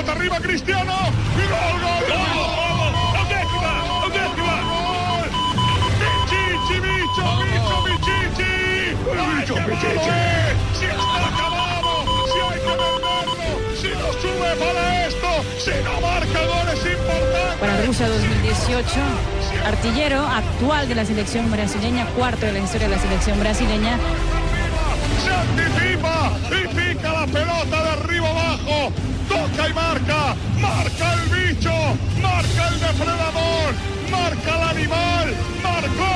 Pelota 0.00 0.12
arriba 0.12 0.40
Cristiano. 0.40 0.94
Gol, 0.94 1.46
gol, 1.46 2.04
gol. 2.08 2.92
L'Atletico, 3.12 3.60
l'Atletico. 4.00 4.54
Pichichi, 6.00 6.76
bicho, 6.80 7.26
bicho, 7.44 7.76
Pichichi. 7.84 8.52
Malo 9.04 9.24
es. 9.28 10.56
Si 10.78 10.86
está 10.86 11.26
acabado, 11.28 11.90
si 12.32 12.38
hay 12.40 12.60
que 12.60 12.74
venderlo, 12.80 13.48
si 13.76 13.88
no 13.88 14.08
sube 14.22 14.50
para 14.56 15.06
esto, 15.06 15.30
si 15.58 15.74
no 15.84 15.92
marca 16.00 16.40
goles 16.46 16.80
importantes. 16.80 17.60
Para 17.60 17.74
Rusia 17.84 18.08
2018, 18.08 19.00
artillero 19.66 20.26
actual 20.26 20.88
de 20.88 20.94
la 20.94 21.04
selección 21.04 21.50
brasileña, 21.50 22.06
cuarto 22.16 22.46
de 22.46 22.52
la 22.52 22.60
historia 22.60 22.88
de 22.88 22.96
la 22.96 23.02
selección 23.02 23.38
brasileña. 23.38 23.98
Se 25.22 25.30
anticipa 25.30 26.32
y 26.48 26.68
pica 26.74 27.12
la 27.12 27.26
pelota 27.26 27.82
de 27.84 27.90
arriba 27.90 28.30
abajo. 28.30 28.92
Toca 29.30 29.68
y 29.68 29.72
marca. 29.72 30.34
Marca 30.60 31.14
el 31.14 31.28
bicho. 31.30 31.70
Marca 32.20 32.68
el 32.68 32.80
depredador. 32.80 33.70
Marca 34.10 34.56
el 34.56 34.78
animal. 34.78 35.34
Marcó 35.62 36.12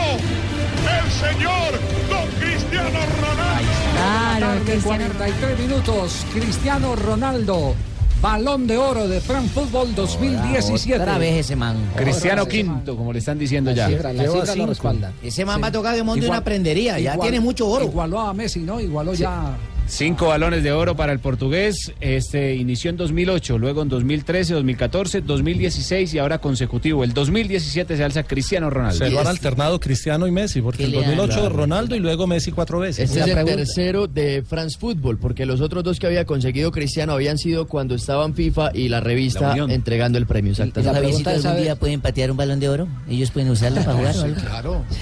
el 0.84 1.10
señor 1.12 1.70
Don 2.10 2.28
Cristiano 2.40 2.98
Ronaldo. 3.20 3.72
Claro, 3.94 4.46
Tarde, 4.46 4.64
Cristiano 4.72 5.04
43 5.16 5.58
minutos. 5.60 6.26
Cristiano 6.34 6.96
Ronaldo. 6.96 7.74
Balón 8.20 8.66
de 8.66 8.78
oro 8.78 9.06
de 9.06 9.20
Fran 9.20 9.46
Fútbol 9.50 9.94
2017. 9.94 11.00
Otra 11.02 11.18
vez 11.18 11.40
ese 11.44 11.56
man. 11.56 11.76
Cristiano 11.94 12.46
Quinto, 12.46 12.96
como 12.96 13.12
le 13.12 13.18
están 13.18 13.38
diciendo 13.38 13.70
ya. 13.72 13.88
La 13.88 14.24
cifra 14.24 14.54
lo 14.56 14.66
respalda. 14.66 15.12
Ese 15.22 15.44
man 15.44 15.62
va 15.62 15.66
a 15.68 15.72
tocar 15.72 15.94
de 15.94 16.02
monte 16.02 16.24
Igual- 16.24 16.38
una 16.38 16.44
prendería. 16.44 16.98
Ya 16.98 17.18
tiene 17.18 17.38
mucho 17.40 17.68
oro. 17.68 17.84
Igualó 17.84 18.20
a 18.20 18.32
Messi, 18.34 18.60
¿no? 18.60 18.80
Igualó 18.80 19.14
ya. 19.14 19.56
Cinco 19.86 20.28
balones 20.28 20.62
de 20.62 20.72
oro 20.72 20.96
para 20.96 21.12
el 21.12 21.18
portugués. 21.20 21.92
Este 22.00 22.54
inició 22.56 22.90
en 22.90 22.96
2008, 22.96 23.58
luego 23.58 23.82
en 23.82 23.88
2013, 23.90 24.54
2014, 24.54 25.20
2016 25.20 26.14
y 26.14 26.18
ahora 26.18 26.38
consecutivo. 26.38 27.04
El 27.04 27.12
2017 27.12 27.96
se 27.96 28.02
alza 28.02 28.22
Cristiano 28.24 28.70
Ronaldo. 28.70 28.98
Se 29.04 29.10
lo 29.10 29.20
han 29.20 29.26
alternado 29.26 29.78
Cristiano 29.78 30.26
y 30.26 30.30
Messi, 30.32 30.62
porque 30.62 30.78
¿Qué 30.78 30.84
el 30.84 30.90
le 30.92 31.00
dan? 31.02 31.16
2008 31.16 31.40
Claro. 31.40 31.54
Ronaldo 31.56 31.94
y 31.96 32.00
luego 32.00 32.26
Messi 32.26 32.50
cuatro 32.50 32.80
veces. 32.80 33.04
Este 33.10 33.20
es 33.20 33.26
el 33.26 33.32
pregunta. 33.34 33.56
tercero 33.58 34.06
de 34.08 34.42
France 34.42 34.78
Football, 34.80 35.18
porque 35.18 35.44
los 35.46 35.60
otros 35.60 35.84
dos 35.84 35.98
que 36.00 36.06
había 36.06 36.24
conseguido 36.24 36.72
Cristiano 36.72 37.12
habían 37.12 37.36
sido 37.38 37.66
cuando 37.68 37.94
estaba 37.94 38.24
en 38.24 38.34
FIFA 38.34 38.70
y 38.74 38.88
la 38.88 38.94
La 38.98 39.00
revista 39.04 39.54
entregando 39.68 40.16
el 40.18 40.26
premio. 40.26 40.50
¿Y 40.50 40.52
Exactamente. 40.52 40.80
los 40.88 40.92
la 40.92 40.98
avioncitos 40.98 41.24
pregunta 41.24 41.38
es, 41.40 41.44
algún 41.46 41.62
día 41.62 41.76
pueden 41.76 42.00
patear 42.00 42.30
un 42.30 42.36
balón 42.38 42.58
de 42.58 42.68
oro? 42.70 42.88
¿Ellos 43.08 43.30
pueden 43.30 43.50
usarlo 43.50 43.82
para 43.82 43.92
jugar? 43.98 44.14
Claro. 44.40 44.84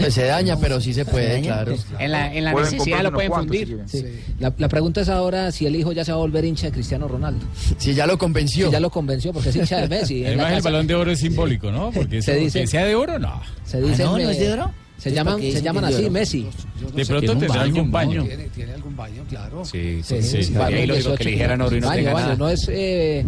Pues 0.00 0.14
se 0.14 0.24
daña, 0.24 0.56
pero 0.58 0.80
sí 0.80 0.92
se 0.92 1.04
puede, 1.04 1.40
claro. 1.42 1.74
En 1.98 2.10
la, 2.10 2.34
en 2.34 2.44
la 2.44 2.52
necesidad 2.54 3.02
lo 3.02 3.12
pueden 3.12 3.32
fundir. 3.32 3.80
Sí. 3.86 4.04
La, 4.38 4.52
la 4.58 4.68
pregunta 4.68 5.02
es 5.02 5.08
ahora 5.08 5.52
si 5.52 5.66
el 5.66 5.76
hijo 5.76 5.92
ya 5.92 6.04
se 6.04 6.10
va 6.12 6.16
a 6.16 6.20
volver 6.20 6.44
hincha 6.44 6.66
de 6.66 6.72
Cristiano 6.72 7.06
Ronaldo. 7.06 7.44
Si 7.78 7.94
ya 7.94 8.06
lo 8.06 8.18
convenció. 8.18 8.66
Si 8.66 8.72
ya 8.72 8.80
lo 8.80 8.90
convenció, 8.90 9.32
porque 9.32 9.50
es 9.50 9.56
hincha 9.56 9.78
de 9.78 9.88
Messi. 9.88 10.24
Además, 10.26 10.52
el 10.54 10.62
balón 10.62 10.86
de 10.86 10.94
oro 10.94 11.10
es 11.12 11.20
simbólico, 11.20 11.70
¿no? 11.70 11.90
Porque 11.92 12.20
Se 12.22 12.32
eso, 12.32 12.40
dice- 12.44 12.60
que 12.62 12.66
sea 12.66 12.84
de 12.84 12.94
oro, 12.94 13.18
no. 13.18 13.40
Se 13.64 13.80
dice 13.80 14.02
Ah, 14.02 14.06
no, 14.06 14.18
¿no 14.18 14.30
es 14.30 14.38
de 14.38 14.52
oro? 14.52 14.70
Se 14.98 15.12
llaman, 15.12 15.34
¿para 15.34 15.46
qué 15.46 15.52
se 15.52 15.62
llaman 15.62 15.84
así? 15.86 16.10
Messi. 16.10 16.46
De 16.94 17.06
pronto 17.06 17.36
tendrá 17.38 17.62
algún 17.62 17.90
baño. 17.90 18.22
Tiene, 18.24 18.44
tiene 18.48 18.72
algún 18.74 18.94
baño, 18.96 19.22
claro. 19.28 19.64
Sí, 19.64 20.00
Sí, 20.02 20.20
sí, 20.22 20.42
sí. 20.44 20.52
baño 20.52 20.66
Sería 20.68 20.84
ilógico 20.84 21.08
18 21.10 21.16
que 21.18 21.24
le 21.24 21.30
dijeran 21.30 21.60
oro 21.62 21.76
y 21.76 21.80
no 21.80 21.86
baño, 21.86 21.96
tenga 21.98 22.12
baño. 22.12 22.24
nada. 22.26 22.36
No 22.36 22.48
es, 22.50 22.68
eh, 22.70 23.24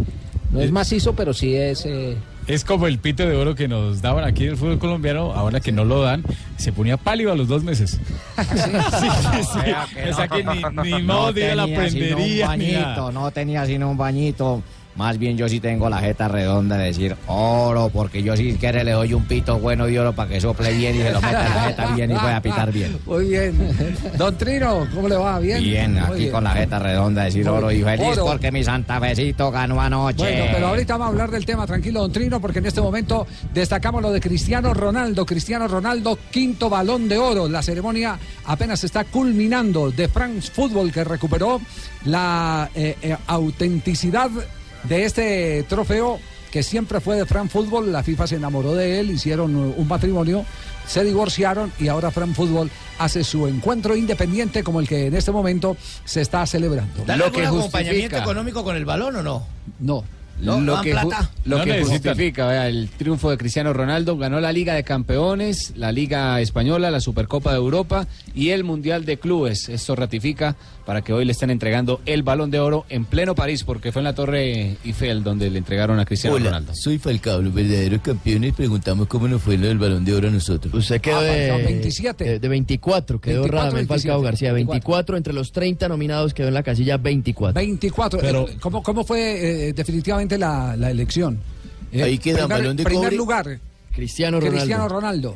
no 0.51 0.61
es 0.61 0.71
macizo, 0.71 1.15
pero 1.15 1.33
sí 1.33 1.55
es... 1.55 1.85
Es 2.47 2.65
como 2.65 2.87
el 2.87 2.97
pito 2.99 3.25
de 3.25 3.35
oro 3.35 3.55
que 3.55 3.67
nos 3.67 4.01
daban 4.01 4.25
aquí 4.25 4.43
en 4.43 4.51
el 4.51 4.57
fútbol 4.57 4.79
colombiano, 4.79 5.33
ahora 5.33 5.59
que 5.59 5.71
no 5.71 5.85
lo 5.85 6.01
dan, 6.01 6.23
se 6.57 6.73
ponía 6.73 6.97
pálido 6.97 7.31
a 7.31 7.35
los 7.35 7.47
dos 7.47 7.63
meses. 7.63 7.99
¿Ah, 8.35 8.43
sí, 8.99 9.07
sí, 9.09 9.49
sí. 9.53 10.09
O 10.09 10.13
sea 10.13 10.27
que 10.27 10.43
ni, 10.43 10.91
ni 10.91 11.03
modo 11.03 11.31
de 11.31 11.55
la 11.55 11.65
prendería. 11.65 12.55
ni 12.57 12.73
nada. 12.73 13.11
no 13.11 13.31
tenía 13.31 13.65
sino 13.65 13.89
un 13.89 13.97
bañito. 13.97 14.61
Más 14.95 15.17
bien 15.17 15.37
yo 15.37 15.49
sí 15.49 15.59
tengo 15.59 15.89
la 15.89 15.97
jeta 15.97 16.27
redonda 16.27 16.77
de 16.77 16.85
decir 16.85 17.15
oro, 17.27 17.89
porque 17.91 18.21
yo 18.21 18.37
si 18.37 18.53
quiere 18.53 18.83
le 18.83 18.91
doy 18.91 19.13
un 19.13 19.25
pito 19.25 19.57
bueno 19.57 19.87
de 19.87 19.99
oro 19.99 20.13
para 20.13 20.29
que 20.29 20.39
sople 20.39 20.71
bien 20.73 20.95
y 20.95 20.99
se 20.99 21.11
lo 21.11 21.19
meta 21.19 21.47
en 21.47 21.55
la 21.55 21.61
jeta 21.63 21.95
bien 21.95 22.11
y 22.11 22.13
pueda 22.13 22.41
pitar 22.41 22.71
bien. 22.71 22.99
Muy 23.05 23.27
bien. 23.29 23.75
Don 24.17 24.37
Trino, 24.37 24.87
¿cómo 24.93 25.09
le 25.09 25.15
va? 25.15 25.39
Bien. 25.39 25.63
Bien, 25.63 25.97
aquí 25.97 26.19
bien. 26.19 26.31
con 26.31 26.43
la 26.43 26.51
jeta 26.51 26.77
redonda 26.77 27.21
de 27.21 27.25
decir 27.25 27.49
oro 27.49 27.71
y 27.71 27.81
feliz 27.81 28.05
Oro. 28.13 28.25
porque 28.25 28.51
mi 28.51 28.63
santafecito 28.63 29.49
ganó 29.51 29.81
anoche. 29.81 30.17
Bueno, 30.17 30.45
pero 30.53 30.67
ahorita 30.67 30.93
vamos 30.93 31.07
a 31.07 31.09
hablar 31.09 31.31
del 31.31 31.45
tema, 31.45 31.65
tranquilo, 31.65 32.01
don 32.01 32.11
Trino, 32.11 32.39
porque 32.39 32.59
en 32.59 32.67
este 32.67 32.81
momento 32.81 33.25
destacamos 33.51 34.01
lo 34.01 34.11
de 34.11 34.21
Cristiano 34.21 34.73
Ronaldo. 34.73 35.25
Cristiano 35.25 35.67
Ronaldo, 35.67 36.19
quinto 36.29 36.69
balón 36.69 37.09
de 37.09 37.17
oro. 37.17 37.47
La 37.49 37.63
ceremonia 37.63 38.19
apenas 38.45 38.83
está 38.83 39.05
culminando 39.05 39.89
de 39.89 40.07
France 40.07 40.51
Football, 40.51 40.91
que 40.91 41.03
recuperó 41.03 41.59
la 42.05 42.69
eh, 42.75 42.95
eh, 43.01 43.17
autenticidad 43.27 44.29
de 44.83 45.05
este 45.05 45.63
trofeo 45.67 46.19
que 46.51 46.61
siempre 46.61 46.99
fue 46.99 47.15
de 47.15 47.25
Fran 47.25 47.49
Fútbol, 47.49 47.91
la 47.91 48.03
FIFA 48.03 48.27
se 48.27 48.35
enamoró 48.35 48.75
de 48.75 48.99
él, 48.99 49.09
hicieron 49.09 49.55
un 49.55 49.87
matrimonio, 49.87 50.45
se 50.87 51.03
divorciaron 51.03 51.71
y 51.79 51.87
ahora 51.87 52.11
Fran 52.11 52.35
Fútbol 52.35 52.69
hace 52.99 53.23
su 53.23 53.47
encuentro 53.47 53.95
independiente 53.95 54.63
como 54.63 54.79
el 54.79 54.87
que 54.87 55.07
en 55.07 55.15
este 55.15 55.31
momento 55.31 55.75
se 56.05 56.21
está 56.21 56.45
celebrando. 56.45 57.03
¿Dan 57.05 57.17
Lo 57.17 57.31
que 57.31 57.43
acompañamiento 57.45 58.17
justifica. 58.17 58.19
económico 58.19 58.63
con 58.63 58.75
el 58.75 58.85
balón 58.85 59.15
o 59.15 59.23
no? 59.23 59.43
No. 59.79 60.03
No, 60.39 60.59
lo 60.59 60.81
que, 60.81 60.91
plata. 60.91 61.29
lo 61.45 61.59
No 61.59 61.63
que 61.63 61.83
justifica 61.83 62.47
vea, 62.47 62.67
el 62.67 62.89
triunfo 62.89 63.29
de 63.29 63.37
Cristiano 63.37 63.71
Ronaldo, 63.71 64.17
ganó 64.17 64.39
la 64.41 64.51
Liga 64.51 64.73
de 64.73 64.83
Campeones, 64.83 65.73
la 65.75 65.91
Liga 65.91 66.41
Española, 66.41 66.89
la 66.89 66.99
Supercopa 66.99 67.51
de 67.51 67.57
Europa 67.57 68.07
y 68.33 68.49
el 68.49 68.63
Mundial 68.63 69.05
de 69.05 69.17
Clubes. 69.17 69.69
Esto 69.69 69.95
ratifica 69.95 70.55
para 70.85 71.01
que 71.01 71.13
hoy 71.13 71.23
le 71.25 71.31
estén 71.31 71.49
entregando 71.49 72.01
el 72.05 72.23
Balón 72.23 72.51
de 72.51 72.59
Oro 72.59 72.85
en 72.89 73.05
pleno 73.05 73.35
París, 73.35 73.63
porque 73.63 73.91
fue 73.91 74.01
en 74.01 74.03
la 74.05 74.13
Torre 74.15 74.75
Eiffel 74.83 75.23
donde 75.23 75.49
le 75.49 75.57
entregaron 75.59 75.99
a 75.99 76.05
Cristiano 76.05 76.37
Ronaldo. 76.37 76.73
soy 76.75 76.97
Falcao, 76.99 77.41
los 77.41 77.53
verdaderos 77.53 78.01
campeones. 78.01 78.53
Preguntamos 78.53 79.07
cómo 79.07 79.27
nos 79.27 79.41
fue 79.41 79.57
lo 79.57 79.67
del 79.67 79.77
balón 79.77 80.03
de 80.03 80.13
oro 80.13 80.27
a 80.27 80.31
nosotros. 80.31 80.73
Usted 80.73 80.99
quedó 80.99 81.19
Ah, 81.19 81.23
de, 81.23 81.47
Falcao, 81.49 81.65
27. 81.67 82.23
de, 82.25 82.39
de 82.39 82.47
24, 82.49 83.21
quedó 83.21 83.41
24, 83.43 83.57
Radamel 83.57 83.85
27, 83.85 84.07
Falcao 84.09 84.21
García. 84.21 84.53
24. 84.53 84.73
24 84.73 85.17
entre 85.17 85.33
los 85.33 85.51
30 85.51 85.87
nominados 85.87 86.33
quedó 86.33 86.49
en 86.49 86.53
la 86.53 86.63
casilla 86.63 86.97
24. 86.97 87.53
24. 87.53 88.19
Pero- 88.19 88.49
Eh, 88.49 88.57
¿Cómo, 88.59 88.83
cómo 88.83 89.03
fue 89.05 89.69
eh, 89.69 89.73
definitivamente 89.73 90.37
la, 90.37 90.75
la 90.75 90.91
elección? 90.91 91.39
Eh, 91.91 92.03
Ahí 92.03 92.17
queda 92.17 92.39
primer, 92.45 92.57
balón 92.57 92.75
de 92.77 92.83
primer 92.83 93.03
cobre. 93.05 93.15
lugar, 93.15 93.59
Cristiano 93.95 94.39
Ronaldo. 94.39 94.57
Cristiano 94.59 94.89
Ronaldo. 94.89 95.35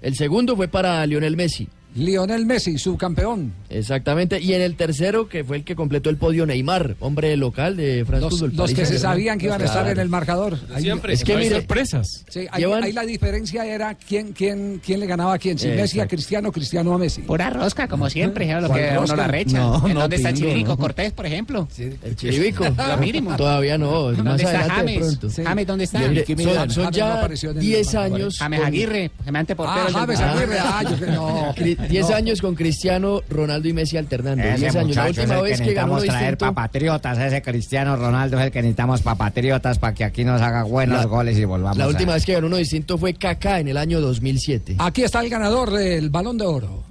El 0.00 0.16
segundo 0.16 0.56
fue 0.56 0.68
para 0.68 1.04
Lionel 1.06 1.36
Messi. 1.36 1.68
Lionel 1.98 2.46
Messi, 2.46 2.78
subcampeón. 2.78 3.52
Exactamente. 3.68 4.40
Y 4.40 4.54
en 4.54 4.62
el 4.62 4.76
tercero, 4.76 5.28
que 5.28 5.44
fue 5.44 5.58
el 5.58 5.64
que 5.64 5.74
completó 5.76 6.10
el 6.10 6.16
podio, 6.16 6.46
Neymar, 6.46 6.96
hombre 7.00 7.36
local 7.36 7.76
de 7.76 8.04
France 8.06 8.28
Los, 8.40 8.54
los 8.54 8.72
que 8.72 8.86
se 8.86 8.98
sabían 8.98 9.38
que 9.38 9.46
iban 9.46 9.60
a 9.60 9.64
estar 9.64 9.82
Claro. 9.82 9.92
en 9.96 10.00
el 10.00 10.08
marcador. 10.08 10.58
Ahí- 10.74 10.82
Siempre. 10.82 11.12
Es 11.14 11.24
que 11.24 11.32
no 11.32 11.38
hay 11.38 11.44
mire- 11.46 11.56
sorpresas. 11.56 12.24
Sí, 12.28 12.40
ahí, 12.50 12.62
Llevan- 12.62 12.82
ahí 12.84 12.92
la 12.92 13.02
diferencia 13.04 13.64
era 13.66 13.94
quién, 13.94 14.32
quién, 14.32 14.80
quién 14.84 15.00
le 15.00 15.06
ganaba 15.06 15.34
a 15.34 15.38
quién. 15.38 15.58
Si 15.58 15.66
Exacto. 15.66 15.82
Messi 15.82 16.00
a 16.00 16.06
Cristiano, 16.08 16.52
Cristiano 16.52 16.94
a 16.94 16.98
Messi. 16.98 17.22
Pura 17.22 17.50
rosca, 17.50 17.88
como 17.88 18.08
siempre, 18.08 18.50
¿eh? 18.50 18.60
lo 18.60 18.68
¿Cuál 18.68 18.80
que 18.80 18.88
uno 18.90 19.00
rosca? 19.00 19.16
la 19.16 19.26
recha. 19.26 19.58
No, 19.58 19.86
¿En 19.88 19.94
no, 19.94 20.00
dónde 20.00 20.16
está 20.16 20.32
Chirico 20.32 20.70
no. 20.70 20.76
Cortés, 20.76 21.12
por 21.12 21.26
ejemplo? 21.26 21.68
El 21.78 22.16
chiribico. 22.16 22.64
Lo 22.88 22.96
mínimo. 22.98 23.36
Todavía 23.36 23.76
no. 23.76 24.08
Más 24.12 24.16
¿Dónde 24.24 24.42
está 24.44 24.68
James? 24.70 24.98
pronto. 24.98 25.30
Sí. 25.30 25.42
James, 25.44 25.66
¿dónde 25.66 25.84
está? 25.84 25.98
Mire, 26.00 26.24
son, 26.26 26.36
James. 26.54 26.74
son 26.74 26.84
no 26.84 26.90
ya 26.90 27.14
apareció 27.18 27.50
en 27.50 27.56
el 27.58 27.62
10 27.62 27.86
marcador. 27.94 28.14
años. 28.20 28.38
James 28.38 28.60
Aguirre, 28.64 29.10
semejante 29.24 29.56
portero. 29.56 29.86
Ah, 29.88 29.90
James. 29.92 30.20
Aguirre. 30.20 30.58
Ah, 30.60 30.82
yo 30.88 30.98
que 31.04 31.06
no. 31.12 31.54
Cri- 31.88 31.92
10 31.92 32.10
No. 32.10 32.16
años 32.16 32.40
con 32.40 32.54
Cristiano, 32.54 33.20
Ronaldo 33.28 33.68
y 33.68 33.72
Messi 33.72 33.96
alternando. 33.96 34.42
10 34.44 34.62
Ese 34.62 34.78
años. 34.78 34.96
La 34.96 35.06
última 35.06 35.34
el 35.36 35.42
vez 35.42 35.60
que 35.60 35.66
que 35.68 35.74
ganó 35.74 35.96
traer 35.98 36.12
distinto. 36.12 36.38
para 36.38 36.54
patriotas, 36.54 37.18
ese 37.18 37.42
Cristiano 37.42 37.96
Ronaldo 37.96 38.38
es 38.38 38.44
el 38.46 38.50
que 38.52 38.60
necesitamos 38.62 39.02
para 39.02 39.16
patriotas 39.16 39.78
para 39.78 39.94
que 39.94 40.04
aquí 40.04 40.24
nos 40.24 40.40
haga 40.40 40.62
buenos 40.64 40.98
La- 40.98 41.04
goles 41.06 41.36
y 41.38 41.44
volvamos 41.44 41.76
La 41.78 41.84
a- 41.84 41.88
última 41.88 42.14
vez 42.14 42.24
que 42.24 42.32
ganó 42.34 42.46
uno 42.46 42.56
distinto 42.56 42.98
fue 42.98 43.14
Kaká 43.14 43.60
en 43.60 43.68
el 43.68 43.76
año 43.76 44.00
2007. 44.00 44.76
Aquí 44.78 45.02
está 45.02 45.20
el 45.20 45.30
ganador 45.30 45.70
del 45.72 46.10
balón 46.10 46.38
de 46.38 46.46
oro. 46.46 46.84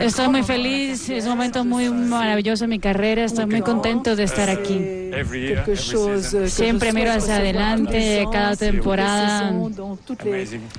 Estoy 0.00 0.28
muy 0.28 0.42
feliz, 0.42 1.08
es 1.08 1.24
un 1.24 1.30
momento 1.30 1.64
muy 1.64 1.90
maravilloso 1.90 2.64
en 2.64 2.70
mi 2.70 2.78
carrera, 2.78 3.24
estoy 3.24 3.46
muy 3.46 3.62
contento 3.62 4.14
de 4.14 4.22
estar 4.24 4.48
aquí. 4.50 4.78
Siempre 6.46 6.92
miro 6.92 7.12
hacia 7.12 7.36
adelante 7.36 8.26
cada 8.30 8.54
temporada. 8.56 9.52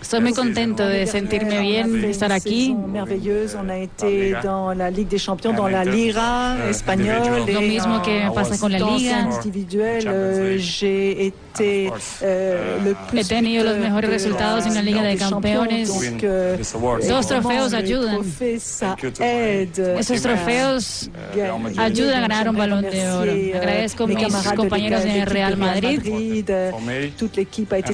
Estoy 0.01 0.21
muy 0.21 0.33
contento 0.33 0.85
de 0.85 1.07
sentirme 1.07 1.59
bien, 1.59 2.01
de 2.01 2.09
estar 2.09 2.31
aquí. 2.31 2.75
Lo 7.53 7.61
mismo 7.61 8.01
que 8.01 8.23
me 8.23 8.31
pasa 8.31 8.57
con 8.57 8.71
la 8.71 8.79
Liga. 8.79 9.27
euh, 10.05 10.57
été 11.19 11.91
euh, 12.21 12.93
He 13.13 13.23
tenido 13.25 13.63
los 13.63 13.77
mejores 13.77 14.09
resultados 14.09 14.65
en 14.65 14.73
la 14.75 14.81
Liga 14.81 15.03
de 15.03 15.17
Campeones. 15.17 15.89
euh, 16.23 16.57
Dos 17.07 17.27
trofeos 17.27 17.73
les 17.73 17.88
ayudan. 17.89 18.21
Esos 19.99 20.21
trofeos 20.21 21.09
gagner. 21.35 21.79
ayudan 21.79 22.17
a 22.17 22.27
ganar 22.27 22.49
un 22.49 22.57
balón 22.57 22.81
de 22.83 23.09
oro. 23.09 23.31
euh, 23.31 23.57
Agradezco 23.57 24.03
a 24.03 24.07
mis 24.07 24.17
compañeros 24.55 25.05
en 25.05 25.11
el 25.11 25.19
de 25.19 25.25
Real 25.25 25.57
Madrid 25.57 26.01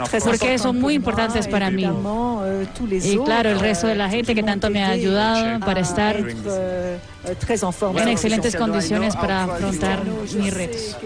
très 0.09 0.23
porque 0.23 0.57
son 0.57 0.79
muy 0.79 0.95
importantes 0.95 1.47
para 1.47 1.69
mí. 1.71 1.87
Y 3.03 3.17
claro, 3.19 3.49
el 3.49 3.59
resto 3.59 3.87
de 3.87 3.95
la 3.95 4.09
gente 4.09 4.35
que 4.35 4.43
tanto 4.43 4.69
me 4.69 4.83
ha 4.83 4.89
ayudado 4.89 5.59
para 5.59 5.81
estar 5.81 6.17
en 6.17 8.07
excelentes 8.07 8.55
condiciones 8.55 9.15
para 9.15 9.43
afrontar 9.43 10.03
mis 10.05 10.53
retos. 10.53 10.97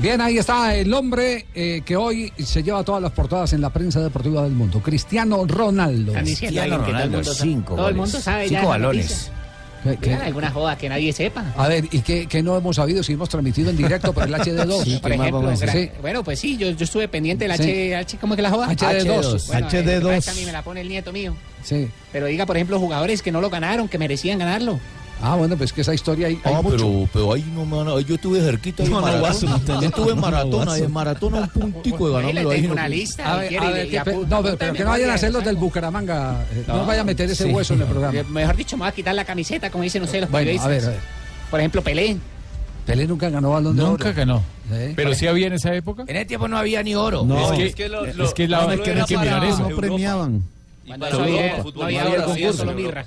Bien, 0.00 0.20
ahí 0.20 0.36
está 0.38 0.74
el 0.74 0.92
hombre 0.92 1.46
eh, 1.54 1.80
que 1.84 1.96
hoy 1.96 2.30
se 2.38 2.62
lleva 2.62 2.82
todas 2.84 3.00
las 3.00 3.12
portadas 3.12 3.52
en 3.54 3.60
la 3.62 3.70
prensa 3.70 4.00
deportiva 4.00 4.42
del 4.42 4.52
mundo, 4.52 4.80
Cristiano 4.80 5.44
Ronaldo. 5.46 6.10
Están 6.12 6.24
diciendo 6.26 6.60
ahí 6.62 6.70
que 6.70 6.76
todo 6.76 6.98
el 6.98 7.10
mundo 7.10 7.34
sabe- 7.34 7.62
todo 7.64 7.88
el 7.88 7.94
mundo 7.94 8.20
sabe 8.20 8.48
ya 8.48 8.58
cinco 8.58 8.68
balones. 8.70 9.30
¿Qué- 10.00 10.14
alguna 10.14 10.50
joda 10.50 10.76
que 10.78 10.88
nadie 10.88 11.12
sepa. 11.12 11.44
A 11.58 11.68
ver, 11.68 11.84
¿y 11.90 12.00
qué, 12.00 12.26
qué 12.26 12.42
no 12.42 12.56
hemos 12.56 12.76
sabido 12.76 13.02
si 13.02 13.12
hemos 13.12 13.28
transmitido 13.28 13.68
en 13.70 13.76
directo 13.76 14.12
por 14.14 14.24
el 14.26 14.34
HD2? 14.34 14.82
Sí, 14.84 14.98
por 15.00 15.12
ejemplo, 15.12 15.56
Sí. 15.56 15.90
bueno, 16.00 16.24
pues 16.24 16.38
sí, 16.40 16.56
yo, 16.56 16.70
yo 16.70 16.84
estuve 16.84 17.06
pendiente 17.08 17.46
del 17.46 17.56
Sí. 17.58 17.62
H, 17.92 17.96
H, 17.96 18.18
¿cómo 18.18 18.32
es 18.34 18.36
que 18.36 18.42
la 18.42 18.50
joda? 18.50 18.68
HD2. 18.70 19.46
Bueno, 19.48 19.68
HD2. 19.68 20.26
eh, 20.26 20.30
a 20.30 20.34
mí 20.34 20.44
me 20.46 20.52
la 20.52 20.62
pone 20.62 20.80
el 20.80 20.88
nieto 20.88 21.12
mío. 21.12 21.34
Sí. 21.62 21.88
Pero 22.12 22.26
diga, 22.26 22.46
por 22.46 22.56
ejemplo, 22.56 22.78
jugadores 22.80 23.20
que 23.22 23.30
no 23.30 23.40
lo 23.42 23.50
ganaron, 23.50 23.88
que 23.88 23.98
merecían 23.98 24.38
ganarlo. 24.38 24.80
Ah, 25.22 25.36
bueno, 25.36 25.56
pues 25.56 25.72
que 25.72 25.80
esa 25.80 25.94
historia 25.94 26.26
hay, 26.26 26.38
hay 26.44 26.52
Ah, 26.54 26.60
mucho. 26.60 26.76
pero, 26.76 27.08
pero 27.12 27.32
ahí 27.32 27.44
no 27.54 27.64
me 27.64 27.76
van 27.78 27.88
a- 27.88 28.00
Yo 28.00 28.16
estuve 28.16 28.40
cerquita 28.40 28.82
en 28.82 28.90
No, 28.90 29.00
maratón. 29.00 29.20
No. 29.22 29.80
Yo 29.80 29.86
estuve 29.88 30.12
en 30.12 30.68
ahí 30.68 30.82
en 30.82 30.92
maratón 30.92 31.34
a 31.34 31.40
un 31.40 31.48
puntico 31.48 32.08
de 32.08 32.14
ganármelo 32.14 32.50
ahí. 32.50 32.56
tengo 32.60 32.74
no- 32.74 32.80
una 32.80 32.88
lista. 32.88 33.32
A 33.32 33.36
y 33.36 33.40
ver, 33.40 33.48
quiere 33.48 33.66
a 33.66 33.70
y- 33.70 33.72
ver, 33.72 33.86
y 33.86 33.90
que- 33.90 34.00
apu- 34.02 34.26
no, 34.28 34.42
pero, 34.42 34.58
pero 34.58 34.72
que 34.74 34.84
no 34.84 34.90
vayan 34.90 35.10
a 35.10 35.14
hacer 35.14 35.32
los 35.32 35.44
del 35.44 35.56
Bucaramanga. 35.56 36.44
eh, 36.52 36.64
No, 36.66 36.84
vaya 36.84 37.00
a 37.00 37.04
meter 37.04 37.30
ese 37.30 37.44
Sí. 37.44 37.50
hueso 37.50 37.74
en 37.74 37.80
el 37.82 37.86
programa. 37.86 38.18
Eh, 38.18 38.24
Mejor 38.28 38.56
dicho, 38.56 38.76
me 38.76 38.82
voy 38.82 38.88
a 38.88 38.92
quitar 38.92 39.14
la 39.14 39.24
camiseta, 39.24 39.70
como 39.70 39.84
dicen 39.84 40.02
ustedes 40.02 40.22
los 40.22 40.30
Bueno, 40.30 40.42
a 40.42 40.44
periodistas. 40.46 40.68
ver, 40.70 40.84
a 40.84 40.88
ver. 40.90 41.00
Por 41.50 41.60
ejemplo, 41.60 41.82
Pelé. 41.82 42.16
Pelé 42.84 43.06
nunca 43.06 43.30
ganó 43.30 43.50
balón 43.52 43.76
de 43.76 43.82
Nunca 43.82 44.08
oro. 44.08 44.14
ganó. 44.16 44.42
¿Eh? 44.72 44.92
Pero 44.94 45.14
sí 45.14 45.26
había 45.26 45.46
en 45.46 45.54
esa 45.54 45.74
época. 45.74 46.04
En 46.06 46.16
ese 46.16 46.26
tiempo 46.26 46.48
no 46.48 46.58
había 46.58 46.82
ni 46.82 46.94
oro. 46.94 47.24
No, 47.24 47.50
es 47.52 47.58
que, 47.58 47.66
es 47.66 47.74
que 47.74 47.88
lo- 47.88 48.04
lo- 48.12 48.24
es 48.24 48.34
que 48.34 48.46
la- 48.46 48.62
no, 48.66 48.72
es 48.72 48.80
que 48.80 48.90
hay 48.92 49.04
que 49.04 49.16
mirar 49.16 49.44
eso. 49.44 49.68
No 49.70 49.76
premiaban. 49.76 50.42
Cuando 50.86 51.06
había, 51.06 51.62
no 51.74 51.82
había 51.82 52.04
oro, 52.08 52.52
solo 52.52 52.72
mirra. 52.74 53.06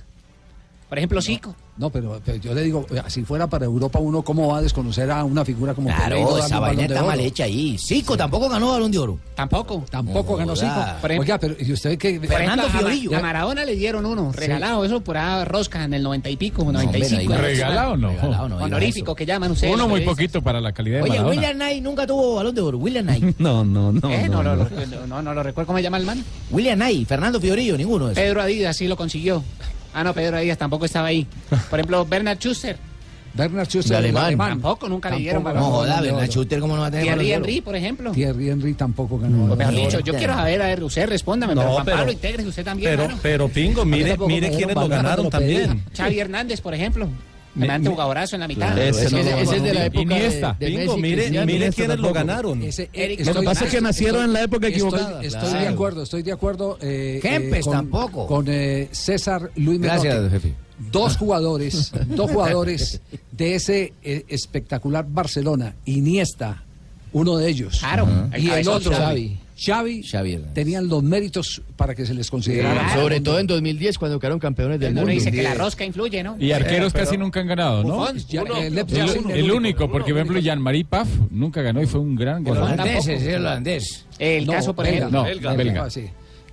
Por 0.89 0.97
ejemplo, 0.97 1.21
Zico. 1.21 1.55
No, 1.77 1.89
pero, 1.91 2.19
pero 2.25 2.37
yo 2.37 2.53
le 2.55 2.61
digo, 2.63 2.85
eh, 2.89 3.01
si 3.07 3.23
fuera 3.23 3.47
para 3.47 3.65
Europa 3.65 3.99
uno, 3.99 4.23
¿cómo 4.23 4.47
va 4.47 4.57
a 4.57 4.61
desconocer 4.61 5.11
a 5.11 5.23
una 5.23 5.45
figura 5.45 5.73
como 5.75 5.89
y 5.89 5.93
Claro, 5.93 6.25
darle 6.25 6.39
esa 6.39 6.59
vaina 6.59 6.81
de 6.81 6.87
está 6.87 7.03
mal 7.03 7.19
hecha 7.19 7.43
ahí. 7.43 7.77
Zico 7.77 8.17
tampoco 8.17 8.49
ganó 8.49 8.71
balón 8.71 8.91
de 8.91 8.97
oro. 8.97 9.19
Tampoco. 9.35 9.85
Tampoco 9.89 10.31
No 10.33 10.37
ganó 10.37 10.55
cinco. 10.55 10.73
Ejemplo- 11.03 11.19
Oiga, 11.19 11.37
pero 11.37 11.55
¿y 11.59 11.71
usted 11.71 11.97
qué? 11.97 12.19
Por 12.19 12.41
ejemplo, 12.41 12.63
a 13.13 13.17
A 13.17 13.21
Maradona 13.21 13.63
le 13.65 13.75
dieron 13.75 14.05
uno, 14.05 14.31
Sí. 14.33 14.39
regalado, 14.39 14.83
eso 14.85 15.01
por 15.01 15.17
ahí 15.17 15.45
rosca 15.45 15.83
en 15.83 15.93
el 15.93 16.01
90 16.03 16.29
y 16.29 16.35
pico, 16.37 16.63
hombre, 16.63 16.79
95. 16.83 17.15
no 17.15 17.29
diga 17.29 17.37
¿Regalado 17.37 17.97
no? 17.97 18.09
Regalado 18.09 18.49
no 18.49 18.57
Honorífico 18.57 19.13
que 19.15 19.25
llaman 19.25 19.51
ustedes. 19.51 19.73
Uno 19.73 19.87
muy 19.87 20.01
poquito 20.01 20.41
para 20.41 20.59
la 20.59 20.71
calidad 20.71 20.97
de 20.97 21.03
Oye, 21.03 21.09
Maradona. 21.11 21.35
William 21.35 21.55
Knight 21.55 21.83
nunca 21.83 22.07
tuvo 22.07 22.35
balón 22.35 22.55
de 22.55 22.61
oro. 22.61 22.77
William 22.79 23.05
Knight. 23.05 23.35
No, 23.39 23.63
no, 23.63 23.91
no. 23.91 24.09
Eh, 24.11 24.27
no, 24.27 24.41
no, 24.41 24.55
no, 24.55 24.63
no. 24.63 24.69
no, 24.69 25.07
no, 25.07 25.21
no 25.21 25.33
lo 25.33 25.43
recuerdo 25.43 25.67
cómo 25.67 25.77
se 25.77 25.83
llama 25.83 25.97
el 25.97 26.05
man. 26.05 26.23
William 26.49 26.77
Knight, 26.79 27.07
Fernando 27.07 27.39
Fiorillo, 27.39 27.77
ninguno 27.77 28.07
de 28.07 28.13
esos. 28.13 28.23
Pedro 28.23 28.41
Adidas 28.41 28.75
sí 28.75 28.87
lo 28.87 28.97
consiguió. 28.97 29.43
Ah, 29.99 30.03
no, 30.03 30.13
Pedro 30.13 30.37
Adidas 30.37 30.59
tampoco 30.59 30.85
estaba 30.85 31.07
ahí. 31.07 31.25
Por 31.71 31.79
ejemplo, 31.79 32.05
Bernard 32.05 32.37
Schuster. 32.37 32.77
Bernard 33.33 33.67
Schuster, 33.67 33.99
De 34.01 34.09
alemán. 34.19 34.37
Tampoco, 34.37 34.87
nunca 34.87 35.09
le 35.09 35.17
dieron 35.17 35.43
Tampoco 35.43 35.55
No 35.59 35.71
balón. 35.71 35.75
joda, 35.79 35.89
balón 35.95 36.03
de 36.03 36.11
Bernard. 36.11 36.29
Schuster, 36.31 36.59
¿cómo 36.59 36.75
no 36.75 36.81
va 36.81 36.87
a 36.87 36.91
tener 36.91 37.05
balón 37.07 37.19
Thierry? 37.25 37.33
Henry, 37.49 37.61
por 37.61 37.75
ejemplo. 37.75 38.11
Thierry 38.11 38.49
Henry 38.49 38.73
tampoco 38.75 39.17
ganó. 39.17 39.37
O 39.37 39.39
balón 39.47 39.57
mejor 39.57 39.73
de 39.73 39.81
dicho, 39.81 39.99
yo 40.01 40.13
quiero 40.13 40.33
saber, 40.35 40.61
a 40.61 40.65
ver, 40.67 40.83
usted 40.83 41.07
respóndame, 41.09 41.55
No, 41.55 41.61
pero 41.61 41.73
Juan 41.73 41.85
pero- 41.85 41.97
Pablo 41.97 42.11
Integres, 42.11 42.45
usted 42.45 42.63
también, 42.63 42.91
Pero, 42.95 43.09
pero 43.23 43.47
Pingo, 43.49 43.85
mire, 43.85 44.15
mire 44.27 44.49
quiénes 44.49 44.75
lo 44.75 44.81
balón, 44.81 44.89
ganaron 44.91 45.23
no 45.25 45.29
también. 45.31 45.83
Xavi 45.95 46.19
Hernández, 46.19 46.61
por 46.61 46.75
ejemplo. 46.75 47.07
Semejante 47.59 47.89
jugadorazo 47.89 48.35
en 48.35 48.39
la 48.41 48.47
mitad. 48.47 48.67
Claro, 48.67 48.81
Ese, 48.81 49.05
ese 49.05 49.11
no 49.11 49.17
ese- 49.21 49.31
lo 49.31 49.37
ese 49.37 49.55
es 49.57 49.63
de 49.63 49.73
la 49.73 49.85
época 49.85 49.99
de, 49.99 50.19
Iniesta. 50.25 50.55
de 50.59 50.69
Messi, 50.71 50.97
mire, 51.01 51.15
Cristiano. 51.21 51.45
mire 51.45 51.57
Iniesta 51.57 51.75
quiénes 51.81 51.99
lo 51.99 52.13
ganaron. 52.13 52.61
Ese, 52.63 52.83
eh, 52.83 52.89
Eric- 52.93 53.19
estoy- 53.21 53.33
Lo 53.33 53.39
que 53.41 53.45
pasa 53.45 53.65
es 53.65 53.71
que 53.71 53.81
nacieron 53.81 54.23
en 54.25 54.33
la 54.33 54.41
época 54.43 54.67
equivocada. 54.67 55.23
Estoy, 55.23 55.41
Claro. 55.49 55.59
de 55.59 55.67
acuerdo, 55.67 56.03
estoy 56.03 56.23
de 56.23 56.31
acuerdo. 56.31 56.77
Eh, 56.81 57.19
Kempes 57.21 57.65
con, 57.65 57.73
tampoco. 57.73 58.27
Con 58.27 58.45
eh, 58.47 58.89
César 58.91 59.51
Luis 59.55 59.79
Menotti. 59.79 60.07
Gracias, 60.07 60.31
jefe. 60.31 60.53
Dos 60.91 61.17
jugadores, 61.17 61.91
dos 62.07 62.29
jugadores 62.31 63.01
de 63.31 63.55
ese 63.55 63.93
eh, 64.03 64.25
espectacular 64.27 65.05
Barcelona. 65.09 65.73
Iniesta, 65.85 66.63
uno 67.13 67.37
de 67.37 67.49
ellos. 67.49 67.79
Claro, 67.79 68.07
el 68.31 68.43
Y 68.43 68.49
el 68.51 68.67
otro, 68.67 68.91
Xavi. 68.91 69.39
Xavi, 69.59 70.03
Xavi 70.03 70.39
tenían 70.53 70.87
los 70.87 71.01
méritos 71.01 71.61
para 71.75 71.95
que 71.95 72.05
se 72.05 72.13
les 72.13 72.29
considerara. 72.29 72.83
Claro. 72.85 73.01
Sobre 73.01 73.19
todo 73.21 73.39
en 73.39 73.47
2010 73.47 73.97
cuando 73.97 74.19
quedaron 74.19 74.39
campeones 74.39 74.79
del 74.79 74.91
Uno 74.91 75.01
mundo. 75.01 75.13
dice 75.13 75.31
que 75.31 75.41
la 75.41 75.55
rosca 75.55 75.83
influye, 75.83 76.21
¿no? 76.23 76.35
Y 76.39 76.51
arqueros 76.51 76.93
casi 76.93 77.17
nunca 77.17 77.39
han 77.39 77.47
ganado, 77.47 77.83
¿no? 77.83 77.97
Buffon, 77.97 78.17
Ya, 78.29 78.43
uno- 78.43 78.55
eh, 78.57 78.69
Lev 78.69 78.85
El, 78.93 79.31
el 79.31 79.51
único, 79.51 79.89
porque 79.91 80.11
por 80.11 80.19
ejemplo 80.21 80.39
Jean-Marie 80.39 80.85
Paf 80.85 81.07
nunca 81.31 81.61
ganó 81.63 81.81
y 81.81 81.87
fue 81.87 81.99
un 82.01 82.15
gran 82.15 82.37
El 82.37 82.43
goleador. 82.43 82.73
holandés, 82.73 83.07
es 83.07 83.23
el 83.23 83.35
holandés. 83.41 84.05
El 84.19 84.45
No, 84.45 84.53
caso, 84.53 84.73
por 84.75 84.85
belga. 84.85 84.97
ejemplo. 84.99 85.19
No, 85.19 85.25
Belga. 85.25 85.53
belga. 85.53 85.83
Ah, 85.85 85.89
sí. 85.89 86.05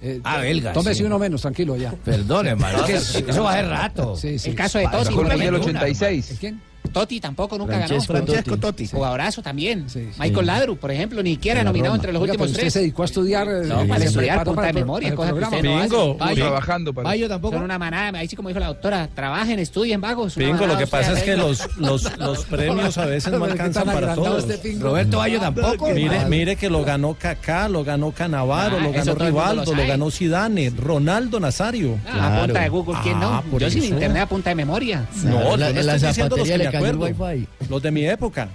Eh, 0.03 0.21
Ah, 0.25 0.39
belga, 0.41 0.73
Tómese 0.73 0.97
sí. 0.97 1.03
uno 1.05 1.19
menos, 1.19 1.41
tranquilo 1.43 1.77
ya. 1.77 1.93
Perdón, 1.93 2.47
hermano. 2.47 2.85
Es 2.87 3.15
es 3.17 3.23
que 3.23 3.31
eso 3.31 3.43
va 3.43 3.53
a 3.53 3.57
ser 3.57 3.69
rato. 3.69 4.17
Sí, 4.17 4.39
sí. 4.39 4.51
El 4.51 4.57
caso 4.57 4.79
de 4.79 4.85
en 4.85 4.91
el 4.93 5.41
ejemplo. 5.41 5.61
86. 5.61 6.31
¿El 6.33 6.37
quién? 6.39 6.61
Totti 6.95 7.21
tampoco 7.21 7.59
nunca 7.59 7.75
Francesco 7.77 8.13
ganó. 8.15 8.25
Totti. 8.25 8.57
Totti. 8.57 8.87
Jugadorazo 8.89 9.43
también. 9.43 9.91
Sí, 9.91 10.09
sí. 10.13 10.21
Michael 10.21 10.47
Ladru, 10.47 10.77
por 10.79 10.91
ejemplo, 10.91 11.23
ni 11.23 11.33
siquiera 11.33 11.61
la 11.61 11.65
nominado 11.65 11.91
Roma. 11.91 11.97
entre 11.97 12.13
los 12.13 12.23
Oiga, 12.23 12.33
últimos 12.35 12.53
tres. 12.53 12.73
se 12.73 12.79
dedicó 12.79 13.03
a 13.03 13.05
estudiar. 13.05 13.47
eh, 13.49 13.67
No, 13.67 13.87
para 13.87 14.01
se 14.01 14.07
estudiar 14.07 14.45
punta 14.45 14.55
para 14.55 14.67
de 14.69 14.73
memoria, 14.75 15.15
para 15.15 15.29
el 15.29 15.35
cosas 15.35 15.49
que 15.51 15.59
programa. 15.61 15.85
usted 15.85 15.97
no 15.97 16.15
Vaya, 16.15 16.35
trabajando 16.45 16.93
Bayo 16.95 17.29
tampoco. 17.29 17.55
Son 17.57 17.65
una 17.65 17.79
manada, 17.79 18.19
ahí 18.19 18.29
sí 18.29 18.37
como 18.37 18.49
dijo 18.49 18.61
la 18.61 18.69
doctora, 18.69 19.09
trabajen, 19.15 19.59
estudien, 19.59 20.01
vagos. 20.01 20.35
Pingo, 20.35 20.67
lo 20.67 20.79
que 20.79 20.87
pasa 20.87 21.13
es 21.13 21.23
que 21.25 21.37
los, 21.37 21.77
los, 21.77 22.19
los 22.19 22.45
premios 22.47 22.97
a 22.97 23.07
veces 23.07 23.33
no 23.33 23.45
alcanzan 23.45 23.85
para 23.87 24.15
todos. 24.15 24.49
este. 24.49 24.77
Roberto 24.81 25.19
Bayo 25.19 25.41
tampoco. 25.41 25.91
Mire, 25.91 26.25
mire 26.27 26.57
que 26.57 26.71
lo 26.71 26.85
ganó 26.85 27.15
Kaká, 27.19 27.69
lo 27.69 27.83
ganó 27.85 28.13
Canavaro, 28.13 28.77
Ah, 28.79 28.83
lo 28.85 28.93
ganó 28.93 29.15
Rivaldo, 29.15 29.75
lo, 29.75 29.87
ganó 29.87 30.11
Zidane, 30.11 30.71
Ronaldo 30.71 31.41
Nazario. 31.41 31.99
Ah, 32.07 32.39
a 32.39 32.45
punta 32.45 32.61
de 32.61 32.69
Google, 32.69 32.97
¿quién 33.03 33.17
Ah, 33.17 33.43
no? 33.45 33.51
por 33.51 33.61
Yo 33.61 33.69
sin 33.71 33.85
internet 33.85 34.23
a 34.23 34.27
punta 34.29 34.51
de 34.51 34.57
memoria. 34.57 35.07
No, 35.25 35.57
la- 35.57 35.73
zapatería 35.99 36.59
le 36.59 36.69
el. 36.87 37.49
Los 37.69 37.83
de 37.83 37.91
mi 37.91 38.07
época. 38.07 38.49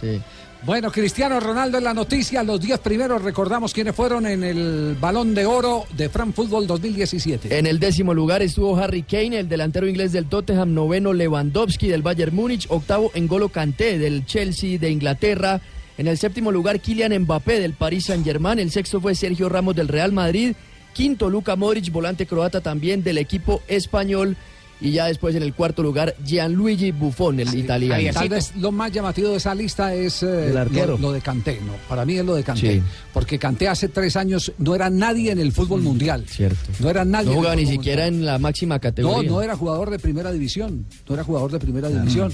Sí. 0.00 0.20
Bueno, 0.64 0.90
Cristiano 0.90 1.38
Ronaldo 1.38 1.78
en 1.78 1.84
la 1.84 1.94
noticia, 1.94 2.42
los 2.42 2.60
10 2.60 2.80
primeros, 2.80 3.22
recordamos 3.22 3.72
quiénes 3.72 3.94
fueron 3.94 4.26
en 4.26 4.42
el 4.42 4.96
Balón 5.00 5.32
de 5.32 5.46
Oro 5.46 5.84
de 5.96 6.08
Fran 6.08 6.32
Fútbol 6.32 6.66
2017. 6.66 7.56
En 7.56 7.66
el 7.66 7.78
décimo 7.78 8.12
lugar 8.12 8.42
estuvo 8.42 8.76
Harry 8.76 9.04
Kane, 9.04 9.38
el 9.38 9.48
delantero 9.48 9.86
inglés 9.86 10.10
del 10.10 10.26
Tottenham, 10.26 10.74
noveno 10.74 11.12
Lewandowski 11.12 11.86
del 11.86 12.02
Bayern 12.02 12.34
Múnich, 12.34 12.66
octavo 12.70 13.12
N'Golo 13.14 13.50
Kanté 13.50 13.98
del 13.98 14.26
Chelsea 14.26 14.78
de 14.80 14.90
Inglaterra, 14.90 15.60
en 15.96 16.08
el 16.08 16.18
séptimo 16.18 16.50
lugar 16.50 16.80
Kylian 16.80 17.16
Mbappé 17.22 17.60
del 17.60 17.74
Paris 17.74 18.06
Saint-Germain, 18.06 18.58
el 18.58 18.72
sexto 18.72 19.00
fue 19.00 19.14
Sergio 19.14 19.48
Ramos 19.48 19.76
del 19.76 19.86
Real 19.86 20.12
Madrid, 20.12 20.54
quinto 20.92 21.30
Luka 21.30 21.54
Modric, 21.54 21.92
volante 21.92 22.26
croata 22.26 22.60
también 22.60 23.04
del 23.04 23.18
equipo 23.18 23.62
español, 23.68 24.36
y 24.80 24.92
ya 24.92 25.06
después 25.06 25.34
en 25.34 25.42
el 25.42 25.54
cuarto 25.54 25.82
lugar 25.82 26.14
Gianluigi 26.24 26.92
Buffon, 26.92 27.40
el 27.40 27.54
italiano. 27.54 28.10
Tal 28.12 28.28
vez 28.28 28.52
lo 28.56 28.70
más 28.70 28.92
llamativo 28.92 29.30
de 29.30 29.36
esa 29.38 29.54
lista 29.54 29.92
es 29.94 30.22
eh, 30.22 30.50
El 30.50 30.56
arquero. 30.56 30.92
Lo, 30.96 31.08
lo 31.08 31.12
de 31.12 31.20
Canté, 31.20 31.60
¿no? 31.66 31.72
Para 31.88 32.04
mí 32.04 32.16
es 32.18 32.24
lo 32.24 32.34
de 32.34 32.44
Canté. 32.44 32.74
Sí. 32.74 32.82
Porque 33.12 33.38
Canté 33.38 33.68
hace 33.68 33.88
tres 33.88 34.16
años 34.16 34.52
no 34.58 34.74
era 34.74 34.88
nadie 34.90 35.32
en 35.32 35.40
el 35.40 35.52
fútbol 35.52 35.82
mundial. 35.82 36.24
Cierto. 36.28 36.70
No 36.78 36.90
era 36.90 37.04
nadie. 37.04 37.30
No 37.30 37.34
jugaba 37.36 37.56
ni 37.56 37.66
siquiera 37.66 38.04
mundial. 38.04 38.20
en 38.20 38.26
la 38.26 38.38
máxima 38.38 38.76
No, 38.76 38.80
categoría. 38.80 39.30
no 39.30 39.42
era 39.42 39.56
jugador 39.56 39.90
de 39.90 39.98
primera 39.98 40.30
división. 40.32 40.86
No 41.08 41.14
era 41.14 41.24
jugador 41.24 41.50
de 41.50 41.58
primera 41.58 41.88
división. 41.88 42.32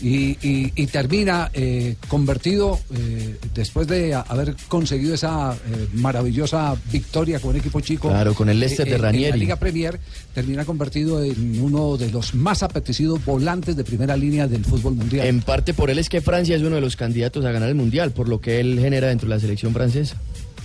Y, 0.00 0.36
y- 0.46 0.72
y 0.76 0.86
termina 0.88 1.50
eh, 1.54 1.96
convertido, 2.08 2.78
eh, 2.94 3.36
después 3.54 3.86
de 3.88 4.12
haber 4.14 4.54
conseguido 4.68 5.14
esa 5.14 5.54
eh, 5.54 5.88
maravillosa 5.94 6.76
victoria 6.92 7.40
con 7.40 7.50
un 7.52 7.56
equipo 7.56 7.80
chico. 7.80 8.08
Claro, 8.08 8.34
con 8.34 8.48
el 8.50 8.60
Leicester 8.60 8.86
de 8.86 8.96
en 8.96 9.00
la 9.02 9.08
Ranieri. 9.08 9.38
Liga 9.38 9.56
Premier, 9.56 9.98
termina 10.34 10.64
convertido 10.66 11.24
en 11.24 11.60
uno 11.60 11.96
de 11.96 12.10
los 12.10 12.34
más 12.34 12.62
apetecidos 12.62 13.24
volantes 13.24 13.74
de 13.76 13.84
primera 13.84 14.16
línea 14.16 14.46
del 14.46 14.64
fútbol 14.66 14.96
mundial. 14.96 15.26
En 15.26 15.40
parte 15.40 15.72
por 15.72 15.88
él 15.90 15.98
es 15.98 16.08
que 16.10 16.20
Francia 16.20 16.56
es 16.56 16.62
uno 16.62 16.74
de 16.74 16.80
los 16.82 16.94
candidatos 16.96 17.44
a 17.46 17.50
ganar 17.52 17.68
el 17.70 17.74
Mundial, 17.74 18.10
por 18.12 18.28
lo 18.28 18.40
que 18.40 18.60
él 18.60 18.78
genera 18.80 19.08
dentro 19.08 19.28
de 19.28 19.34
la 19.34 19.40
selección 19.40 19.72
francesa. 19.72 20.16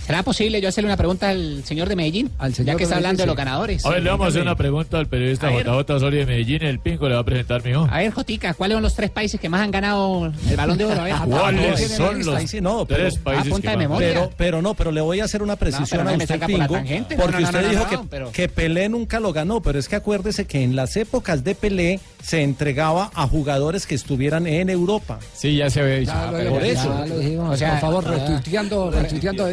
¿Será 0.06 0.22
posible 0.24 0.60
yo 0.60 0.68
hacerle 0.68 0.88
una 0.88 0.96
pregunta 0.96 1.30
al 1.30 1.62
señor 1.64 1.88
de 1.88 1.96
Medellín? 1.96 2.30
ya 2.64 2.74
que 2.74 2.82
está 2.84 2.96
hablando 2.96 3.22
de 3.22 3.26
los 3.26 3.36
ganadores. 3.36 3.86
A 3.86 3.90
ver, 3.90 4.02
le 4.02 4.10
vamos 4.10 4.26
a 4.26 4.28
hacer 4.30 4.42
una 4.42 4.56
pregunta 4.56 4.98
al 4.98 5.06
periodista. 5.06 5.50
JJ 5.50 5.90
Osorio 5.94 6.20
de 6.20 6.26
Medellín. 6.26 6.62
El 6.62 6.80
Pinco 6.80 7.08
le 7.08 7.14
va 7.14 7.20
a 7.20 7.24
presentar, 7.24 7.64
mijo. 7.64 7.86
A 7.90 7.98
ver, 7.98 8.10
Jotica, 8.12 8.52
¿cuáles 8.54 8.74
son 8.76 8.82
los 8.82 8.94
tres 8.94 9.10
países 9.10 9.40
que 9.40 9.48
más 9.48 9.60
han 9.62 9.70
ganado 9.70 10.32
el 10.50 10.56
balón 10.56 10.76
de 10.76 10.84
oro? 10.86 11.00
A 11.00 11.04
ver. 11.04 11.14
¿Cuáles 11.28 11.88
son 11.96 12.16
Ahí 12.16 12.22
los 12.24 12.50
sí, 12.50 12.60
no, 12.60 12.84
pero- 12.84 13.00
tres 13.02 13.18
países 13.18 13.46
a 13.46 13.50
punta 13.50 13.62
que 13.68 13.70
de 13.70 13.76
memoria. 13.76 14.08
Pero, 14.08 14.30
pero 14.36 14.62
no, 14.62 14.74
pero 14.74 14.90
le 14.92 15.00
voy 15.00 15.20
a 15.20 15.24
hacer 15.24 15.42
una 15.42 15.56
precisión 15.56 15.82
No, 15.82 15.88
pero 15.90 16.04
no 16.04 16.10
a 16.10 16.16
usted, 16.24 16.38
por 16.38 16.46
Pingo. 16.46 16.76
No, 16.76 17.16
porque 17.16 17.32
no, 17.32 17.40
no, 17.40 17.46
usted 17.46 17.62
no, 17.62 17.68
dijo 17.68 17.82
no, 17.84 17.88
que, 17.90 17.98
pero- 18.10 18.32
que 18.32 18.48
Pelé 18.48 18.88
nunca 18.88 19.20
lo 19.20 19.32
ganó, 19.32 19.62
pero 19.62 19.78
es 19.78 19.88
que 19.88 19.96
acuérdese 19.96 20.46
que 20.46 20.62
en 20.62 20.74
las 20.76 20.96
épocas 20.96 21.44
de 21.44 21.54
Pelé 21.54 22.00
se 22.22 22.42
entregaba 22.42 23.10
a 23.14 23.26
jugadores 23.28 23.86
que 23.86 23.94
estuvieran 23.94 24.46
en 24.46 24.68
Europa. 24.68 25.18
Sí, 25.34 25.56
ya 25.56 25.70
se 25.70 25.80
había 25.80 25.94
dicho. 25.96 26.12
Ya 26.12 26.30
lo, 26.30 26.36
pero 26.38 26.50
por 26.50 26.62
ya 26.64 26.72
eso. 26.72 27.04
lo 27.08 27.18
dijimos. 27.18 27.54
O 27.54 27.56
sea, 27.56 27.70
por 27.72 27.80
favor, 27.80 28.04
retuiteando, 28.10 28.90
retuiteando. 28.90 29.48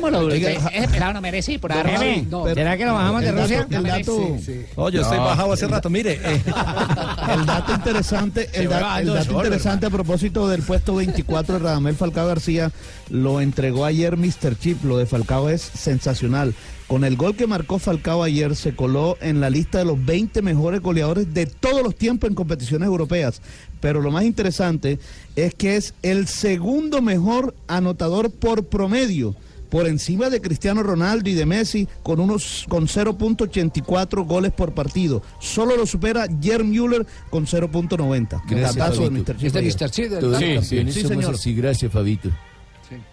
Bajémoslo. 0.00 0.26
Oiga, 0.32 0.50
ese 0.50 0.68
ese 0.78 0.88
pelado 0.88 1.12
no 1.14 1.20
merece 1.20 1.52
ir 1.52 1.60
por 1.60 1.72
ahora. 1.72 1.92
No, 2.30 2.44
¿Será 2.52 2.76
que 2.76 2.84
lo 2.84 2.94
bajamos 2.94 3.22
de 3.22 3.32
Rusia? 3.32 3.66
el 3.70 3.82
dato, 3.82 4.38
sí, 4.44 4.64
yo 4.76 4.88
estoy 5.02 5.18
No. 5.18 5.24
bajado 5.24 5.52
hace 5.52 5.66
rato. 5.68 5.90
Mire, 5.90 6.20
eh, 6.22 6.42
el 7.34 7.46
dato 7.46 7.72
interesante, 7.74 8.48
el, 8.54 8.68
da- 8.68 9.00
el 9.00 9.06
dato 9.08 9.32
interesante 9.32 9.86
a 9.86 9.90
propósito 9.90 10.48
del 10.48 10.62
puesto 10.62 10.94
24 10.94 11.54
de 11.54 11.60
Radamel 11.60 11.94
Falcao 11.94 12.26
García 12.26 12.70
lo 13.10 13.40
entregó 13.40 13.84
ayer 13.84 14.16
Mr. 14.16 14.58
Chip. 14.58 14.84
Lo 14.84 14.98
de 14.98 15.06
Falcao 15.06 15.48
es 15.48 15.62
sensacional. 15.62 16.54
Con 16.86 17.04
el 17.04 17.16
gol 17.16 17.34
que 17.36 17.46
marcó 17.46 17.78
Falcao 17.78 18.22
ayer 18.22 18.54
se 18.54 18.74
coló 18.76 19.16
en 19.22 19.40
la 19.40 19.48
lista 19.48 19.78
de 19.78 19.84
los 19.86 20.04
20 20.04 20.42
mejores 20.42 20.80
goleadores 20.82 21.32
de 21.32 21.46
todos 21.46 21.82
los 21.82 21.94
tiempos 21.96 22.28
en 22.28 22.34
competiciones 22.34 22.86
europeas. 22.86 23.40
Pero 23.80 24.00
lo 24.02 24.10
más 24.10 24.24
interesante 24.24 24.98
es 25.34 25.54
que 25.54 25.76
es 25.76 25.94
el 26.02 26.28
segundo 26.28 27.00
mejor 27.00 27.54
anotador 27.66 28.30
por 28.30 28.64
promedio 28.64 29.34
por 29.72 29.86
encima 29.86 30.28
de 30.28 30.42
Cristiano 30.42 30.82
Ronaldo 30.82 31.30
y 31.30 31.32
de 31.32 31.46
Messi 31.46 31.88
con 32.02 32.20
unos 32.20 32.66
con 32.68 32.86
0.84 32.86 34.26
goles 34.26 34.52
por 34.52 34.74
partido. 34.74 35.22
Solo 35.40 35.78
lo 35.78 35.86
supera 35.86 36.26
Jerm 36.42 36.68
Müller 36.68 37.06
con 37.30 37.46
0.90. 37.46 38.42
Gracias, 38.46 38.74
de 38.76 39.08
Fabito. 39.08 39.32
Mr. 39.32 39.36
Chip 39.38 39.52
de. 39.54 39.62
Mr. 39.62 39.90
Chip, 39.90 40.10
dato. 40.10 40.26
los 40.26 40.38
campeones 40.38 40.68
Sí, 40.94 41.00
somos 41.00 41.08
señor. 41.16 41.34
así, 41.36 41.54
gracias, 41.54 41.90
Fabito. 41.90 42.28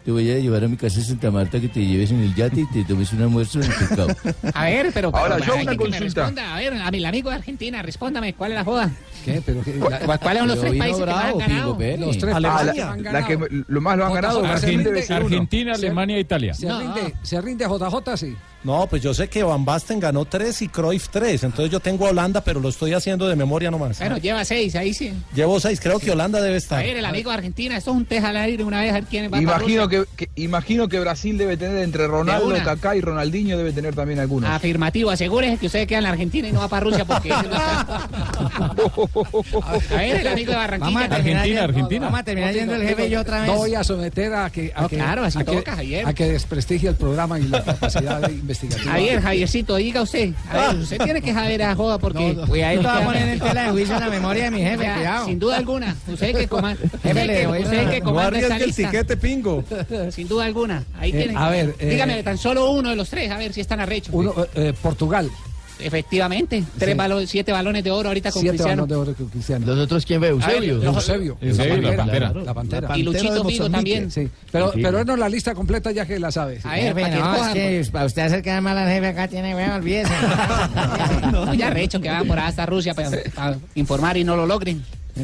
Te 0.05 0.12
voy 0.12 0.29
a 0.31 0.38
llevar 0.39 0.63
a 0.63 0.67
mi 0.67 0.77
casa 0.77 0.98
de 1.00 1.03
Santa 1.05 1.31
Marta 1.31 1.59
que 1.59 1.67
te 1.69 1.86
lleves 1.86 2.12
en 2.12 2.21
el 2.21 2.33
yate 2.36 2.62
y 2.62 2.65
te 2.67 2.83
tomes 2.83 3.12
un 3.13 3.21
almuerzo 3.21 3.59
en 3.62 3.71
el 3.71 3.77
pescado. 3.77 4.07
A 4.53 4.65
ver, 4.65 4.91
pero. 4.93 5.12
Ahora, 5.15 5.36
pero 5.38 5.48
yo 5.48 5.53
una 5.55 5.63
que 5.63 5.69
me 5.71 5.77
consulta. 5.77 6.03
responda. 6.24 6.55
A 6.55 6.59
ver, 6.59 6.74
a 6.74 6.91
mi 6.91 6.98
el 6.98 7.05
amigo 7.05 7.29
de 7.29 7.36
Argentina, 7.38 7.81
respóndame, 7.81 8.33
¿cuál 8.33 8.51
es 8.51 8.55
la 8.57 8.63
joda? 8.63 8.91
¿Qué? 9.25 9.41
Pero 9.45 9.62
qué- 9.63 9.74
¿Cu- 9.74 9.89
la- 9.89 10.00
cu- 10.00 10.05
¿Cuáles 10.21 10.39
son 10.39 10.48
los 10.48 10.59
tres 10.62 10.77
países 10.77 11.00
que 11.00 11.05
más 11.05 11.15
han 11.15 11.21
bravo, 11.24 11.39
ganado? 11.39 11.77
Pérez. 11.77 12.00
Los 12.00 12.17
tres 12.17 12.36
Ah, 12.36 12.41
países 12.41 12.65
la, 12.65 12.74
que 12.74 12.81
han 12.81 13.03
la 13.03 13.25
que 13.27 13.63
lo 13.67 13.81
más 13.81 13.98
lo 13.98 14.05
han 14.05 14.13
ganado. 14.13 14.45
Argentina, 14.45 15.75
Se- 15.75 15.86
Alemania 15.88 16.17
e 16.17 16.19
Italia. 16.21 16.53
Se 16.53 16.67
No. 16.67 16.79
rinde, 16.79 17.13
se 17.21 17.41
rinde 17.41 17.65
JJ, 17.65 18.17
sí. 18.17 18.36
No, 18.63 18.88
pues 18.88 19.01
yo 19.01 19.13
sé 19.13 19.30
que 19.30 19.42
Van 19.44 19.63
Basten 19.63 20.00
ganó 20.00 20.25
tres 20.25 20.62
y 20.62 20.68
Cruyff 20.68 21.08
tres. 21.10 21.44
Entonces 21.44 21.72
yo 21.72 21.80
tengo 21.80 22.06
a 22.08 22.10
Holanda, 22.10 22.42
pero 22.42 22.60
lo 22.60 22.70
estoy 22.70 22.94
haciendo 22.94 23.28
de 23.28 23.36
memoria 23.36 23.72
nomás. 23.72 24.00
Bueno, 24.00 24.18
lleva 24.18 24.44
seis, 24.44 24.75
ahí 24.75 24.94
sí. 24.94 25.13
Llevo 25.34 25.60
seis, 25.60 25.80
creo 25.80 25.98
que 26.00 26.12
Holanda 26.12 26.42
debe 26.42 26.56
A 26.56 26.58
estar. 26.58 26.84
ver, 26.84 26.98
el 26.98 27.06
amigo 27.06 27.30
de 27.32 27.38
Argentina, 27.38 27.78
esto 27.78 27.92
es 27.92 27.98
un 27.98 28.06
teja 28.06 28.30
al 28.30 28.38
aire 28.38 28.63
una 28.63 28.82
vez, 28.82 28.92
a 28.92 28.96
ver 28.96 29.04
quién 29.06 29.32
va 29.32 29.42
Imagino 29.42 29.88
que, 29.88 30.04
que- 30.16 30.30
imagino 30.36 30.88
que 30.88 31.00
Brasil 31.00 31.38
debe 31.38 31.56
tener 31.58 31.78
entre 31.84 32.08
Ronaldo. 32.08 32.54
Kaká 32.63 32.96
y 32.96 33.01
Ronaldinho 33.01 33.58
debe 33.58 33.72
tener 33.72 33.96
también 33.96 34.20
algunos. 34.20 34.50
Afirmativo, 34.50 35.10
asegúrese 35.10 35.58
que 35.58 35.68
usted 35.68 35.88
queda 35.88 36.00
en 36.00 36.04
la 36.04 36.10
Argentina 36.12 36.48
y 36.48 36.51
no 36.51 36.60
va 36.60 36.68
para 36.68 36.82
Rusia 36.86 37.06
porque... 37.06 37.30
a 39.92 39.96
ver, 39.98 40.16
el 40.22 40.28
amigo 40.28 40.51
de 40.51 40.58
Barranquilla. 40.58 40.94
Vamos 40.94 41.04
a 41.04 41.10
terminar 41.16 41.38
Argentina, 41.42 41.46
yendo- 41.46 41.63
Argentina. 41.63 42.06
Vamos 42.06 42.20
a 42.20 42.24
terminar 42.24 42.54
yendo 42.54 42.75
el 42.75 42.88
jefe 42.88 43.08
y 43.08 43.10
yo 43.10 43.22
otra 43.22 43.39
vez. 43.42 43.48
No 43.48 43.56
voy 43.58 43.75
a 43.75 43.84
someter 43.84 44.34
a 44.34 44.50
que, 44.50 44.72
a 44.75 44.82
No, 44.82 44.89
que, 44.89 44.96
claro, 44.98 45.24
así 45.24 45.39
a 45.39 45.44
que- 45.44 45.51
toca, 45.58 45.75
Javier. 45.75 46.08
a 46.08 46.13
que 46.13 46.25
desprestigie 46.32 46.89
el 46.89 46.96
programa 46.96 47.39
y 47.39 47.44
la 47.44 47.63
capacidad 47.63 48.22
de 48.22 48.34
investigativa. 48.34 48.92
Javier, 48.92 49.22
Javiercito, 49.22 49.75
diga 49.75 50.01
usted. 50.01 50.34
A 50.50 50.58
ver, 50.72 50.75
usted 50.82 50.98
tiene 51.04 51.22
que 51.22 51.34
saber 51.34 51.63
a 51.63 51.75
joda 51.75 51.98
porque... 52.00 52.36
Cuidadito 52.48 52.84
va 52.84 52.98
a 52.98 53.06
poner 53.06 53.28
en 53.30 53.39
tela 53.39 53.63
de 53.63 53.70
juicio 53.72 54.00
la 54.00 54.10
memoria 54.10 54.44
de 54.46 54.51
mi 54.51 54.60
jefe, 54.62 54.78
cuidado. 54.94 55.25
Sin 55.25 55.39
duda 55.39 55.58
alguna. 55.58 55.96
Usted 56.08 56.36
que 56.36 56.48
comanda, 56.48 56.82
Jefe, 57.04 57.25
le 57.25 57.44
doy 57.46 57.63
usted 57.63 57.89
que 57.89 58.01
comanda 58.01 58.39
el 58.39 58.74
tiquete, 58.75 59.18
pingo. 59.18 59.63
Sin 60.12 60.28
duda 60.28 60.46
alguna. 60.46 60.84
Ahí 61.00 61.12
Eh, 61.12 61.24
tiene. 61.24 61.34
a 61.38 61.50
ver, 61.50 61.75
eh, 61.80 61.89
Dígame, 61.89 62.22
tan 62.24 62.38
solo 62.38 62.72
uno 62.72 62.89
de 62.89 62.96
los 62.96 63.10
tres, 63.10 63.32
a 63.32 63.38
ver 63.38 63.54
si 63.54 63.62
están 63.62 63.80
arrechos. 63.80 64.13
Uno, 64.13 64.34
eh, 64.56 64.74
Portugal, 64.82 65.30
Efectivamente, 65.79 66.63
tres 66.77 66.91
Sí. 66.93 66.98
balo- 66.98 67.25
siete 67.25 67.51
balones 67.51 67.83
de 67.83 67.91
oro 67.91 68.09
ahorita 68.09 68.31
con 68.31 68.41
siete 68.41 68.57
Cristiano. 68.57 68.83
balones 68.83 68.89
de 68.89 68.95
oro 69.12 69.17
con 69.17 69.27
Cristiano. 69.29 69.65
¿Los 69.65 69.79
otros 69.79 70.05
quién 70.05 70.19
ve? 70.21 70.27
Eusebio. 70.29 70.75
A 70.75 70.79
ver, 70.79 70.86
Eusebio, 70.95 71.38
Eusebio, 71.41 71.81
la 71.91 71.95
Pantera. 71.98 72.33
La 72.33 72.53
Pantera. 72.53 72.98
Y 72.98 73.03
Luchito 73.03 73.45
Figo 73.45 73.69
también. 73.69 74.12
Sí, 74.12 74.27
pero, 74.51 74.71
pero 74.74 75.03
no 75.05 75.15
la 75.15 75.29
lista 75.29 75.55
completa 75.55 75.91
ya 75.91 76.05
que 76.05 76.19
la 76.19 76.31
sabes. 76.31 76.65
A 76.65 76.74
ver, 76.74 76.93
para 76.93 77.09
que 77.09 77.15
no, 77.19 77.31
es 77.33 77.38
cojan, 77.39 77.53
que 77.53 77.88
para 77.91 78.05
usted 78.05 78.21
hacer 78.24 78.41
quedar 78.41 78.62
mal 78.62 78.77
al 78.77 78.89
jefe 78.89 79.07
acá 79.07 79.27
tiene 79.27 79.55
huevo, 79.55 79.75
olvídese. 79.75 80.12
No, 81.31 81.53
ya 81.53 81.69
recho 81.69 82.00
que 82.01 82.09
van 82.09 82.27
por 82.27 82.39
hasta 82.39 82.65
Rusia 82.65 82.93
para, 82.93 83.09
para 83.36 83.57
informar 83.75 84.17
y 84.17 84.24
no 84.24 84.36
lo 84.36 84.45
logren. 84.45 84.83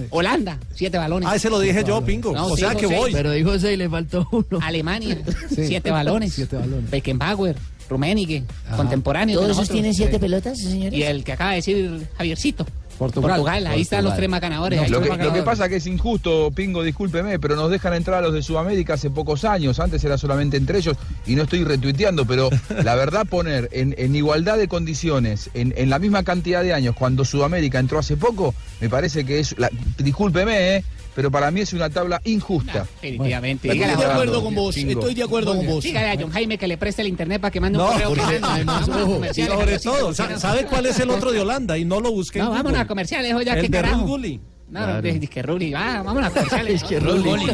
Holanda, 0.09 0.59
siete 0.73 0.97
balones. 0.97 1.29
Ah, 1.31 1.35
ese 1.35 1.49
lo 1.49 1.59
dije 1.59 1.83
yo, 1.85 2.03
pingo. 2.03 2.33
No, 2.33 2.47
o 2.47 2.55
sí, 2.55 2.61
sea 2.63 2.75
que 2.75 2.85
José. 2.85 2.97
voy. 2.97 3.11
Pero 3.13 3.31
dijo 3.31 3.57
seis 3.59 3.75
y 3.75 3.77
le 3.77 3.89
faltó 3.89 4.27
uno. 4.31 4.59
Alemania, 4.61 5.17
Sí. 5.49 5.67
siete 5.67 5.89
balones. 5.91 6.33
Siete 6.33 6.57
balones. 6.57 6.89
Beckenbauer, 6.91 7.55
Rummenigge, 7.89 8.43
contemporáneo. 8.75 9.39
¿Todos 9.39 9.51
esos 9.51 9.69
tienen 9.69 9.93
siete 9.93 10.19
pelotas, 10.19 10.59
señores? 10.59 10.93
Y 10.97 11.03
el 11.03 11.23
que 11.23 11.33
acaba 11.33 11.51
de 11.51 11.55
decir 11.57 12.07
Javiercito. 12.17 12.65
Portugal. 12.97 13.67
ahí 13.67 13.81
están 13.81 14.05
los 14.05 14.15
tres 14.15 14.29
más 14.29 14.39
ganadores. 14.39 14.79
ahí 14.79 14.89
Lo 14.89 15.01
que, 15.01 15.09
lo 15.17 15.33
que 15.33 15.41
pasa 15.43 15.67
que 15.67 15.75
es 15.75 15.85
injusto, 15.85 16.49
Pingo, 16.55 16.81
discúlpeme, 16.81 17.39
pero 17.39 17.57
nos 17.57 17.69
dejan 17.69 17.93
entrar 17.93 18.19
a 18.19 18.21
los 18.21 18.33
de 18.33 18.41
Sudamérica 18.41 18.93
hace 18.93 19.09
pocos 19.09 19.43
años. 19.43 19.81
Antes 19.81 20.01
era 20.05 20.17
solamente 20.17 20.55
entre 20.55 20.77
ellos 20.77 20.95
y 21.27 21.35
no 21.35 21.43
estoy 21.43 21.65
retuiteando, 21.65 22.25
pero 22.25 22.49
la 22.83 22.95
verdad 22.95 23.25
poner 23.27 23.67
en, 23.73 23.95
en 23.97 24.15
igualdad 24.15 24.57
de 24.57 24.69
condiciones, 24.69 25.49
en, 25.53 25.73
en 25.75 25.89
la 25.89 25.99
misma 25.99 26.23
cantidad 26.23 26.63
de 26.63 26.73
años, 26.73 26.95
cuando 26.97 27.25
Sudamérica 27.25 27.79
entró 27.79 27.99
hace 27.99 28.15
poco, 28.15 28.55
me 28.79 28.87
parece 28.89 29.25
que 29.25 29.39
es, 29.39 29.55
la- 29.57 29.69
discúlpeme, 29.97 30.77
eh, 30.77 30.83
pero 31.15 31.31
para 31.31 31.49
mí 31.49 31.61
es 31.61 31.73
una 31.73 31.89
tabla 31.89 32.21
injusta. 32.25 32.85
Definitivamente. 33.01 33.69
Estoy 33.71 33.95
de 33.95 34.05
acuerdo 34.05 34.43
con 34.43 34.53
vos, 34.53 34.77
estoy 34.77 35.13
de 35.15 35.23
acuerdo 35.23 35.55
con 35.55 35.65
vos. 35.65 35.83
dígale 35.83 36.11
a 36.11 36.21
John 36.21 36.31
Jaime 36.31 36.57
que 36.57 36.67
le 36.67 36.77
preste 36.77 37.01
el 37.01 37.07
internet 37.07 37.41
para 37.41 37.51
que 37.51 37.59
mande 37.59 37.79
un 37.79 37.85
No, 37.85 37.91
correo. 37.91 38.09
porque 38.09 38.21
quejando. 38.25 38.47
además, 38.47 38.89
ojo, 38.89 39.13
comerciales, 39.13 39.53
sobre 39.55 39.79
todo, 39.79 40.09
no- 40.29 40.39
¿sabe 40.39 40.65
cuál 40.65 40.85
es 40.85 40.99
el 40.99 41.09
otro 41.09 41.31
de 41.31 41.39
Holanda? 41.39 41.77
Y 41.77 41.85
no 41.85 41.99
lo 42.01 42.11
busqué 42.11 42.39
No, 42.39 42.51
vámonos 42.51 42.79
a 42.79 42.87
comerciales, 42.87 43.33
oye, 43.33 43.45
ya 43.45 43.53
El 43.53 43.61
qué 43.61 43.69
de 43.69 43.81
carajo. 43.81 44.01
Ruth 44.01 44.07
Gulli. 44.09 44.41
No, 44.67 44.79
Claro. 44.83 45.01
de, 45.01 45.19
de 45.19 45.27
que 45.27 45.41
Rulli, 45.43 45.71
va, 45.71 46.01
vámonos 46.03 46.29
a 46.29 46.33
comerciales. 46.33 46.73
Es 46.81 46.83
que 46.89 46.99
¿no? 46.99 47.11
Rulli. 47.11 47.45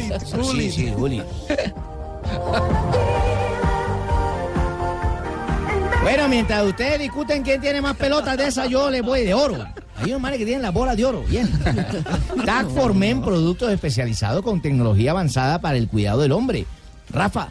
Sí, 0.53 0.72
sí, 0.72 0.91
Juli. 0.96 1.22
Bueno, 6.01 6.27
mientras 6.27 6.65
ustedes 6.65 7.00
discuten 7.00 7.43
quién 7.43 7.62
tiene 7.62 7.79
más 7.79 7.96
pelotas 7.96 8.36
de 8.36 8.48
esas, 8.48 8.67
yo 8.67 8.89
les 8.89 9.03
voy 9.03 9.24
de 9.24 9.36
oro. 9.36 9.63
Hay 9.98 10.10
unos 10.10 10.22
manes 10.22 10.39
que 10.39 10.46
tienen 10.46 10.63
las 10.63 10.74
bolas 10.74 10.98
de 10.98 11.05
oro, 11.05 11.24
bien. 11.27 11.48
TAC 12.46 12.70
Formen, 12.70 13.22
productos 13.22 13.72
especializados 13.72 14.41
con 14.41 14.62
tecnología 14.62 15.12
avanzada 15.12 15.62
para 15.62 15.77
el 15.77 15.88
cuidado 15.88 16.22
del 16.22 16.31
hombre. 16.31 16.65
Rafa, 17.12 17.50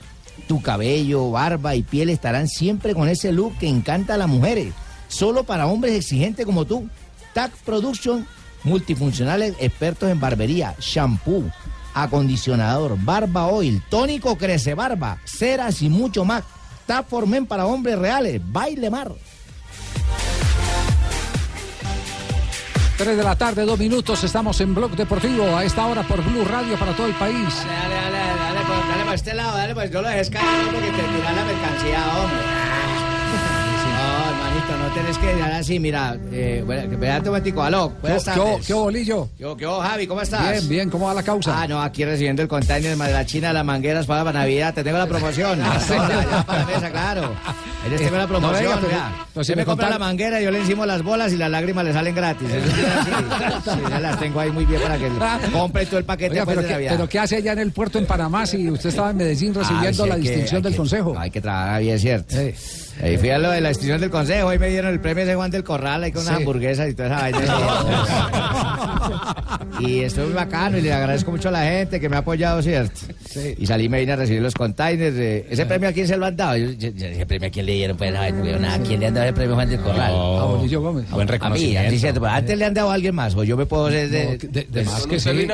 tu 0.48 0.60
cabello, 0.60 1.30
barba 1.30 1.76
y 1.76 1.82
piel 1.82 2.10
estarán 2.10 2.48
siempre 2.48 2.92
con 2.92 3.08
ese 3.08 3.30
look 3.30 3.56
que 3.58 3.68
encanta 3.68 4.14
a 4.14 4.18
las 4.18 4.28
mujeres. 4.28 4.74
Solo 5.06 5.44
para 5.44 5.68
hombres 5.68 5.94
exigentes 5.94 6.44
como 6.44 6.64
tú. 6.64 6.88
TAC 7.32 7.52
Production, 7.64 8.26
multifuncionales 8.64 9.54
expertos 9.60 10.10
en 10.10 10.18
barbería, 10.18 10.74
shampoo, 10.80 11.44
acondicionador, 11.94 12.98
barba 13.00 13.46
oil, 13.46 13.80
tónico 13.88 14.36
crece 14.36 14.74
barba, 14.74 15.18
ceras 15.24 15.82
y 15.82 15.88
mucho 15.88 16.24
más. 16.24 16.42
TAC 16.86 17.06
Formen 17.08 17.46
para 17.46 17.66
hombres 17.66 17.98
reales. 17.98 18.40
Baile 18.44 18.90
mar. 18.90 19.12
3 23.00 23.16
de 23.16 23.24
la 23.24 23.34
tarde, 23.34 23.64
dos 23.64 23.78
minutos, 23.78 24.22
estamos 24.24 24.60
en 24.60 24.74
Blog 24.74 24.90
Deportivo 24.90 25.56
a 25.56 25.64
esta 25.64 25.86
hora 25.86 26.02
por 26.02 26.22
Blue 26.22 26.44
Radio 26.44 26.78
para 26.78 26.92
todo 26.92 27.06
el 27.06 27.14
país. 27.14 27.64
Dale, 27.64 27.94
dale, 27.94 28.18
dale, 28.18 28.38
dale, 28.38 28.60
pues, 28.66 28.88
dale 28.88 29.04
para 29.04 29.14
este 29.14 29.34
lado, 29.34 29.56
dale, 29.56 29.74
pues 29.74 29.90
yo 29.90 30.02
lo 30.02 30.08
dejé 30.08 30.30
caer 30.30 30.66
porque 30.66 30.90
te 30.90 31.02
tiran 31.02 31.36
la 31.36 31.44
mercancía, 31.46 32.04
hombre. 32.18 32.59
No, 34.90 34.96
no 34.96 35.02
tenés 35.02 35.18
que 35.18 35.26
dejar 35.26 35.52
así, 35.52 35.78
mira, 35.78 36.16
eh, 36.32 36.62
bueno, 36.66 36.82
espérate 36.92 37.20
un 37.20 37.26
momentico, 37.26 37.62
aló, 37.62 37.90
buenas 38.02 38.24
¿Qué, 38.24 38.30
tardes. 38.30 38.66
qué 38.66 38.74
bolillo? 38.74 39.28
¿Qué, 39.38 39.66
Javi, 39.66 40.06
¿cómo 40.06 40.20
estás? 40.20 40.50
Bien, 40.50 40.68
bien, 40.68 40.90
¿cómo 40.90 41.06
va 41.06 41.14
la 41.14 41.22
causa? 41.22 41.62
Ah, 41.62 41.68
no, 41.68 41.80
aquí 41.80 42.04
recibiendo 42.04 42.42
el 42.42 42.48
container 42.48 42.96
de 42.96 43.12
la 43.12 43.24
China, 43.24 43.52
las 43.52 43.64
mangueras 43.64 44.06
para 44.06 44.24
la 44.24 44.32
Navidad, 44.32 44.74
te 44.74 44.82
tengo 44.82 44.98
la 44.98 45.06
promoción. 45.06 45.60
Ah, 45.70 45.78
sí. 45.80 45.92
Ya, 46.30 46.44
para 46.44 46.66
mesa, 46.66 46.90
claro. 46.90 47.32
Ahí 47.84 47.90
les 47.90 48.00
tengo 48.00 48.16
la 48.16 48.22
No 48.22 48.28
promoción, 48.28 48.62
venga, 48.62 48.76
pero- 48.80 48.88
mira. 48.88 49.26
pero 49.32 49.44
si 49.44 49.54
me 49.54 49.64
compra 49.64 49.88
la 49.90 49.98
manguera, 49.98 50.40
yo 50.40 50.50
le 50.50 50.58
encimo 50.60 50.84
las 50.84 51.02
bolas 51.02 51.32
y 51.32 51.36
las 51.36 51.50
lágrimas 51.50 51.84
le 51.84 51.92
salen 51.92 52.14
gratis. 52.14 52.48
Sí, 53.64 53.70
ya 53.88 54.00
las 54.00 54.18
tengo 54.18 54.40
ahí 54.40 54.50
muy 54.50 54.64
bien 54.64 54.80
para 54.82 54.96
que 54.98 55.08
compre 55.52 55.86
todo 55.86 55.98
el 55.98 56.04
paquete 56.04 56.32
Oiga, 56.32 56.46
pero, 56.46 56.62
de 56.62 56.66
¿qué, 56.66 56.72
Navidad. 56.72 56.92
pero 56.96 57.08
¿qué 57.08 57.18
hace 57.18 57.36
allá 57.36 57.52
en 57.52 57.58
el 57.60 57.72
puerto 57.72 57.98
en 57.98 58.06
Panamá 58.06 58.46
si 58.46 58.68
usted 58.70 58.88
estaba 58.90 59.10
en 59.10 59.16
Medellín 59.18 59.54
recibiendo 59.54 60.02
Ah, 60.02 60.06
sí, 60.06 60.08
la 60.08 60.14
que- 60.16 60.20
distinción 60.22 60.62
del 60.62 60.72
que- 60.72 60.78
Consejo? 60.78 61.14
Hay 61.18 61.30
que 61.30 61.40
trabajar 61.40 61.80
bien, 61.82 61.98
¿cierto? 61.98 62.34
Sí. 62.36 62.54
Ahí 63.02 63.16
fui 63.16 63.30
a 63.30 63.38
lo 63.38 63.50
de 63.50 63.60
la 63.62 63.70
distinción 63.70 64.00
del 64.00 64.10
consejo, 64.10 64.48
hoy 64.48 64.58
me 64.58 64.68
dieron 64.68 64.92
el 64.92 65.00
premio 65.00 65.24
de 65.24 65.34
Juan 65.34 65.50
del 65.50 65.64
Corral 65.64 66.02
ahí 66.04 66.12
con 66.12 66.22
unas 66.22 66.36
Sí. 66.36 66.42
hamburguesas 66.42 66.88
y 66.90 66.94
toda 66.94 67.08
esa 67.08 67.20
vaina. 67.20 67.40
y 69.80 70.00
estoy 70.00 70.24
muy 70.26 70.34
bacano 70.34 70.78
y 70.78 70.82
le 70.82 70.92
agradezco 70.92 71.30
mucho 71.30 71.48
a 71.48 71.52
la 71.52 71.62
gente 71.64 72.00
que 72.00 72.08
me 72.08 72.16
ha 72.16 72.20
apoyado, 72.20 72.62
¿cierto? 72.62 73.00
Y 73.58 73.66
salí 73.66 73.88
me 73.88 74.00
vine 74.00 74.12
a 74.12 74.16
recibir 74.16 74.42
los 74.42 74.54
containers. 74.54 75.14
eh, 75.16 75.46
¿Ese 75.50 75.66
premio 75.66 75.88
a 75.88 75.92
quién 75.92 76.06
se 76.08 76.16
lo 76.16 76.26
han 76.26 76.36
dado? 76.36 76.56
Yo, 76.56 76.70
yo- 76.72 76.90
yo- 76.90 77.06
¿Ese 77.06 77.26
premio 77.26 77.48
a 77.48 77.50
quién 77.50 77.66
le 77.66 77.72
dieron? 77.74 77.96
Pues 77.96 78.12
no, 78.12 78.18
no 78.18 78.24
le 78.36 78.42
dieron 78.42 78.62
nada. 78.62 78.74
¿A 78.74 78.78
quién 78.80 79.00
le 79.00 79.06
han 79.06 79.14
dado 79.14 79.26
el 79.28 79.34
premio 79.34 79.54
Juan 79.54 79.68
del 79.68 79.80
Corral? 79.80 80.12
A 80.12 80.44
Bolillo 80.44 80.80
Gómez. 80.82 81.06
A, 81.12 81.46
a 81.46 81.50
mí, 81.50 81.76
a 81.76 81.82
mí, 81.90 81.98
cierto, 81.98 82.20
pero 82.20 82.32
antes 82.32 82.58
le 82.58 82.64
han 82.64 82.74
dado 82.74 82.90
a 82.90 82.94
alguien 82.94 83.14
más, 83.14 83.34
o 83.34 83.44
yo 83.44 83.56
me 83.56 83.66
puedo 83.66 83.90
ser 83.90 84.08
de... 84.10 84.24
No, 84.24 84.30
de, 84.52 84.66
de 84.70 84.84
más 84.84 85.06
que 85.06 85.20
sí. 85.20 85.30
Desde, 85.30 85.48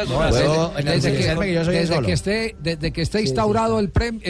que, 2.02 2.12
esté, 2.12 2.56
desde 2.62 2.92
que 2.92 3.02
esté 3.02 3.20
instaurado 3.22 3.78
el 3.80 3.88
premio, 3.90 4.20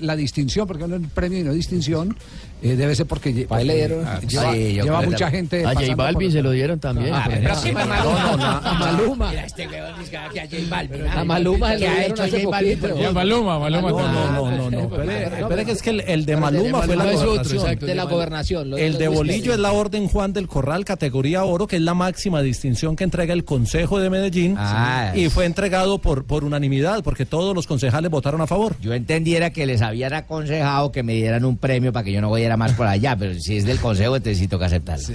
la 0.00 0.16
distinción, 0.16 0.66
porque 0.66 0.86
no 0.86 0.96
es 0.96 1.02
premio 1.14 1.38
y 1.40 1.42
no 1.42 1.52
distinción, 1.52 2.16
eh, 2.62 2.74
debe 2.76 2.94
ser 2.94 3.06
porque, 3.06 3.46
porque, 3.48 3.90
ah, 4.06 4.18
Sí, 4.20 4.26
lleva, 4.28 4.52
lleva 4.54 5.02
mucha 5.02 5.30
gente. 5.30 5.64
A 5.64 5.68
J 5.68 5.74
pasando 5.74 5.96
Balvin 6.02 6.28
por- 6.28 6.32
se 6.32 6.42
lo 6.42 6.50
dieron 6.52 6.78
también. 6.80 7.12
Ah, 7.14 7.24
pero 7.26 7.38
ejemplo. 7.52 7.62
sí, 7.62 7.72
Maluma. 7.72 7.96
No, 8.02 8.36
no, 8.36 8.60
no, 8.60 8.75
Maluma. 8.78 9.30
Mira, 9.30 9.44
este 9.44 9.66
dice 9.66 10.10
que 10.10 10.16
a 10.40 10.44
J 10.46 10.56
Balvin. 10.68 11.06
A 11.08 11.24
Maluma 11.24 11.72
se 11.72 11.78
¿Qué 11.78 11.84
lo 11.86 11.90
ha 11.90 12.04
hecho 12.04 12.22
hace 12.22 12.42
J 12.44 12.50
Balvin 12.50 12.78
poquito. 12.78 12.94
por 12.94 13.02
Y 13.02 13.04
a 13.06 13.12
Maluma, 13.12 13.58
Maluma 13.58 13.90
No, 13.90 13.98
no, 14.12 14.50
no, 14.50 14.70
no, 14.70 14.70
no. 14.70 15.02
Espere, 15.02 15.64
que 15.64 15.72
es 15.72 15.82
que 15.82 15.90
el, 15.90 16.00
el 16.00 16.26
de 16.26 16.36
Maluma 16.36 16.82
fue 16.82 16.96
la 16.96 17.04
gobernación. 17.12 17.78
De 17.80 17.94
la 17.94 18.04
gobernación. 18.04 18.78
El 18.78 18.98
de. 18.98 19.08
Bolillo 19.08 19.52
es 19.52 19.58
la 19.58 19.72
Orden 19.72 20.08
Juan 20.08 20.32
del 20.32 20.46
Corral, 20.48 20.84
categoría 20.84 21.44
oro, 21.44 21.66
que 21.66 21.76
es 21.76 21.82
la 21.82 21.94
máxima 21.94 22.42
distinción 22.42 22.96
que 22.96 23.04
entrega 23.04 23.32
el 23.32 23.44
Consejo 23.44 23.98
de 23.98 24.10
Medellín. 24.10 24.54
Ah, 24.58 25.12
y 25.14 25.28
fue 25.28 25.44
entregado 25.46 25.98
por, 25.98 26.24
por 26.26 26.44
unanimidad, 26.44 27.02
porque 27.02 27.24
todos 27.24 27.54
los 27.54 27.66
concejales 27.66 28.10
votaron 28.10 28.40
a 28.40 28.46
favor. 28.46 28.76
Yo 28.80 28.92
entendiera 28.92 29.50
que 29.50 29.64
les 29.66 29.80
habían 29.82 30.12
aconsejado 30.12 30.92
que 30.92 31.02
me 31.02 31.14
dieran 31.14 31.44
un 31.44 31.56
premio 31.56 31.92
para 31.92 32.04
que 32.04 32.12
yo 32.12 32.20
no 32.20 32.30
vayera 32.30 32.56
más 32.56 32.72
por 32.72 32.86
allá, 32.86 33.16
pero 33.16 33.34
si 33.40 33.56
es 33.56 33.64
del 33.64 33.78
consejo, 33.78 34.16
entonces 34.16 34.38
sí 34.38 34.48
toca 34.48 34.66
aceptarlo. 34.66 35.06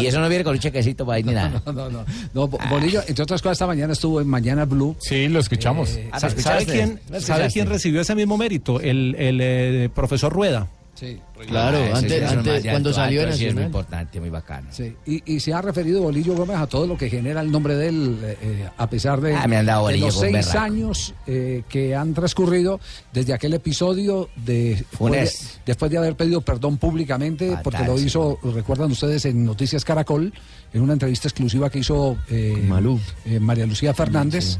Y 0.00 0.06
eso 0.06 0.20
no 0.20 0.28
viene 0.28 0.44
con 0.44 0.54
un 0.54 0.60
chequecito 0.60 1.04
por 1.04 1.14
ahí 1.14 1.22
ni 1.22 1.32
nada. 1.32 1.62
No, 1.66 1.72
no, 1.72 1.90
no. 1.90 2.04
No, 2.34 2.48
Bo- 2.48 2.58
Bolillo, 2.70 3.02
entre 3.10 3.22
otras 3.24 3.42
cosas, 3.42 3.56
esta 3.56 3.66
mañana 3.66 3.92
estuvo 3.92 4.20
en 4.20 4.26
Mañana 4.28 4.64
Blue. 4.64 4.96
Sí, 4.98 5.28
lo 5.28 5.40
escuchamos. 5.40 5.90
Eh, 5.96 6.08
Ah, 6.12 6.20
Sa- 6.20 6.28
¿me 6.30 6.42
¿Sabe 6.42 6.66
quién, 6.66 7.00
¿Me 7.10 7.20
¿Sabe 7.20 7.48
quién 7.52 7.68
recibió 7.68 8.00
ese 8.00 8.14
mismo 8.14 8.36
mérito? 8.38 8.80
El, 8.80 9.14
el, 9.18 9.38
eh, 9.42 9.90
profesor 9.94 10.32
Rueda. 10.32 10.68
Sí. 11.00 11.18
Claro, 11.48 11.78
Ah, 11.94 11.96
antes, 11.96 12.62
cuando 12.62 12.92
salió 12.92 13.22
es 13.26 13.54
muy 13.54 13.62
importante, 13.64 14.20
muy 14.20 14.28
bacano. 14.28 14.68
Sí, 14.70 14.94
y, 15.06 15.22
y 15.34 15.40
se 15.40 15.54
ha 15.54 15.62
referido 15.62 16.02
Bolillo 16.02 16.34
Gómez 16.34 16.58
a 16.58 16.66
todo 16.66 16.86
lo 16.86 16.98
que 16.98 17.08
genera 17.08 17.40
el 17.40 17.50
nombre 17.50 17.74
de 17.74 17.88
él, 17.88 18.18
eh, 18.22 18.36
eh, 18.42 18.68
a 18.76 18.86
pesar 18.90 19.18
de, 19.22 19.34
Ah, 19.34 19.46
me 19.48 19.56
han 19.56 19.64
dado 19.64 19.86
de 19.86 19.92
Bolillo 19.94 20.06
los 20.06 20.20
seis 20.20 20.32
berraco. 20.32 20.58
años 20.58 21.14
eh, 21.26 21.62
que 21.70 21.94
han 21.96 22.12
transcurrido 22.12 22.80
desde 23.14 23.32
aquel 23.32 23.54
episodio 23.54 24.28
de 24.36 24.74
después, 24.76 25.12
de 25.12 25.16
Funes. 25.30 25.60
después 25.64 25.90
de 25.90 25.96
haber 25.96 26.16
pedido 26.16 26.42
perdón 26.42 26.76
públicamente, 26.76 27.48
Fatal, 27.48 27.62
porque 27.64 27.84
lo 27.86 27.96
sí. 27.96 28.04
hizo, 28.08 28.38
recuerdan 28.54 28.90
ustedes, 28.90 29.24
en 29.24 29.42
Noticias 29.46 29.86
Caracol, 29.86 30.30
en 30.74 30.82
una 30.82 30.92
entrevista 30.92 31.28
exclusiva 31.28 31.70
que 31.70 31.78
hizo 31.78 32.18
eh, 32.28 32.62
Malú. 32.68 33.00
eh, 33.24 33.40
María 33.40 33.64
Lucía 33.64 33.94
Fernández. 33.94 34.58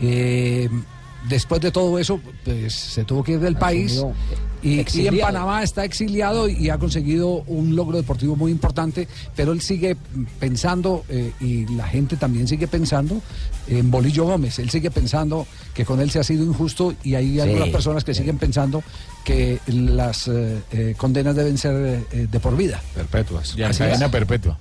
Eh, 0.00 0.68
después 1.28 1.60
de 1.60 1.72
todo 1.72 1.98
eso, 1.98 2.20
pues 2.44 2.72
se 2.72 3.04
tuvo 3.04 3.24
que 3.24 3.32
ir 3.32 3.40
del 3.40 3.56
país. 3.56 4.00
Y, 4.62 4.84
y 4.98 5.06
en. 5.06 5.18
Panamá 5.18 5.62
está 5.62 5.84
exiliado 5.84 6.48
y 6.48 6.70
ha 6.70 6.78
conseguido 6.78 7.42
un 7.46 7.74
logro 7.74 7.96
deportivo 7.96 8.36
muy 8.36 8.52
importante, 8.52 9.08
pero 9.34 9.52
él 9.52 9.60
sigue 9.60 9.96
pensando 10.38 11.04
eh, 11.08 11.32
y 11.40 11.66
la 11.74 11.86
gente 11.86 12.16
también 12.16 12.46
sigue 12.48 12.66
pensando 12.68 13.20
en 13.68 13.90
Bolillo 13.90 14.24
Gómez. 14.24 14.58
Él 14.58 14.70
sigue 14.70 14.90
pensando 14.90 15.46
que 15.74 15.84
con 15.84 16.00
él 16.00 16.10
se 16.10 16.18
ha 16.18 16.24
sido 16.24 16.44
injusto 16.44 16.94
y 17.02 17.14
hay 17.14 17.40
algunas 17.40 17.68
personas 17.68 18.04
que 18.04 18.14
siguen 18.14 18.38
pensando 18.38 18.82
que 19.24 19.60
las 19.66 20.28
eh, 20.28 20.58
eh, 20.72 20.94
condenas 20.96 21.36
deben 21.36 21.56
ser 21.58 22.04
eh, 22.12 22.26
de 22.30 22.40
por 22.40 22.56
vida. 22.56 22.80
Perpetuas. 22.94 23.54
Ya, 23.54 23.70
cadena 23.70 24.10
perpetua. 24.10 24.58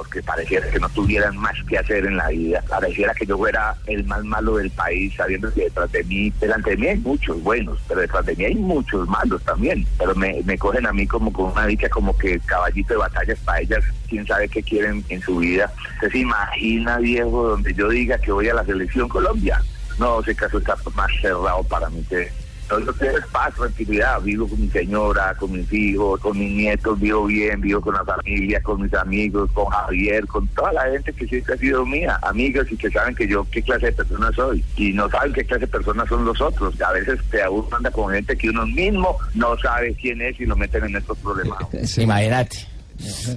Porque 0.00 0.22
pareciera 0.22 0.66
que 0.70 0.80
no 0.80 0.88
tuvieran 0.88 1.36
más 1.36 1.54
que 1.68 1.76
hacer 1.76 2.06
en 2.06 2.16
la 2.16 2.28
vida, 2.28 2.64
pareciera 2.66 3.12
que 3.12 3.26
yo 3.26 3.36
fuera 3.36 3.76
el 3.86 4.02
más 4.04 4.24
malo 4.24 4.56
del 4.56 4.70
país, 4.70 5.12
sabiendo 5.14 5.52
que 5.52 5.64
detrás 5.64 5.92
de 5.92 6.02
mí, 6.04 6.32
delante 6.40 6.70
de 6.70 6.76
mí 6.78 6.86
hay 6.86 6.96
muchos 6.96 7.42
buenos, 7.42 7.78
pero 7.86 8.00
detrás 8.00 8.24
de 8.24 8.34
mí 8.34 8.46
hay 8.46 8.54
muchos 8.54 9.06
malos 9.06 9.42
también, 9.42 9.86
pero 9.98 10.14
me, 10.14 10.40
me 10.46 10.56
cogen 10.56 10.86
a 10.86 10.92
mí 10.94 11.06
como 11.06 11.30
con 11.30 11.52
una 11.52 11.66
dicha 11.66 11.90
como 11.90 12.16
que 12.16 12.40
caballito 12.40 12.94
de 12.94 13.00
batallas 13.00 13.38
para 13.40 13.60
ellas, 13.60 13.84
quién 14.08 14.26
sabe 14.26 14.48
qué 14.48 14.62
quieren 14.62 15.04
en 15.10 15.20
su 15.20 15.36
vida. 15.36 15.70
¿Usted 15.96 16.12
se 16.12 16.18
imagina, 16.20 16.96
viejo, 16.96 17.48
donde 17.50 17.74
yo 17.74 17.90
diga 17.90 18.16
que 18.16 18.32
voy 18.32 18.48
a 18.48 18.54
la 18.54 18.64
selección 18.64 19.06
Colombia? 19.06 19.62
No, 19.98 20.22
ese 20.22 20.34
caso 20.34 20.56
está 20.56 20.76
más 20.94 21.10
cerrado 21.20 21.62
para 21.64 21.90
mí 21.90 22.02
que 22.08 22.32
todo 22.70 22.80
lo 22.80 22.94
que 22.94 23.06
es 23.08 23.26
paz, 23.32 23.52
tranquilidad. 23.54 24.20
Vivo 24.22 24.48
con 24.48 24.60
mi 24.60 24.68
señora, 24.68 25.34
con 25.34 25.52
mis 25.52 25.70
hijos, 25.72 26.20
con 26.20 26.38
mis 26.38 26.52
nietos, 26.52 26.98
vivo 27.00 27.26
bien, 27.26 27.60
vivo 27.60 27.80
con 27.80 27.94
la 27.94 28.04
familia, 28.04 28.62
con 28.62 28.80
mis 28.80 28.94
amigos, 28.94 29.50
con 29.52 29.66
Javier, 29.66 30.26
con 30.26 30.46
toda 30.48 30.72
la 30.72 30.84
gente 30.84 31.12
que 31.12 31.26
siempre 31.26 31.54
ha 31.54 31.58
sido 31.58 31.84
mía, 31.84 32.18
amigos 32.22 32.70
y 32.70 32.76
que 32.76 32.90
saben 32.90 33.14
que 33.14 33.26
yo 33.26 33.44
qué 33.50 33.60
clase 33.60 33.86
de 33.86 33.92
persona 33.92 34.30
soy. 34.32 34.64
Y 34.76 34.92
no 34.92 35.10
saben 35.10 35.32
qué 35.32 35.44
clase 35.44 35.66
de 35.66 35.72
personas 35.72 36.08
son 36.08 36.24
los 36.24 36.40
otros. 36.40 36.80
A 36.80 36.92
veces 36.92 37.18
te 37.30 37.46
uno 37.48 37.68
anda 37.76 37.90
con 37.90 38.14
gente 38.14 38.36
que 38.36 38.48
uno 38.50 38.64
mismo 38.66 39.18
no 39.34 39.58
sabe 39.58 39.94
quién 40.00 40.22
es 40.22 40.40
y 40.40 40.46
lo 40.46 40.56
meten 40.56 40.84
en 40.84 40.96
estos 40.96 41.18
problemas. 41.18 41.58
Imagínate. 41.98 42.70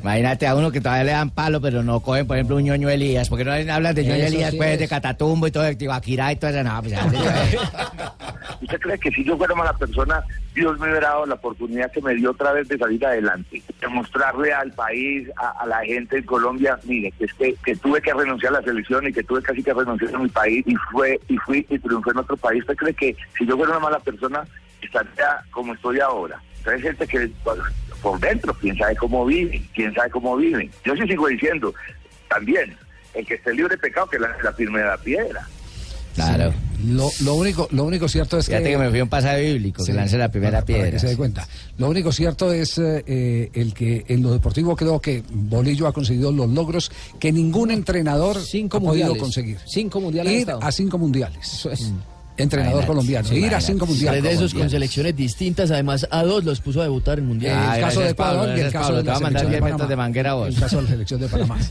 Imagínate 0.01 0.45
a 0.45 0.55
uno 0.55 0.71
que 0.71 0.81
todavía 0.81 1.05
le 1.05 1.11
dan 1.11 1.29
palo, 1.29 1.61
pero 1.61 1.83
no 1.83 2.01
cogen, 2.01 2.27
por 2.27 2.35
ejemplo, 2.35 2.57
un 2.57 2.63
ñoño 2.63 2.89
Elías. 2.89 3.29
porque 3.29 3.45
no 3.45 3.51
hablan 3.51 3.95
de 3.95 4.03
ñoño 4.03 4.25
Elías, 4.25 4.51
sí 4.51 4.57
pues, 4.57 4.73
es. 4.73 4.79
de 4.79 4.87
Catatumbo 4.87 5.47
y 5.47 5.51
todo, 5.51 5.63
de 5.63 5.75
Tibaquirá 5.75 6.31
y 6.31 6.35
todo 6.35 6.51
eso? 6.51 6.63
No, 6.63 6.81
pues 6.81 6.91
ya. 6.91 7.07
¿Usted 8.63 8.79
cree 8.79 8.97
que 8.97 9.11
si 9.11 9.23
yo 9.23 9.37
fuera 9.37 9.53
mala 9.55 9.73
persona, 9.73 10.23
Dios 10.53 10.79
me 10.79 10.89
hubiera 10.89 11.09
dado 11.09 11.25
la 11.25 11.35
oportunidad 11.35 11.91
que 11.91 12.01
me 12.01 12.15
dio 12.15 12.31
otra 12.31 12.53
vez 12.53 12.67
de 12.69 12.77
salir 12.77 13.05
adelante? 13.05 13.61
De 13.81 13.87
mostrarle 13.89 14.53
al 14.53 14.71
país, 14.71 15.29
a, 15.35 15.49
a 15.61 15.65
la 15.65 15.83
gente 15.83 16.17
en 16.17 16.23
Colombia, 16.23 16.79
mire, 16.85 17.11
que 17.11 17.25
es 17.25 17.33
que, 17.33 17.55
que 17.55 17.75
tuve 17.75 18.01
que 18.01 18.13
renunciar 18.13 18.53
a 18.55 18.59
la 18.59 18.65
selección 18.65 19.05
y 19.07 19.13
que 19.13 19.23
tuve 19.23 19.41
casi 19.41 19.61
que 19.61 19.73
renunciar 19.73 20.15
a 20.15 20.19
mi 20.19 20.29
país 20.29 20.63
y 20.65 20.75
fue 20.91 21.19
y 21.27 21.37
fui 21.39 21.65
y 21.69 21.77
triunfé 21.77 22.11
en 22.11 22.19
otro 22.19 22.37
país. 22.37 22.61
¿Usted 22.61 22.77
cree 22.77 22.93
que 22.93 23.17
si 23.37 23.45
yo 23.45 23.57
fuera 23.57 23.71
una 23.71 23.81
mala 23.81 23.99
persona, 23.99 24.45
estaría 24.81 25.43
como 25.51 25.73
estoy 25.73 25.99
ahora? 25.99 26.41
Hay 26.65 26.81
gente 26.81 27.05
que 27.05 27.29
pues, 27.43 27.59
por 28.01 28.17
dentro, 28.19 28.53
quién 28.53 28.77
sabe 28.77 28.95
cómo 28.95 29.25
viven, 29.25 29.67
quién 29.75 29.93
sabe 29.93 30.09
cómo 30.09 30.37
viven. 30.37 30.71
Yo 30.85 30.95
sí 30.95 31.01
sigo 31.05 31.27
diciendo, 31.27 31.73
también, 32.29 32.77
el 33.13 33.25
que 33.25 33.33
esté 33.33 33.53
libre 33.53 33.75
de 33.75 33.81
pecado, 33.81 34.07
que 34.07 34.19
la, 34.19 34.35
la 34.41 34.53
firme 34.53 34.79
de 34.79 34.85
la 34.85 34.97
piedra. 34.97 35.45
Claro. 36.15 36.53
Lo, 36.85 37.09
lo 37.21 37.35
único, 37.35 37.67
lo 37.71 37.85
único 37.85 38.07
cierto 38.09 38.37
es 38.37 38.45
Fíjate 38.47 38.63
que... 38.65 38.69
que 38.71 38.77
me 38.77 38.89
fui 38.89 39.01
un 39.01 39.07
pasaje 39.09 39.41
bíblico, 39.53 39.83
que 39.83 39.91
Sí, 39.91 39.97
lance 39.97 40.17
la 40.17 40.29
primera 40.29 40.51
para- 40.59 40.65
para 40.65 40.75
piedra. 40.77 40.91
que 40.91 40.99
se 40.99 41.07
dé 41.07 41.17
cuenta. 41.17 41.47
Lo 41.77 41.89
único 41.89 42.11
cierto 42.11 42.51
es 42.51 42.77
eh, 42.77 43.03
eh, 43.07 43.49
el 43.53 43.73
que 43.73 44.03
en 44.07 44.21
lo 44.21 44.31
deportivo 44.33 44.75
creo 44.75 44.99
que 44.99 45.23
Bolillo 45.31 45.87
ha 45.87 45.93
conseguido 45.93 46.31
los 46.31 46.49
logros 46.49 46.91
que 47.19 47.31
ningún 47.31 47.71
entrenador 47.71 48.37
Cinco 48.41 48.77
ha 48.77 48.81
podido 48.81 49.07
mundiales. 49.07 49.21
conseguir. 49.21 49.57
Cinco 49.65 50.01
mundiales 50.01 50.33
ha 50.33 50.35
Ir 50.41 50.47
a 50.61 50.71
cinco 50.71 50.97
mundiales. 50.97 51.53
Eso 51.53 51.71
es. 51.71 51.91
Entrenador 52.35 52.83
Imagínate, 52.83 52.87
colombiano. 52.87 53.27
sí, 53.29 53.35
Ir 53.35 53.53
a 53.55 53.61
cinco 53.61 53.85
mundiales. 53.85 54.21
Tres 54.23 54.31
de 54.39 54.45
esos 54.45 54.53
con 54.59 54.67
selecciones 54.69 55.15
distintas, 55.15 55.69
además 55.69 56.07
a 56.09 56.23
dos 56.23 56.43
los 56.43 56.59
puso 56.61 56.81
a 56.81 56.83
debutar 56.83 57.19
en 57.19 57.27
mundial. 57.27 57.55
Ah, 57.57 57.75
el 57.77 57.83
caso 57.83 57.99
de 58.01 58.09
Ecuador 58.09 58.37
Pablo, 58.47 58.57
y 58.57 58.59
el 58.61 58.71
caso 58.71 58.85
Pablo. 58.87 58.97
de 58.97 59.03
Te 59.03 59.07
la 59.07 59.13
voy 59.13 59.19
a 59.19 59.23
mandar 59.23 59.41
selección 59.43 59.51
de 59.51 59.51
10 59.51 59.61
metros 59.63 59.77
Panamá. 59.77 59.89
de 59.89 59.95
manguera 59.95 60.31
a 60.31 60.33
vos. 60.33 60.47
El 60.47 60.55
caso 60.59 60.75
de 60.77 60.81
la 60.81 60.89
selección 60.89 61.21
de 61.21 61.27
Panamá. 61.27 61.59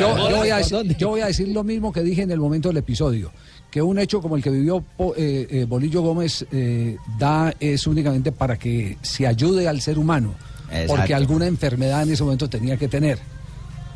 Yo, 0.00 0.28
yo 0.30 0.36
voy 0.36 0.50
a 0.50 0.56
decir, 0.56 0.96
yo 0.98 1.08
voy 1.10 1.20
a 1.20 1.26
decir 1.26 1.48
lo 1.48 1.62
mismo 1.64 1.92
que 1.92 2.02
dije 2.02 2.22
en 2.22 2.32
el 2.32 2.40
momento 2.40 2.68
del 2.70 2.78
episodio, 2.78 3.30
que 3.70 3.80
un 3.80 3.98
hecho 3.98 4.20
como 4.20 4.36
el 4.36 4.42
que 4.42 4.50
vivió 4.50 4.84
eh, 5.16 5.46
eh, 5.50 5.64
Bolillo 5.68 6.02
Gómez 6.02 6.44
eh, 6.50 6.96
da 7.18 7.54
es 7.60 7.86
únicamente 7.86 8.32
para 8.32 8.58
que 8.58 8.98
se 9.02 9.26
ayude 9.26 9.68
al 9.68 9.80
ser 9.80 9.98
humano, 9.98 10.34
Exacto. 10.70 10.96
porque 10.96 11.14
alguna 11.14 11.46
enfermedad 11.46 12.02
en 12.02 12.12
ese 12.12 12.22
momento 12.22 12.48
tenía 12.48 12.76
que 12.76 12.88
tener. 12.88 13.18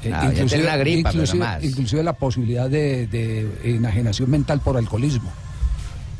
Eh, 0.03 0.13
tenía 0.35 0.63
una 0.65 0.77
gripa, 0.77 1.13
inclusive, 1.63 2.03
no 2.03 2.03
la 2.03 2.13
posibilidad 2.13 2.69
de, 2.69 3.07
de 3.07 3.49
enajenación 3.65 4.31
mental 4.31 4.61
por 4.61 4.77
alcoholismo. 4.77 5.33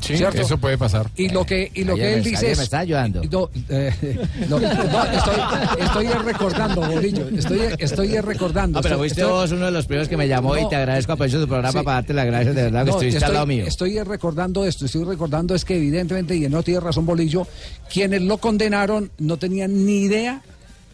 Sí, 0.05 0.17
¿Cierto? 0.17 0.41
eso 0.41 0.57
puede 0.57 0.77
pasar. 0.77 1.09
Y 1.15 1.29
lo 1.29 1.45
que, 1.45 1.71
y 1.73 1.83
lo 1.83 1.93
Ayer 1.93 2.05
que 2.05 2.11
me- 2.11 2.17
él 2.17 2.23
dice 2.23 2.37
ayer 2.37 2.51
es... 2.51 2.57
me 2.59 2.63
está 2.63 2.79
ayudando. 2.79 3.21
No, 3.31 3.49
eh, 3.69 3.91
no, 4.49 4.59
no, 4.59 4.67
estoy, 4.67 5.35
estoy 5.81 6.07
recordando, 6.23 6.81
Bolillo. 6.81 7.27
Estoy, 7.29 7.59
estoy 7.79 8.19
recordando. 8.19 8.77
No, 8.79 8.83
pero 8.83 8.95
Estoy- 8.95 8.97
fuiste 9.09 9.21
estoy- 9.21 9.31
vos 9.33 9.51
uno 9.51 9.65
de 9.65 9.71
los 9.71 9.85
primeros 9.85 10.07
que 10.07 10.17
me 10.17 10.27
llamó 10.27 10.57
y 10.57 10.67
te 10.69 10.75
agradezco 10.75 11.13
a 11.13 11.15
de 11.17 11.29
tu 11.29 11.47
programa 11.47 11.79
Sí. 11.79 11.83
para 11.85 11.95
darte 11.95 12.13
las 12.13 12.25
gracias 12.27 12.55
de 12.55 12.61
verdad 12.63 12.83
que 12.85 12.89
estuviste 12.91 13.17
estoy, 13.17 13.27
al 13.27 13.33
lado 13.33 13.45
mío. 13.47 13.65
estoy 13.65 13.99
recordando 14.03 14.65
esto, 14.65 14.85
estoy 14.85 15.03
recordando 15.05 15.55
es 15.55 15.65
que 15.65 15.75
evidentemente, 15.77 16.35
y 16.35 16.47
no 16.49 16.61
tiene 16.61 16.79
razón 16.81 17.05
Bolillo, 17.05 17.47
quienes 17.91 18.21
lo 18.21 18.37
condenaron 18.37 19.09
no 19.17 19.37
tenían 19.37 19.85
ni 19.85 20.01
idea, 20.03 20.41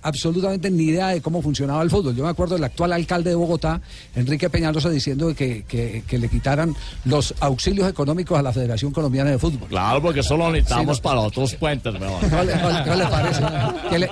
absolutamente 0.01 0.69
ni 0.71 0.83
idea 0.85 1.07
de 1.09 1.21
cómo 1.21 1.41
funcionaba 1.41 1.81
el 1.83 1.89
fútbol. 1.89 2.15
Yo 2.15 2.23
me 2.23 2.29
acuerdo 2.29 2.55
del 2.55 2.63
actual 2.63 2.93
alcalde 2.93 3.29
de 3.31 3.35
Bogotá, 3.35 3.81
Enrique 4.15 4.49
Peñalosa, 4.49 4.89
diciendo 4.89 5.33
que, 5.35 5.63
que- 5.67 6.03
que 6.07 6.17
le 6.17 6.27
quitaran 6.29 6.75
los 7.05 7.33
auxilios 7.39 7.89
económicos 7.89 8.37
a 8.37 8.41
la 8.41 8.51
Federación 8.53 8.91
Colombiana 8.91 9.31
de 9.31 9.37
Fútbol. 9.39 9.67
Claro, 9.69 10.01
porque 10.01 10.23
solo 10.23 10.51
necesitamos 10.51 10.97
Sí, 10.97 11.01
no. 11.03 11.09
para 11.09 11.19
otros 11.21 11.55
puentes. 11.55 11.93
¿No 11.93 11.99
le, 11.99 12.55
no 12.55 12.69
le- 12.69 12.85
no 12.85 12.95
le 12.95 13.05
parece? 13.05 13.41
Que 13.89 13.99
le- 13.99 14.09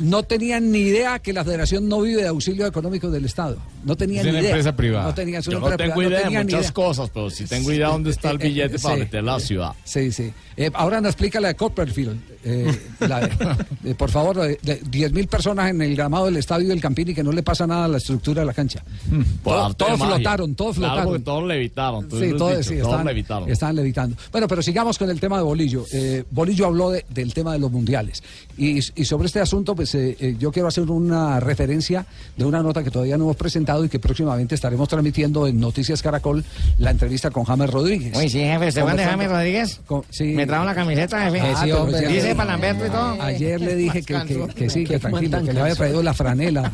no 0.00 0.22
tenían 0.22 0.70
ni 0.70 0.78
idea 0.78 1.18
que 1.18 1.32
la 1.32 1.44
federación 1.44 1.88
no 1.88 2.00
vive 2.00 2.22
de 2.22 2.28
auxilio 2.28 2.66
económico 2.66 3.10
del 3.10 3.24
Estado. 3.24 3.56
No 3.84 3.96
tenían 3.96 4.26
Es 4.26 4.32
ni 4.32 4.38
idea. 4.40 4.50
empresa 4.50 4.76
privada. 4.76 5.06
No 5.06 5.14
tenían, 5.14 5.42
Yo 5.42 5.58
no 5.58 5.76
tengo 5.76 5.94
privada, 5.94 6.20
idea 6.28 6.38
de 6.38 6.44
muchas 6.44 6.60
idea. 6.60 6.72
cosas, 6.72 7.10
pero 7.12 7.30
sí 7.30 7.44
tengo 7.46 7.72
idea 7.72 7.88
dónde 7.88 8.10
está 8.10 8.30
el 8.30 8.36
Eh, 8.40 8.44
eh, 8.44 8.48
billete 8.48 8.78
para 8.78 8.94
sí. 8.94 9.00
meter 9.00 9.24
la 9.24 9.40
ciudad. 9.40 9.72
Sí, 9.84 10.12
sí. 10.12 10.32
Eh, 10.56 10.70
ahora 10.74 11.00
nos 11.00 11.10
explica 11.10 11.40
la 11.40 11.48
de 11.48 11.54
Copperfield. 11.56 12.20
eh, 12.44 12.76
la- 13.00 13.28
eh, 13.84 13.94
por 13.94 14.10
favor, 14.10 14.38
eh, 14.48 14.58
de 14.62 14.82
10.000 14.82 15.28
personas 15.28 15.70
en 15.70 15.80
el 15.80 15.94
gramado 15.96 16.26
del 16.26 16.36
estadio 16.36 16.68
del 16.68 16.80
Campini 16.80 17.14
que 17.14 17.22
no 17.22 17.32
le 17.32 17.42
pasa 17.42 17.66
nada 17.66 17.86
a 17.86 17.88
la 17.88 17.96
estructura 17.98 18.40
de 18.42 18.46
la 18.46 18.52
cancha. 18.54 18.82
Todo- 19.44 19.74
todos 19.74 19.92
de 19.92 19.98
magia. 19.98 20.14
flotaron, 20.16 20.54
todos 20.54 20.76
Claro, 20.76 20.94
flotaron. 20.94 21.22
todos 21.24 21.44
levitaron. 21.48 22.08
tú 22.08 22.18
Sí, 22.18 22.30
todos, 22.36 22.50
dicho, 22.58 22.62
sí, 22.62 22.74
todos 22.76 22.86
estaban, 22.88 23.06
levitaron. 23.06 23.50
estaban 23.50 23.76
levitando. 23.76 24.16
Bueno, 24.30 24.48
pero 24.48 24.62
sigamos 24.62 24.98
con 24.98 25.10
el 25.10 25.18
tema 25.20 25.36
de 25.38 25.42
Bolillo. 25.42 25.84
Bolillo 26.30 26.66
habló 26.66 26.90
de- 26.90 27.04
del 27.08 27.32
tema 27.34 27.52
de 27.52 27.58
los 27.58 27.70
mundiales. 27.70 28.22
Y, 28.56 28.78
y 28.78 29.04
sobre 29.04 29.26
este 29.26 29.40
asunto, 29.40 29.74
pues 29.82 29.94
eh, 29.96 30.16
eh, 30.20 30.36
yo 30.38 30.52
quiero 30.52 30.68
hacer 30.68 30.88
una 30.88 31.40
referencia 31.40 32.06
de 32.36 32.44
una 32.44 32.62
nota 32.62 32.84
que 32.84 32.90
todavía 32.90 33.18
no 33.18 33.24
hemos 33.24 33.36
presentado 33.36 33.84
y 33.84 33.88
que 33.88 33.98
próximamente 33.98 34.54
estaremos 34.54 34.88
transmitiendo 34.88 35.46
en 35.48 35.58
Noticias 35.58 36.00
Caracol, 36.02 36.44
la 36.78 36.92
entrevista 36.92 37.30
con 37.30 37.42
James 37.44 37.68
Rodríguez. 37.70 38.16
Uy, 38.16 38.28
sí, 38.28 38.38
jefe, 38.38 38.68
¿usted 38.68 38.84
de 38.84 39.04
James 39.04 39.28
Rodríguez? 39.28 39.80
¿Me 40.20 40.46
trajo 40.46 40.64
la 40.64 40.74
camiseta, 40.74 41.24
jefe? 41.24 41.40
Ah, 41.40 41.60
sí, 41.64 41.72
hombre. 41.72 42.06
Dice 42.06 42.34
Palamberto 42.36 42.86
y 42.86 42.90
todo. 42.90 43.20
Ayer 43.22 43.60
le 43.60 43.74
dije 43.74 44.02
que, 44.02 44.14
que- 44.24 44.46
que 44.54 44.70
sí, 44.70 44.84
que 44.84 44.98
tranquilo, 45.00 45.42
que 45.42 45.52
le 45.52 45.60
había 45.60 45.74
traído 45.74 46.02
la 46.02 46.14
franela 46.14 46.70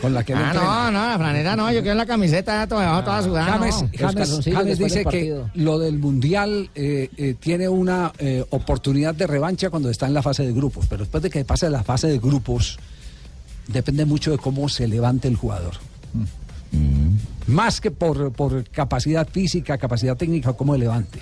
con 0.00 0.14
la 0.14 0.24
que 0.24 0.32
Ah, 0.34 0.52
no, 0.54 0.90
no, 0.90 1.06
la 1.06 1.18
franela 1.18 1.54
no, 1.56 1.70
yo 1.70 1.82
quiero 1.82 1.96
la 1.96 2.06
camiseta 2.06 2.66
toda, 2.66 3.04
toda 3.04 3.22
sudada. 3.22 3.52
James, 3.58 3.82
no. 3.82 3.88
James- 3.98 4.40
James 4.44 4.78
dice 4.78 5.04
que 5.04 5.42
lo 5.54 5.78
del 5.78 5.98
Mundial 5.98 6.70
eh, 6.74 7.10
eh, 7.18 7.34
tiene 7.38 7.68
una 7.68 8.12
eh, 8.18 8.44
oportunidad 8.50 9.14
de 9.14 9.26
revancha 9.26 9.68
cuando 9.68 9.90
está 9.90 10.06
en 10.06 10.14
la 10.14 10.22
fase 10.22 10.46
de 10.46 10.52
grupos, 10.54 10.86
pero 10.88 11.00
después 11.00 11.22
de 11.22 11.28
que 11.30 11.44
pase 11.44 11.68
la 11.68 11.82
fase 11.82 12.06
de 12.06 12.18
grupos, 12.18 12.37
depende 13.66 14.04
mucho 14.04 14.30
de 14.30 14.38
cómo 14.38 14.68
se 14.68 14.88
levante 14.88 15.28
el 15.28 15.36
jugador. 15.36 15.74
Más 17.46 17.80
que 17.80 17.90
por, 17.90 18.32
por 18.32 18.64
capacidad 18.64 19.26
física, 19.28 19.78
capacidad 19.78 20.16
técnica, 20.16 20.52
cómo 20.52 20.74
se 20.74 20.80
levante. 20.80 21.18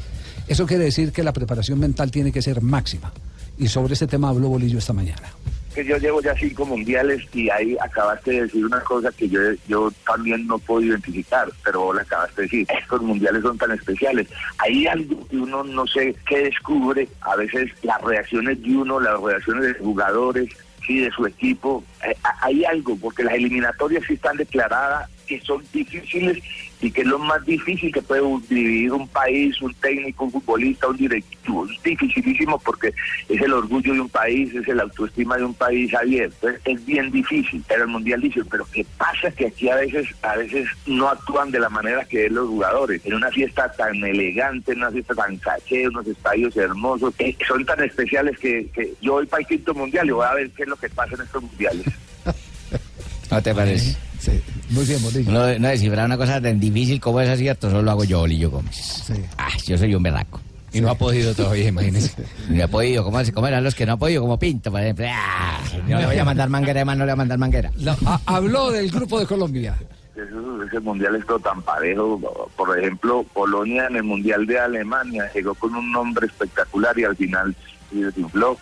Eso 0.49 0.67
quiere 0.67 0.85
decir 0.85 1.13
que 1.13 1.23
la 1.23 1.33
preparación 1.33 1.79
mental 1.79 2.11
tiene 2.11 2.33
que 2.33 2.43
ser 2.43 2.63
máxima. 2.63 3.13
Y 3.59 3.69
sobre 3.69 3.95
ese 3.95 4.07
tema 4.07 4.29
habló 4.29 4.49
Bolillo 4.49 4.79
esta 4.79 4.93
mañana. 4.93 5.29
que 5.75 5.85
yo 5.85 5.97
llevo 5.99 6.21
ya 6.23 6.35
cinco 6.35 6.65
mundiales 6.67 7.23
y 7.33 7.51
ahí 7.51 7.77
acabaste 7.81 8.31
de 8.31 8.43
decir 8.43 8.65
una 8.65 8.81
cosa 8.81 9.11
que 9.13 9.29
yo, 9.29 9.41
yo 9.69 9.93
también 10.07 10.47
no 10.47 10.59
puedo 10.59 10.83
identificar, 10.83 11.49
pero 11.65 11.93
la 11.93 12.03
acabaste 12.03 12.43
de 12.43 12.47
decir. 12.47 12.67
Estos 12.81 13.03
mundiales 13.03 13.43
son 13.43 13.59
tan 13.59 13.73
especiales. 13.73 14.29
Hay 14.59 14.87
algo 14.87 15.27
que 15.29 15.37
uno 15.37 15.65
no 15.65 15.87
sé 15.87 16.15
qué 16.29 16.45
descubre, 16.45 17.09
a 17.21 17.37
veces 17.37 17.71
las 17.83 18.01
reacciones 18.03 18.63
de 18.63 18.77
uno, 18.77 19.01
las 19.01 19.21
reacciones 19.21 19.65
de 19.65 19.75
jugadores, 19.75 20.49
de 20.95 21.11
su 21.11 21.27
equipo. 21.27 21.85
Eh, 22.07 22.15
hay 22.41 22.65
algo, 22.65 22.97
porque 22.97 23.25
las 23.25 23.35
eliminatorias 23.35 24.05
sí 24.07 24.15
están 24.15 24.37
declaradas 24.37 25.11
que 25.27 25.41
son 25.41 25.65
difíciles 25.73 26.43
y 26.81 26.91
que 26.91 27.01
es 27.01 27.07
lo 27.07 27.19
más 27.19 27.45
difícil 27.45 27.93
que 27.93 28.03
puede 28.03 28.23
vivir 28.49 28.93
un 28.93 29.09
país, 29.09 29.61
un 29.63 29.73
técnico, 29.75 30.25
un 30.25 30.33
futbolista, 30.33 30.89
un 30.89 30.97
directivo. 30.97 31.67
Es 31.67 31.83
dificilísimo 31.83 32.59
porque 32.59 32.93
es 33.29 33.41
el 33.41 33.53
orgullo 33.53 33.95
de 33.95 34.01
un 34.01 34.09
país, 34.09 34.55
es 34.55 34.69
el 34.69 34.81
autoestima 34.81 35.37
de 35.37 35.45
un 35.45 35.55
país 35.55 35.95
abierto. 35.95 36.49
Es, 36.49 36.61
es 36.65 36.85
bien 36.85 37.11
difícil. 37.11 37.65
Pero 37.67 37.85
el 37.85 37.89
mundial 37.89 38.21
dice, 38.21 38.43
pero 38.51 38.67
¿qué 38.73 38.85
pasa? 38.99 39.31
Que 39.31 39.47
aquí 39.47 39.71
a 39.71 39.77
veces, 39.77 40.09
a 40.23 40.37
veces 40.37 40.69
no 40.87 41.09
actúan 41.09 41.51
de 41.51 41.61
la 41.61 41.71
manera 41.71 42.05
que 42.05 42.27
es 42.27 42.33
los 42.33 42.49
jugadores. 42.49 43.01
En 43.05 43.15
una 43.15 43.31
fiesta 43.31 43.73
tan 43.73 43.97
elegante, 44.05 44.73
en 44.73 44.79
una 44.79 44.91
fiesta 44.91 45.15
tan 45.15 45.37
caché, 45.39 45.89
unos 45.89 46.07
estadios 46.07 46.57
hermosos, 46.57 47.15
eh, 47.19 47.37
son 47.47 47.65
tan 47.65 47.83
especiales 47.83 48.39
que, 48.39 48.69
que 48.75 48.93
yo 49.01 49.15
voy 49.15 49.27
para 49.27 49.41
el 49.41 49.47
quinto 49.47 49.75
mundial 49.75 50.09
y 50.09 50.11
voy 50.11 50.27
a 50.27 50.35
ver 50.35 50.51
qué 50.51 50.65
es 50.65 50.69
lo 50.69 50.77
que 50.77 50.91
pasa 50.91 51.15
en 51.15 51.23
estos 51.23 51.43
mundiales. 51.43 51.87
¿No 53.31 53.43
te 53.43 53.55
parece? 53.55 53.97
Sí, 54.27 54.43
muy 54.71 54.85
bien, 54.85 55.03
Bolillo. 55.03 55.31
No, 55.33 55.59
no 55.59 55.69
descifrar 55.69 56.07
una 56.07 56.17
cosa 56.17 56.41
tan 56.41 56.59
difícil 56.59 57.01
como 57.01 57.21
esa, 57.21 57.37
cierto, 57.37 57.69
solo 57.71 57.83
lo 57.83 57.91
hago 57.93 58.05
yo, 58.05 58.21
Bolillo 58.21 58.51
Gómez. 58.51 59.05
Ah, 59.39 59.49
yo 59.65 59.79
soy 59.79 59.95
un 59.95 60.03
berraco. 60.03 60.41
Y 60.73 60.81
no 60.81 60.91
ha 60.91 60.95
podido 60.97 61.33
todavía, 61.35 61.69
imagínese. 61.69 62.13
No 62.51 62.65
ha 62.65 62.69
podido, 62.69 63.05
¿cómo, 63.05 63.19
cómo 63.33 63.47
eran 63.47 63.63
los 63.65 63.75
que 63.75 63.87
no 63.87 63.93
ha 63.93 63.97
podido? 63.97 64.23
Como 64.23 64.39
Pinto, 64.39 64.71
por 64.71 64.81
ejemplo. 64.81 65.07
Ah, 65.09 65.61
no 65.89 65.99
le 66.01 66.07
voy 66.07 66.19
a 66.19 66.25
mandar 66.25 66.49
manguera, 66.49 66.81
además 66.81 66.99
no 66.99 67.05
le 67.07 67.13
voy 67.13 67.15
a 67.15 67.17
mandar 67.17 67.39
manguera. 67.39 67.71
Ha- 68.05 68.21
habló 68.27 68.71
del 68.73 68.91
grupo 68.91 69.19
de 69.21 69.27
Colombia. 69.27 69.75
Eso, 70.17 70.63
ese 70.65 70.81
mundial 70.81 71.15
es 71.17 71.25
todo 71.27 71.39
tan 71.39 71.63
parejo. 71.63 72.19
Por 72.57 72.79
ejemplo, 72.79 73.25
Polonia 73.33 73.87
en 73.89 73.97
el 73.97 74.03
mundial 74.03 74.47
de 74.47 74.59
Alemania 74.59 75.31
llegó 75.35 75.55
con 75.55 75.75
un 75.75 75.93
nombre 75.93 76.27
espectacular 76.27 76.99
y 76.99 77.05
al 77.05 77.17
final 77.17 77.55
se 77.91 77.97
desinfló. 78.05 78.59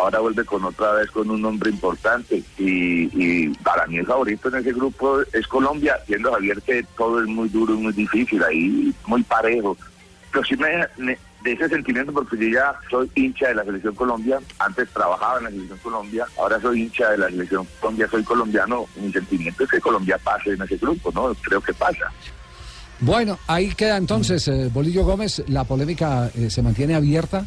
Ahora 0.00 0.20
vuelve 0.20 0.44
con 0.44 0.64
otra 0.64 0.92
vez 0.92 1.10
con 1.10 1.30
un 1.30 1.42
nombre 1.42 1.70
importante 1.70 2.42
y, 2.58 3.10
y 3.12 3.48
para 3.62 3.86
mí 3.86 3.98
el 3.98 4.06
favorito 4.06 4.48
en 4.48 4.56
ese 4.56 4.72
grupo 4.72 5.20
es 5.32 5.46
Colombia, 5.46 5.98
siendo 6.06 6.32
Javier 6.32 6.62
que 6.62 6.84
todo 6.96 7.20
es 7.20 7.26
muy 7.26 7.48
duro 7.50 7.74
y 7.74 7.78
muy 7.78 7.92
difícil, 7.92 8.42
ahí 8.42 8.94
muy 9.06 9.22
parejo. 9.22 9.76
Pero 10.32 10.44
sí 10.44 10.56
me, 10.56 10.86
de 11.42 11.52
ese 11.52 11.68
sentimiento 11.68 12.12
porque 12.12 12.36
yo 12.38 12.48
ya 12.48 12.74
soy 12.90 13.10
hincha 13.14 13.48
de 13.48 13.56
la 13.56 13.64
selección 13.64 13.94
Colombia, 13.94 14.40
antes 14.58 14.88
trabajaba 14.90 15.38
en 15.38 15.44
la 15.44 15.50
selección 15.50 15.78
Colombia, 15.78 16.26
ahora 16.38 16.60
soy 16.60 16.82
hincha 16.82 17.10
de 17.10 17.18
la 17.18 17.28
selección 17.28 17.66
Colombia, 17.80 18.08
soy 18.10 18.22
colombiano, 18.24 18.86
mi 18.96 19.12
sentimiento 19.12 19.64
es 19.64 19.70
que 19.70 19.80
Colombia 19.80 20.18
pase 20.18 20.50
en 20.52 20.62
ese 20.62 20.76
grupo, 20.76 21.10
¿no? 21.12 21.34
Creo 21.42 21.60
que 21.60 21.74
pasa. 21.74 22.10
Bueno, 23.00 23.38
ahí 23.46 23.74
queda 23.74 23.96
entonces 23.96 24.46
eh, 24.48 24.68
Bolillo 24.72 25.04
Gómez. 25.04 25.42
La 25.48 25.64
polémica 25.64 26.30
eh, 26.34 26.50
se 26.50 26.60
mantiene 26.60 26.94
abierta. 26.94 27.46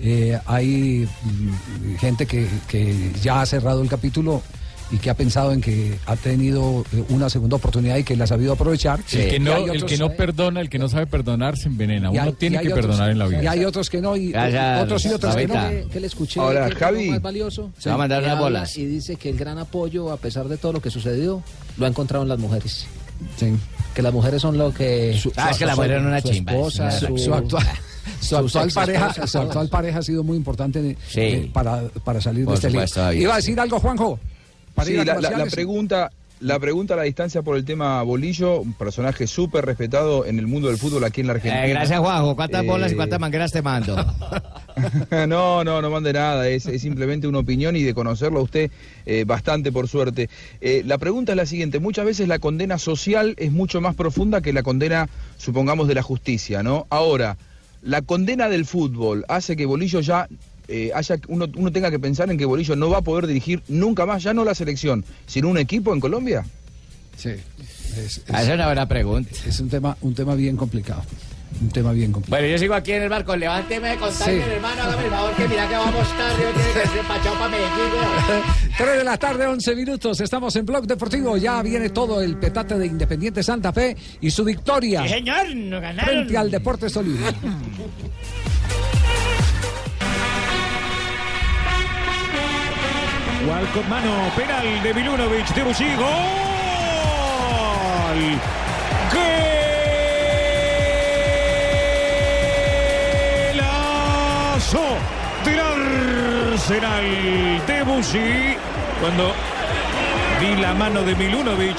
Eh, 0.00 0.38
hay 0.46 1.08
mm, 1.22 1.96
gente 1.96 2.26
que, 2.26 2.48
que 2.68 3.12
ya 3.22 3.40
ha 3.42 3.46
cerrado 3.46 3.82
el 3.82 3.88
capítulo 3.88 4.42
y 4.90 4.98
que 4.98 5.08
ha 5.08 5.14
pensado 5.14 5.52
en 5.52 5.60
que 5.62 5.98
ha 6.06 6.14
tenido 6.14 6.84
eh, 6.92 7.02
una 7.08 7.30
segunda 7.30 7.56
oportunidad 7.56 7.96
y 7.96 8.04
que 8.04 8.16
la 8.16 8.24
ha 8.24 8.26
sabido 8.26 8.52
aprovechar. 8.52 9.00
El 9.12 9.28
que, 9.30 9.36
Y 9.36 9.40
no, 9.40 9.54
hay 9.54 9.64
el 9.64 9.70
otros- 9.70 9.84
que 9.90 9.96
no 9.96 10.10
perdona, 10.10 10.60
el 10.60 10.68
que 10.68 10.78
no 10.78 10.88
sabe 10.88 11.06
perdonar, 11.06 11.56
se 11.56 11.68
envenena. 11.68 12.08
y 12.08 12.18
Uno 12.18 12.22
hay- 12.22 12.32
tiene 12.32 12.56
y 12.56 12.60
que 12.60 12.72
otros- 12.72 12.86
perdonar 12.86 13.10
en 13.10 13.18
la 13.18 13.26
Y 13.26 13.28
vida. 13.30 13.50
hay 13.50 13.64
otros 13.64 13.88
que 13.88 14.00
no, 14.02 14.14
y 14.16 14.30
Gracias, 14.32 14.82
otros 14.82 15.04
y 15.06 15.08
otros 15.08 15.36
que 15.36 15.46
no. 15.48 15.54
Que 15.90 16.00
le 16.00 16.06
escuché 16.06 16.38
Ahora, 16.40 16.68
que 16.68 16.74
Javi. 16.76 17.10
más 17.10 17.22
valioso 17.22 17.70
Se 17.78 17.88
va 17.88 17.94
a 17.94 17.98
mandar 17.98 18.22
unas 18.22 18.38
bolas. 18.38 18.76
y 18.76 18.84
dice 18.84 19.16
que 19.16 19.30
el 19.30 19.38
gran 19.38 19.58
apoyo 19.58 20.12
a 20.12 20.16
pesar 20.18 20.48
de 20.48 20.58
todo 20.58 20.72
lo 20.74 20.82
que 20.82 20.90
sucedió 20.90 21.42
lo 21.78 21.86
ha 21.86 21.88
encontrado 21.88 22.22
en 22.24 22.28
las 22.28 22.38
mujeres 22.38 22.86
que 23.94 24.02
las 24.02 24.12
mujeres 24.12 24.42
son 24.42 24.58
lo 24.58 24.72
que 24.74 25.18
Ah, 25.36 25.50
es 25.52 25.56
que 25.58 25.64
la 25.66 25.76
mujer 25.76 25.92
era 25.92 26.00
una 26.02 26.20
su 26.20 26.28
chimba, 26.30 26.52
esposa, 26.52 26.90
su, 26.90 27.16
Su 27.16 27.32
actual, 27.32 27.64
su 28.20 28.36
actual 28.36 28.70
pareja, 28.72 29.26
su 29.26 29.38
actual 29.38 29.68
pareja 29.68 29.98
ha 29.98 30.02
sido 30.02 30.22
muy 30.24 30.36
importante 30.36 30.96
Sí. 31.08 31.20
eh, 31.20 31.50
para, 31.52 31.82
para 32.04 32.20
salir 32.20 32.44
Por 32.44 32.54
de 32.54 32.56
este 32.56 32.70
lío. 32.70 32.86
supuesto, 32.86 33.12
Iba 33.12 33.34
a 33.34 33.36
decir 33.36 33.58
algo, 33.60 33.80
Juanjo. 33.80 34.18
Para 34.74 34.86
Sí, 34.86 34.94
ir 34.94 35.00
a 35.00 35.04
la, 35.04 35.14
la- 35.14 35.20
la 35.20 35.28
comerciales. 35.30 35.54
pregunta, 35.54 36.10
la 36.40 36.58
pregunta 36.58 36.94
a 36.94 36.96
la 36.96 37.04
distancia 37.04 37.42
por 37.42 37.56
el 37.56 37.64
tema 37.64 38.02
Bolillo, 38.02 38.60
un 38.60 38.72
personaje 38.74 39.26
súper 39.26 39.64
respetado 39.64 40.26
en 40.26 40.38
el 40.38 40.46
mundo 40.46 40.68
del 40.68 40.78
fútbol 40.78 41.04
aquí 41.04 41.20
en 41.20 41.28
la 41.28 41.34
Argentina. 41.34 41.64
Eh, 41.64 41.70
gracias, 41.70 41.98
Juanjo. 42.00 42.34
¿Cuántas 42.36 42.64
Eh, 42.64 42.66
bolas 42.66 42.92
y 42.92 42.96
cuántas 42.96 43.20
mangueras 43.20 43.52
te 43.52 43.62
mando? 43.62 43.96
no, 45.28 45.62
no, 45.64 45.80
no 45.80 45.90
mande 45.90 46.12
nada, 46.12 46.48
es, 46.48 46.66
es 46.66 46.82
simplemente 46.82 47.26
una 47.26 47.38
opinión 47.38 47.76
y 47.76 47.82
de 47.82 47.94
conocerlo 47.94 48.40
a 48.40 48.42
usted 48.42 48.70
eh, 49.06 49.24
bastante 49.26 49.70
por 49.72 49.88
suerte. 49.88 50.28
Eh, 50.60 50.82
la 50.84 50.98
pregunta 50.98 51.32
es 51.32 51.36
la 51.36 51.46
siguiente, 51.46 51.78
muchas 51.78 52.04
veces 52.04 52.28
la 52.28 52.38
condena 52.38 52.78
social 52.78 53.34
es 53.38 53.52
mucho 53.52 53.80
más 53.80 53.94
profunda 53.94 54.40
que 54.40 54.52
la 54.52 54.62
condena, 54.62 55.08
supongamos, 55.38 55.88
de 55.88 55.94
la 55.94 56.02
justicia, 56.02 56.62
¿no? 56.62 56.86
Ahora, 56.90 57.36
la 57.84 58.02
condena 58.02 58.48
del 58.48 58.64
fútbol 58.64 59.24
hace 59.28 59.56
que 59.56 59.66
Bolillo 59.66 60.00
ya 60.00 60.26
eh, 60.68 60.90
haya, 60.94 61.16
uno, 61.28 61.46
uno 61.56 61.70
tenga 61.70 61.90
que 61.90 61.98
pensar 61.98 62.30
en 62.30 62.38
que 62.38 62.46
Bolillo 62.46 62.74
no 62.74 62.88
va 62.90 62.98
a 62.98 63.02
poder 63.02 63.26
dirigir 63.26 63.62
nunca 63.68 64.06
más, 64.06 64.22
ya 64.22 64.32
no 64.32 64.44
la 64.44 64.54
selección, 64.54 65.04
sino 65.26 65.48
un 65.48 65.58
equipo 65.58 65.92
en 65.92 66.00
Colombia. 66.00 66.44
Sí. 67.16 67.30
Es, 67.96 68.22
Ah, 68.28 68.42
esa 68.42 68.52
es 68.52 68.54
una 68.54 68.66
buena 68.66 68.88
pregunta. 68.88 69.30
es 69.46 69.60
un 69.60 69.68
tema, 69.68 69.96
un 70.00 70.14
tema 70.14 70.34
bien 70.34 70.56
complicado. 70.56 71.02
Un 71.60 71.68
tema 71.70 71.92
bien 71.92 72.12
complicado. 72.12 72.40
Bueno, 72.42 72.52
yo 72.52 72.58
sigo 72.58 72.74
aquí 72.74 72.92
en 72.92 73.02
el 73.04 73.08
barco. 73.08 73.34
Levánteme 73.36 73.88
de 73.90 73.96
contacto, 73.96 74.24
Sí. 74.24 74.30
hermano. 74.32 74.82
Hágame 74.82 75.04
el 75.04 75.10
favor 75.10 75.32
que 75.36 75.48
mira 75.48 75.68
que 75.68 75.74
vamos 75.76 76.08
tarde. 76.16 76.36
Tiene 76.54 76.72
que 76.82 76.88
ser 76.88 77.02
pachado 77.06 77.34
para 77.36 77.48
Medellín, 77.48 77.92
weón. 77.94 78.42
3 78.78 78.98
de 78.98 79.04
la 79.04 79.16
tarde, 79.16 79.46
11 79.46 79.74
minutos. 79.76 80.20
Estamos 80.20 80.54
en 80.56 80.66
Blog 80.66 80.86
Deportivo. 80.86 81.36
Ya 81.36 81.62
viene 81.62 81.90
todo 81.90 82.20
el 82.20 82.36
petate 82.36 82.76
de 82.78 82.86
Independiente 82.86 83.42
Santa 83.42 83.72
Fe 83.72 83.96
y 84.20 84.30
su 84.30 84.44
victoria 84.44 85.02
Sí, 85.04 85.08
señor, 85.10 85.54
nos 85.54 85.80
ganaron. 85.80 86.14
frente 86.14 86.36
al 86.36 86.50
Deportes 86.50 86.92
Tolima. 86.92 87.28
Walcott 93.48 93.86
mano, 93.88 94.30
penal 94.36 94.82
de 94.82 94.94
Milunovic, 94.94 95.46
de 95.54 95.62
Bucci, 95.64 95.84
gol. 95.96 96.14
Golazo 104.74 104.96
del 105.44 105.60
Arsenal 105.60 107.04
de 107.66 107.82
Bucci. 107.84 108.56
Cuando 109.00 109.32
vi 110.40 110.60
la 110.60 110.74
mano 110.74 111.02
de 111.02 111.14
Milunovic, 111.14 111.78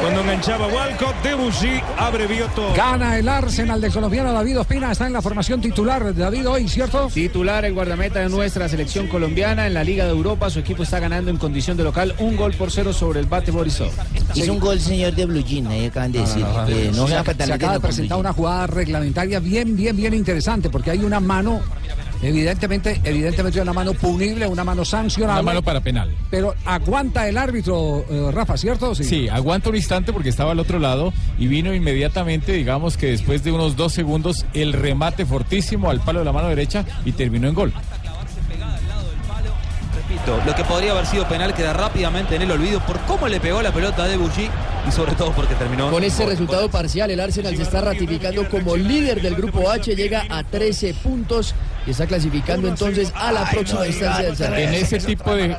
cuando 0.00 0.20
enganchaba 0.20 0.66
Walcott, 0.68 1.14
Debussy 1.22 1.80
abrevió 1.96 2.46
todo. 2.54 2.74
Gana 2.74 3.18
el 3.18 3.28
Arsenal 3.28 3.80
del 3.80 3.92
colombiano 3.92 4.32
David 4.32 4.60
Ospina. 4.60 4.92
Está 4.92 5.06
en 5.06 5.12
la 5.12 5.22
formación 5.22 5.60
titular. 5.60 6.14
David 6.14 6.48
hoy, 6.48 6.68
¿cierto? 6.68 7.08
Titular 7.12 7.64
el 7.64 7.74
guardameta 7.74 8.20
de 8.20 8.28
nuestra 8.28 8.68
selección 8.68 9.08
colombiana 9.08 9.66
en 9.66 9.74
la 9.74 9.84
Liga 9.84 10.04
de 10.04 10.10
Europa. 10.10 10.50
Su 10.50 10.60
equipo 10.60 10.82
está 10.82 11.00
ganando 11.00 11.30
en 11.30 11.36
condición 11.36 11.76
de 11.76 11.84
local 11.84 12.14
un 12.18 12.36
gol 12.36 12.54
por 12.54 12.70
cero 12.70 12.92
sobre 12.92 13.20
el 13.20 13.26
Bate 13.26 13.50
Borisov. 13.50 13.90
Es 14.34 14.48
un 14.48 14.58
gol, 14.58 14.80
señor 14.80 15.14
de 15.14 15.26
Blue 15.26 15.42
Jean, 15.42 15.66
ahí 15.68 15.86
acaban 15.86 16.12
de 16.12 16.20
decir. 16.20 16.44
que 16.66 16.90
no 16.94 17.08
se, 17.08 17.14
se 17.24 17.46
se 17.46 17.52
acaba 17.52 17.74
de 17.74 17.80
presentar 17.80 18.18
una 18.18 18.32
jugada 18.32 18.66
reglamentaria 18.66 19.40
bien, 19.40 19.76
bien, 19.76 19.96
bien 19.96 20.14
interesante 20.14 20.70
porque 20.70 20.90
hay 20.90 21.00
una 21.00 21.20
mano 21.20 21.60
Evidentemente, 22.22 23.00
evidentemente 23.04 23.60
una 23.60 23.72
mano 23.72 23.94
punible, 23.94 24.46
una 24.46 24.64
mano 24.64 24.84
sancionable. 24.84 25.40
Una 25.40 25.50
mano 25.50 25.62
para 25.62 25.80
penal. 25.80 26.14
Pero 26.30 26.54
aguanta 26.64 27.28
el 27.28 27.36
árbitro, 27.36 28.04
eh, 28.10 28.30
Rafa, 28.32 28.56
¿cierto? 28.56 28.94
Sí. 28.94 29.28
aguanta 29.28 29.70
un 29.70 29.76
instante 29.76 30.12
porque 30.12 30.28
estaba 30.28 30.52
al 30.52 30.58
otro 30.58 30.78
lado 30.78 31.12
y 31.38 31.46
vino 31.46 31.72
inmediatamente, 31.74 32.52
digamos 32.52 32.96
que 32.96 33.08
después 33.08 33.44
de 33.44 33.52
unos 33.52 33.76
dos 33.76 33.92
segundos, 33.92 34.46
el 34.52 34.72
remate 34.72 35.26
fortísimo 35.26 35.90
al 35.90 36.00
palo 36.00 36.20
de 36.20 36.24
la 36.24 36.32
mano 36.32 36.48
derecha 36.48 36.84
y 37.04 37.12
terminó 37.12 37.48
en 37.48 37.54
gol. 37.54 37.72
Repito, 39.94 40.40
lo 40.46 40.54
que 40.54 40.64
podría 40.64 40.92
haber 40.92 41.06
sido 41.06 41.28
penal 41.28 41.54
queda 41.54 41.72
rápidamente 41.72 42.36
en 42.36 42.42
el 42.42 42.50
olvido 42.50 42.80
por 42.80 42.98
cómo 43.00 43.28
le 43.28 43.40
pegó 43.40 43.62
la 43.62 43.72
pelota 43.72 44.04
de 44.04 44.10
Debuchy 44.10 44.48
y 44.88 44.90
sobre 44.90 45.12
todo 45.12 45.32
porque 45.32 45.54
terminó. 45.54 45.90
Con 45.90 46.02
ese 46.02 46.22
gol. 46.22 46.32
resultado 46.32 46.70
parcial, 46.70 47.10
el 47.10 47.20
Arsenal 47.20 47.56
se 47.56 47.62
está 47.62 47.80
ratificando 47.80 48.48
como 48.48 48.76
líder 48.76 49.20
del 49.20 49.34
grupo 49.34 49.70
H, 49.70 49.94
llega 49.94 50.24
a 50.30 50.42
13 50.44 50.94
puntos 50.94 51.54
y 51.88 51.92
está 51.92 52.06
clasificando 52.06 52.68
entonces 52.68 53.10
a 53.14 53.32
la 53.32 53.48
próxima 53.50 53.86
instancia 53.86 54.26
del 54.26 54.36
certamen. 54.36 54.68
En 54.68 54.74
ese 54.74 54.98
tipo 54.98 55.34
de 55.34 55.56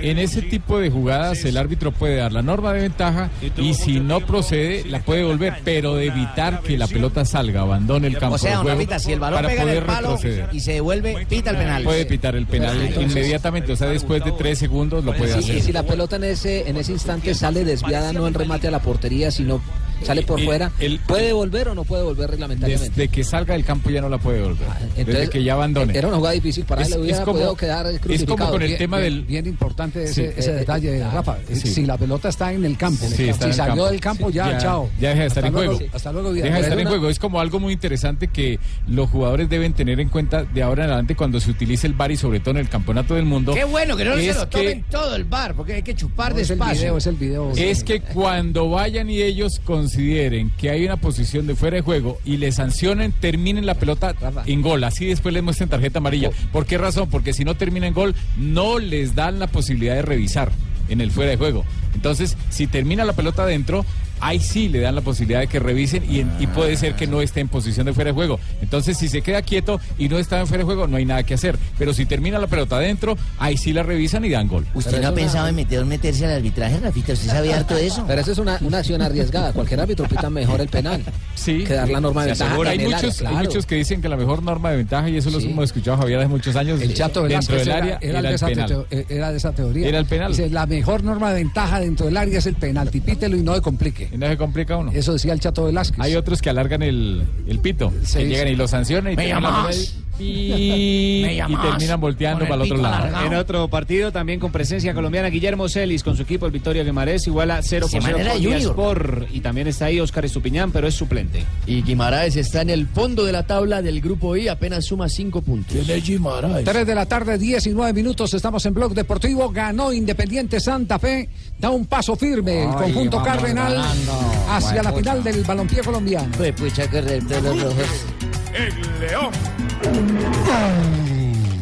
en 0.00 0.18
ese 0.18 0.42
tipo 0.42 0.78
de 0.80 0.90
jugadas 0.90 1.44
el 1.44 1.56
árbitro 1.56 1.92
puede 1.92 2.16
dar 2.16 2.32
la 2.32 2.42
norma 2.42 2.72
de 2.72 2.82
ventaja 2.82 3.30
y 3.56 3.74
si 3.74 4.00
no 4.00 4.20
procede 4.20 4.84
la 4.88 4.98
puede 5.00 5.22
volver, 5.22 5.54
pero 5.64 5.94
de 5.94 6.06
evitar 6.06 6.60
que 6.62 6.76
la 6.76 6.88
pelota 6.88 7.24
salga, 7.24 7.60
abandone 7.60 8.08
el 8.08 8.18
campo 8.18 8.34
O 8.34 8.38
sea, 8.38 8.60
si 8.98 9.12
el 9.12 9.20
balón 9.20 9.36
para 9.38 9.48
pega 9.48 9.62
en 9.62 9.68
el 9.68 9.74
poder 9.76 9.86
palo 9.86 10.16
retroceder. 10.16 10.48
y 10.52 10.60
se 10.60 10.72
devuelve, 10.72 11.26
pita 11.28 11.50
el 11.50 11.56
penal. 11.56 11.84
Puede 11.84 12.06
pitar 12.06 12.34
el 12.34 12.46
penal 12.46 12.92
inmediatamente, 13.00 13.72
o 13.72 13.76
sea, 13.76 13.88
después 13.88 14.24
de 14.24 14.32
tres 14.32 14.58
segundos 14.58 15.04
lo 15.04 15.14
puede 15.14 15.32
Sí, 15.34 15.38
hacer. 15.38 15.56
y 15.56 15.60
si 15.62 15.72
la 15.72 15.84
pelota 15.84 16.16
en 16.16 16.24
ese, 16.24 16.68
en 16.68 16.76
ese 16.76 16.92
instante 16.92 17.34
sale 17.34 17.64
desviada, 17.64 18.12
no 18.12 18.26
en 18.26 18.34
remate 18.34 18.66
a 18.68 18.70
la 18.72 18.80
portería, 18.80 19.30
sino 19.30 19.60
sale 20.04 20.22
por 20.22 20.38
El- 20.40 20.46
fuera, 20.46 20.72
el- 20.78 20.98
¿puede 21.00 21.32
volver 21.32 21.68
o 21.68 21.74
no 21.74 21.84
puede 21.84 22.02
volver 22.02 22.30
reglamentariamente? 22.30 22.90
Desde 22.90 23.08
que 23.08 23.24
salga 23.24 23.54
del 23.54 23.64
campo 23.64 23.90
ya 23.90 24.00
no 24.00 24.08
la 24.08 24.18
puede 24.18 24.42
volver. 24.42 24.68
desde 24.96 25.00
entonces, 25.02 25.30
que 25.30 25.42
ya 25.42 25.54
abandone. 25.54 25.96
Era 25.96 26.08
una 26.08 26.16
jugada 26.18 26.34
difícil 26.34 26.64
para 26.64 26.82
él, 26.82 26.88
Es- 26.88 26.94
le 26.94 27.00
hubiera 27.02 27.18
es 27.18 27.24
como- 27.24 27.32
podido 27.38 27.56
quedar 27.56 27.86
es 27.86 28.24
como 28.24 28.50
con 28.50 28.62
el 28.62 28.68
Bien- 28.68 28.78
tema 28.78 28.98
bien- 28.98 29.14
del- 29.14 29.22
Bien 29.24 29.46
importante 29.46 30.02
ese, 30.04 30.14
Sí. 30.14 30.34
ese 30.36 30.50
Eh, 30.50 30.54
detalle, 30.54 30.98
eh, 30.98 31.04
Rafa. 31.10 31.38
sí. 31.52 31.54
Si 31.72 31.86
la 31.86 31.96
pelota 31.96 32.28
está 32.28 32.52
en 32.52 32.64
el 32.64 32.76
campo, 32.76 33.06
Sí, 33.06 33.32
si 33.32 33.32
salió 33.32 33.56
campo. 33.56 33.86
del 33.90 34.00
campo, 34.00 34.28
Sí, 34.28 34.34
ya, 34.34 34.58
chao. 34.58 34.90
Ya 35.00 35.10
deja 35.10 35.20
de 35.22 35.26
estar 35.28 35.44
Hasta 35.44 35.48
en 35.48 35.54
luego, 35.54 35.76
juego. 35.76 35.90
Hasta 35.94 36.12
luego, 36.12 36.32
vida. 36.32 36.44
Deja 36.44 36.56
de 36.56 36.62
estar 36.62 36.78
en 36.80 36.88
juego. 36.88 37.08
Es 37.08 37.18
como 37.18 37.40
algo 37.40 37.60
muy 37.60 37.72
interesante 37.72 38.28
que 38.28 38.58
los 38.88 39.08
jugadores 39.10 39.48
deben 39.48 39.72
tener 39.72 40.00
en 40.00 40.08
cuenta 40.08 40.44
de 40.44 40.62
ahora 40.62 40.84
en 40.84 40.90
adelante 40.90 41.14
cuando 41.16 41.40
se 41.40 41.50
utilice 41.50 41.86
el 41.86 41.94
VAR 41.94 42.10
y 42.12 42.16
sobre 42.16 42.40
todo 42.40 42.50
en 42.52 42.58
el 42.58 42.68
campeonato 42.68 43.14
del 43.14 43.24
mundo. 43.24 43.54
Qué 43.54 43.64
bueno 43.64 43.96
que 43.96 44.04
no 44.04 44.16
se 44.16 44.34
lo 44.34 44.48
que- 44.50 44.58
tomen 44.58 44.84
todo 44.90 45.16
el 45.16 45.24
bar, 45.24 45.54
porque 45.54 45.74
hay 45.74 45.82
que 45.82 45.94
chupar 45.94 46.32
No, 46.32 46.38
es 46.38 46.50
el 46.50 46.58
despacio. 46.58 46.80
video, 46.82 46.96
es 46.98 47.06
el 47.06 47.14
video. 47.16 47.52
Es 47.56 47.84
que 47.84 48.00
cuando 48.00 48.68
vayan 48.70 49.08
y 49.10 49.22
ellos 49.22 49.60
consideren 49.92 50.50
que 50.56 50.70
hay 50.70 50.86
una 50.86 50.96
posición 50.96 51.46
de 51.46 51.54
fuera 51.54 51.76
de 51.76 51.82
juego 51.82 52.18
y 52.24 52.38
le 52.38 52.50
sancionen, 52.50 53.12
terminen 53.12 53.66
la 53.66 53.74
pelota 53.74 54.14
en 54.46 54.62
gol. 54.62 54.84
Así 54.84 55.04
después 55.04 55.34
les 55.34 55.42
muestren 55.42 55.68
tarjeta 55.68 55.98
amarilla. 55.98 56.30
¿Por 56.50 56.64
qué 56.64 56.78
razón? 56.78 57.10
Porque 57.10 57.34
si 57.34 57.44
no 57.44 57.56
termina 57.56 57.86
en 57.86 57.92
gol, 57.92 58.14
no 58.38 58.78
les 58.78 59.14
dan 59.14 59.38
la 59.38 59.48
posibilidad 59.48 59.94
de 59.94 60.00
revisar 60.00 60.50
en 60.88 61.02
el 61.02 61.10
fuera 61.10 61.32
de 61.32 61.36
juego. 61.36 61.66
Entonces, 61.94 62.38
si 62.48 62.66
termina 62.66 63.04
la 63.04 63.12
pelota 63.12 63.42
adentro, 63.42 63.84
ahí 64.22 64.40
sí 64.40 64.68
le 64.70 64.80
dan 64.80 64.94
la 64.94 65.02
posibilidad 65.02 65.40
de 65.40 65.48
que 65.48 65.58
revisen 65.58 66.02
y, 66.10 66.20
en- 66.20 66.32
y 66.40 66.46
puede 66.46 66.76
ser 66.78 66.94
que 66.94 67.06
no 67.06 67.20
esté 67.20 67.40
en 67.40 67.48
posición 67.48 67.84
de 67.86 67.92
fuera 67.92 68.08
de 68.10 68.14
juego. 68.14 68.40
Entonces, 68.62 68.96
si 68.96 69.08
se 69.08 69.20
queda 69.20 69.42
quieto 69.42 69.78
y 69.98 70.08
no 70.08 70.18
está 70.18 70.40
en 70.40 70.46
fuera 70.46 70.62
de 70.62 70.64
juego, 70.64 70.86
no 70.86 70.96
hay 70.96 71.04
nada 71.04 71.22
que 71.24 71.34
hacer. 71.34 71.58
Pero 71.78 71.92
si 71.92 72.06
termina 72.06 72.38
la 72.38 72.46
pelota 72.46 72.76
adentro, 72.76 73.18
ahí 73.38 73.56
sí 73.58 73.72
la 73.74 73.82
revisan 73.82 74.24
y 74.24 74.30
dan 74.30 74.48
gol. 74.48 74.66
¿Usted 74.74 75.02
no 75.02 75.08
ha 75.08 75.14
pensado 75.14 75.48
en 75.48 75.54
meter, 75.56 75.84
meterse 75.84 76.24
al 76.24 76.32
arbitraje, 76.36 76.78
Rafita? 76.80 77.12
¿Usted 77.12 77.28
sabía 77.28 77.56
harto 77.58 77.74
de 77.74 77.86
eso? 77.86 78.04
Pero 78.06 78.20
eso 78.20 78.32
es 78.32 78.38
una, 78.38 78.58
una 78.62 78.78
acción 78.78 79.02
arriesgada. 79.02 79.52
Cualquier 79.52 79.80
árbitro 79.80 80.06
pita 80.08 80.30
mejor 80.30 80.60
el 80.60 80.68
penal. 80.68 81.02
Sí. 81.34 81.64
Que 81.64 81.74
dar 81.74 81.88
la 81.90 82.00
norma 82.00 82.22
de 82.24 82.30
ventaja. 82.30 82.54
Hay 82.54 82.78
muchos, 82.78 82.94
área, 82.98 83.08
hay 83.10 83.16
claro. 83.34 83.44
muchos 83.48 83.66
que 83.66 83.74
dicen 83.74 84.00
que 84.00 84.08
la 84.08 84.16
mejor 84.16 84.42
norma 84.42 84.70
de 84.70 84.76
ventaja, 84.76 85.08
y 85.08 85.16
eso 85.16 85.30
lo 85.30 85.40
hemos 85.40 85.64
escuchado 85.64 85.96
Javier 85.98 86.20
hace 86.20 86.28
muchos 86.28 86.54
años, 86.54 86.80
El 86.80 86.94
Chato 86.94 87.24
dentro 87.24 87.56
del 87.56 87.68
era, 87.68 87.76
área 87.76 87.98
era 88.00 88.18
era 88.20 88.28
de 88.30 88.34
el 88.34 88.40
penal. 88.40 88.86
era 89.08 89.30
de 89.32 89.36
esa 89.36 89.52
teoría. 89.52 89.88
Era 89.88 89.98
el 89.98 90.06
penal. 90.06 90.30
Dice, 90.30 90.48
la 90.48 90.66
mejor 90.66 91.02
norma 91.02 91.30
de 91.32 91.40
ventaja 91.42 91.80
dentro 91.80 92.06
del 92.06 92.16
área 92.16 92.38
es 92.38 92.46
el 92.46 92.54
penalti. 92.54 93.00
Pítelo 93.00 93.36
y 93.36 93.42
no 93.42 93.54
se 93.54 93.60
complique. 93.60 94.08
Y 94.12 94.18
no 94.18 94.28
se 94.28 94.36
complica 94.36 94.76
uno. 94.76 94.92
Eso 94.92 95.14
decía 95.14 95.32
el 95.32 95.40
Chato 95.40 95.64
Velázquez. 95.64 95.98
Hay 96.00 96.16
otros 96.16 96.42
que 96.42 96.50
alargan 96.50 96.82
el, 96.82 97.24
el 97.46 97.58
pito, 97.60 97.92
Sí, 98.04 98.18
que 98.18 98.28
llegan 98.28 98.48
y 98.48 98.56
lo 98.56 98.68
sancionan 98.68 99.14
y, 99.14 99.16
Me 99.16 99.28
llamas. 99.28 99.96
Por 100.12 100.22
y, 100.22 101.20
Me 101.24 101.34
y 101.34 101.36
llamas. 101.36 101.70
terminan 101.70 102.00
volteando 102.00 102.44
para 102.46 102.54
el 102.56 102.62
otro 102.72 102.76
lado. 102.82 102.94
alargado. 102.94 103.26
En 103.26 103.34
otro 103.34 103.68
partido 103.68 104.12
también 104.12 104.38
con 104.40 104.52
presencia 104.52 104.94
colombiana, 104.94 105.28
Guillermo 105.28 105.68
Celis 105.68 106.02
con 106.02 106.16
su 106.16 106.22
equipo, 106.22 106.46
el 106.46 106.52
Victoria 106.52 106.84
Guimarães, 106.84 107.26
igual 107.26 107.50
a 107.50 107.62
0 107.62 107.86
por 107.90 108.02
0 108.02 108.06
Semana 108.18 108.32
con 108.32 108.42
Junior. 108.42 108.60
Sport. 108.60 109.28
Y 109.32 109.40
también 109.40 109.66
está 109.68 109.86
ahí 109.86 110.00
Oscar 110.00 110.24
Estupiñán, 110.24 110.70
pero 110.72 110.86
es 110.86 110.94
suplente. 110.94 111.44
Y 111.66 111.82
Guimaraes 111.82 112.36
está 112.36 112.62
en 112.62 112.70
el 112.70 112.86
fondo 112.86 113.24
de 113.24 113.32
la 113.32 113.44
tabla 113.46 113.82
del 113.82 114.00
grupo 114.00 114.36
I, 114.36 114.48
apenas 114.48 114.84
suma 114.84 115.08
5 115.08 115.42
puntos. 115.42 115.76
3 115.86 116.86
de 116.86 116.94
la 116.94 117.06
tarde, 117.06 117.38
19 117.38 117.92
minutos. 117.92 118.34
Estamos 118.34 118.64
en 118.66 118.74
Blog 118.74 118.94
Deportivo. 118.94 119.50
Ganó 119.50 119.92
Independiente 119.92 120.60
Santa 120.60 120.98
Fe. 120.98 121.28
Da 121.58 121.70
un 121.70 121.86
paso 121.86 122.16
firme 122.16 122.64
el 122.64 122.70
conjunto 122.70 123.18
vamos 123.18 123.28
cardenal 123.32 123.74
ganando. 123.74 124.12
hacia 124.50 124.82
la 124.82 124.92
final 124.92 125.22
del 125.22 125.42
balompié 125.44 125.80
colombiano. 125.82 126.28
Pues 126.36 126.52
pucha 126.52 126.88
que 126.88 127.00
de 127.02 127.20
los 127.20 127.62
rojos. 127.62 128.06
El 128.54 129.00
León. 129.00 129.30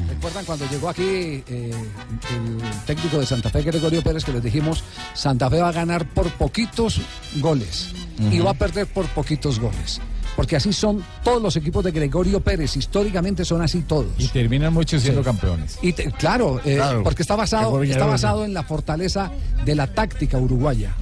¿Recuerdan 0.09 0.45
cuando 0.45 0.67
llegó 0.69 0.89
aquí 0.89 1.03
eh, 1.03 1.43
el 1.73 2.59
técnico 2.87 3.19
de 3.19 3.27
Santa 3.27 3.51
Fe, 3.51 3.63
Gregorio 3.63 4.03
Pérez, 4.03 4.25
que 4.25 4.33
les 4.33 4.43
dijimos, 4.43 4.85
Santa 5.15 5.49
Fe 5.49 5.61
va 5.61 5.69
a 5.69 5.73
ganar 5.73 6.07
por 6.09 6.31
poquitos 6.33 7.01
goles 7.39 7.93
y 8.31 8.39
va 8.41 8.51
a 8.51 8.55
perder 8.55 8.87
por 8.87 9.07
poquitos 9.07 9.59
goles? 9.59 10.01
Porque 10.37 10.57
así 10.57 10.73
son 10.73 11.03
todos 11.25 11.43
los 11.43 11.57
equipos 11.57 11.83
de 11.85 11.91
Gregorio 11.91 12.41
Pérez, 12.41 12.77
históricamente 12.77 13.45
son 13.45 13.63
así 13.63 13.81
todos. 13.83 14.13
Y 14.19 14.29
terminan 14.29 14.73
muchos 14.73 15.03
siendo 15.03 15.23
Sí. 15.23 15.25
campeones. 15.27 15.79
Y 15.83 15.93
te- 15.93 16.11
claro, 16.13 16.61
eh, 16.65 16.77
Claro. 16.77 17.03
porque 17.03 17.23
está 17.23 17.37
basado, 17.37 17.83
está 17.83 18.07
basado 18.07 18.45
en 18.45 18.55
la 18.55 18.63
fortaleza 18.63 19.31
de 19.65 19.75
la 19.75 19.87
táctica 19.93 20.39
uruguaya, 20.39 20.95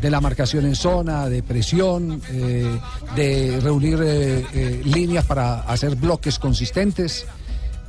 de 0.00 0.10
la 0.10 0.20
marcación 0.20 0.66
en 0.66 0.76
zona, 0.76 1.28
de 1.28 1.42
presión, 1.42 2.20
eh, 2.30 2.78
de 3.16 3.60
reunir 3.60 3.98
eh, 4.02 4.46
eh, 4.54 4.82
líneas 4.84 5.24
para 5.24 5.60
hacer 5.60 5.96
bloques 5.96 6.38
consistentes. 6.38 7.26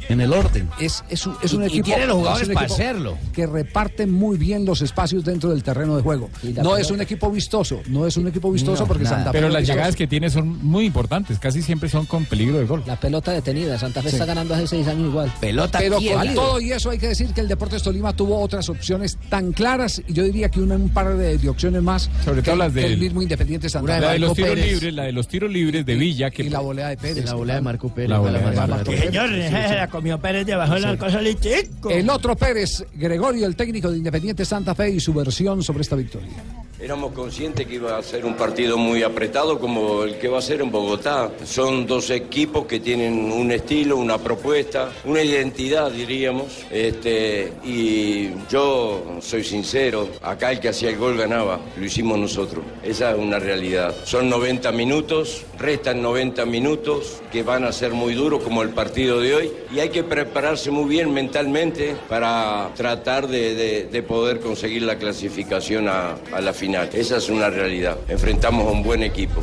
En 0.09 0.19
el 0.21 0.33
orden. 0.33 0.67
Es, 0.79 1.03
es 1.09 1.25
un, 1.27 1.35
es 1.43 1.53
un 1.53 1.61
Y- 1.61 1.65
y 1.65 1.67
equipo. 1.67 1.85
tiene 1.85 2.05
los 2.07 2.17
jugadores 2.17 2.47
para 2.49 2.65
equipo 2.65 2.73
hacerlo. 2.73 3.17
Que 3.31 3.45
reparte 3.47 4.05
muy 4.07 4.37
bien 4.37 4.65
los 4.65 4.81
espacios 4.81 5.23
dentro 5.23 5.51
del 5.51 5.63
terreno 5.63 5.95
de 5.95 6.01
juego. 6.01 6.29
No 6.43 6.53
pelota. 6.55 6.81
es 6.81 6.91
un 6.91 7.01
equipo 7.01 7.29
vistoso, 7.31 7.81
no 7.87 8.05
es 8.07 8.17
un 8.17 8.27
equipo 8.27 8.51
vistoso 8.51 8.81
No, 8.83 8.87
porque 8.87 9.03
nada. 9.03 9.15
Santa 9.17 9.31
Fe. 9.31 9.37
Pero 9.37 9.49
las 9.49 9.61
vistoso. 9.61 9.75
llegadas 9.75 9.95
que 9.95 10.07
tiene 10.07 10.29
son 10.29 10.65
muy 10.65 10.85
importantes, 10.85 11.37
casi 11.39 11.61
siempre 11.61 11.89
son 11.89 12.05
con 12.07 12.25
peligro 12.25 12.57
de 12.57 12.65
gol. 12.65 12.83
La 12.85 12.99
pelota 12.99 13.31
detenida. 13.31 13.77
Santa 13.77 14.01
Fe 14.01 14.09
Sí. 14.09 14.15
está 14.15 14.25
ganando 14.25 14.53
hace 14.55 14.67
seis 14.67 14.87
años 14.87 15.07
igual. 15.09 15.31
Pelota 15.39 15.77
Pero 15.79 15.95
con 15.97 16.33
todo 16.33 16.59
y 16.59 16.71
eso 16.71 16.89
hay 16.89 16.97
que 16.97 17.07
decir 17.09 17.33
que 17.33 17.41
el 17.41 17.47
Deportes 17.47 17.83
Tolima 17.83 18.11
tuvo 18.13 18.39
otras 18.41 18.67
opciones 18.69 19.17
tan 19.29 19.51
claras 19.53 20.01
y 20.07 20.13
yo 20.13 20.23
diría 20.23 20.49
que 20.49 20.59
una, 20.59 20.75
un 20.75 20.89
par 20.89 21.15
de, 21.15 21.37
de 21.37 21.49
opciones 21.49 21.83
más. 21.83 22.09
Sobre 22.25 22.41
que, 22.41 22.45
todo 22.49 22.55
las 22.55 22.73
del- 22.73 22.93
el 22.93 22.97
mismo 22.97 23.21
Independiente 23.21 23.69
Santa 23.69 23.93
Fe. 23.95 24.01
La 24.01 24.11
de 24.13 24.19
los 24.19 24.33
tiros 24.33 24.49
Pérez 24.51 24.71
libres, 24.73 24.93
la 24.93 25.03
de 25.03 25.11
los 25.11 25.27
tiros 25.27 25.51
libres 25.51 25.85
de 25.85 25.95
Villa, 25.95 26.31
que 26.31 26.43
y 26.43 26.49
la 26.49 26.59
volea 26.61 26.87
de 26.89 26.97
Pérez. 26.97 27.25
La 27.25 27.35
volea 27.35 27.55
de 27.55 27.61
Marco 27.61 27.89
Pérez. 27.93 28.09
La 28.09 28.17
volea 28.19 28.39
de 28.49 28.55
Marco 28.55 28.91
mala. 28.91 29.98
Comió 29.99 30.17
Pérez 30.17 30.45
debajo 30.45 30.75
del 30.75 30.85
arco 30.85 31.09
solitico. 31.09 31.89
El 31.89 32.09
otro 32.09 32.33
Pérez, 32.33 32.85
Gregorio, 32.93 33.45
el 33.45 33.57
técnico 33.57 33.91
de 33.91 33.97
Independiente 33.97 34.45
Santa 34.45 34.73
Fe 34.73 34.91
y 34.91 35.01
su 35.01 35.13
versión 35.13 35.61
sobre 35.61 35.81
esta 35.81 35.97
victoria. 35.97 36.41
Éramos 36.81 37.11
conscientes 37.11 37.67
que 37.67 37.75
iba 37.75 37.97
a 37.97 38.01
ser 38.01 38.23
un 38.23 38.35
partido 38.35 38.77
muy 38.77 39.03
apretado 39.03 39.59
como 39.59 40.03
el 40.03 40.17
que 40.17 40.29
va 40.29 40.39
a 40.39 40.41
ser 40.41 40.61
en 40.61 40.71
Bogotá. 40.71 41.29
Son 41.43 41.85
dos 41.85 42.09
equipos 42.09 42.65
que 42.67 42.79
tienen 42.79 43.33
un 43.33 43.51
estilo, 43.51 43.97
una 43.97 44.17
propuesta, 44.17 44.89
una 45.03 45.21
identidad, 45.21 45.91
diríamos. 45.91 46.65
Este, 46.71 47.51
y 47.65 48.29
yo 48.49 49.17
soy 49.19 49.43
sincero, 49.43 50.07
acá 50.21 50.53
el 50.53 50.61
que 50.61 50.69
hacía 50.69 50.91
el 50.91 50.95
gol 50.95 51.17
ganaba, 51.17 51.59
lo 51.75 51.85
hicimos 51.85 52.17
nosotros. 52.17 52.63
Esa 52.81 53.11
es 53.11 53.17
una 53.17 53.39
realidad. 53.39 53.93
Son 54.05 54.29
90 54.29 54.71
minutos, 54.71 55.43
restan 55.57 56.01
90 56.01 56.45
minutos 56.45 57.21
que 57.29 57.43
van 57.43 57.65
a 57.65 57.73
ser 57.73 57.91
muy 57.91 58.13
duros 58.13 58.41
como 58.41 58.63
el 58.63 58.69
partido 58.69 59.19
de 59.19 59.35
hoy 59.35 59.51
y 59.75 59.79
hay 59.79 59.88
que 59.89 60.03
prepararse 60.03 60.71
muy 60.71 60.89
bien 60.89 61.13
mentalmente 61.13 61.95
para 62.07 62.69
tratar 62.75 63.27
de, 63.27 63.55
de- 63.55 63.83
de 63.85 64.03
poder 64.03 64.39
conseguir 64.39 64.83
la 64.83 64.97
clasificación 64.97 65.87
a 65.87 66.17
la 66.41 66.53
final. 66.53 66.89
Esa 66.93 67.17
es 67.17 67.29
una 67.29 67.49
realidad. 67.49 67.97
Enfrentamos 68.07 68.67
a 68.67 68.71
un 68.71 68.83
buen 68.83 69.03
equipo. 69.03 69.41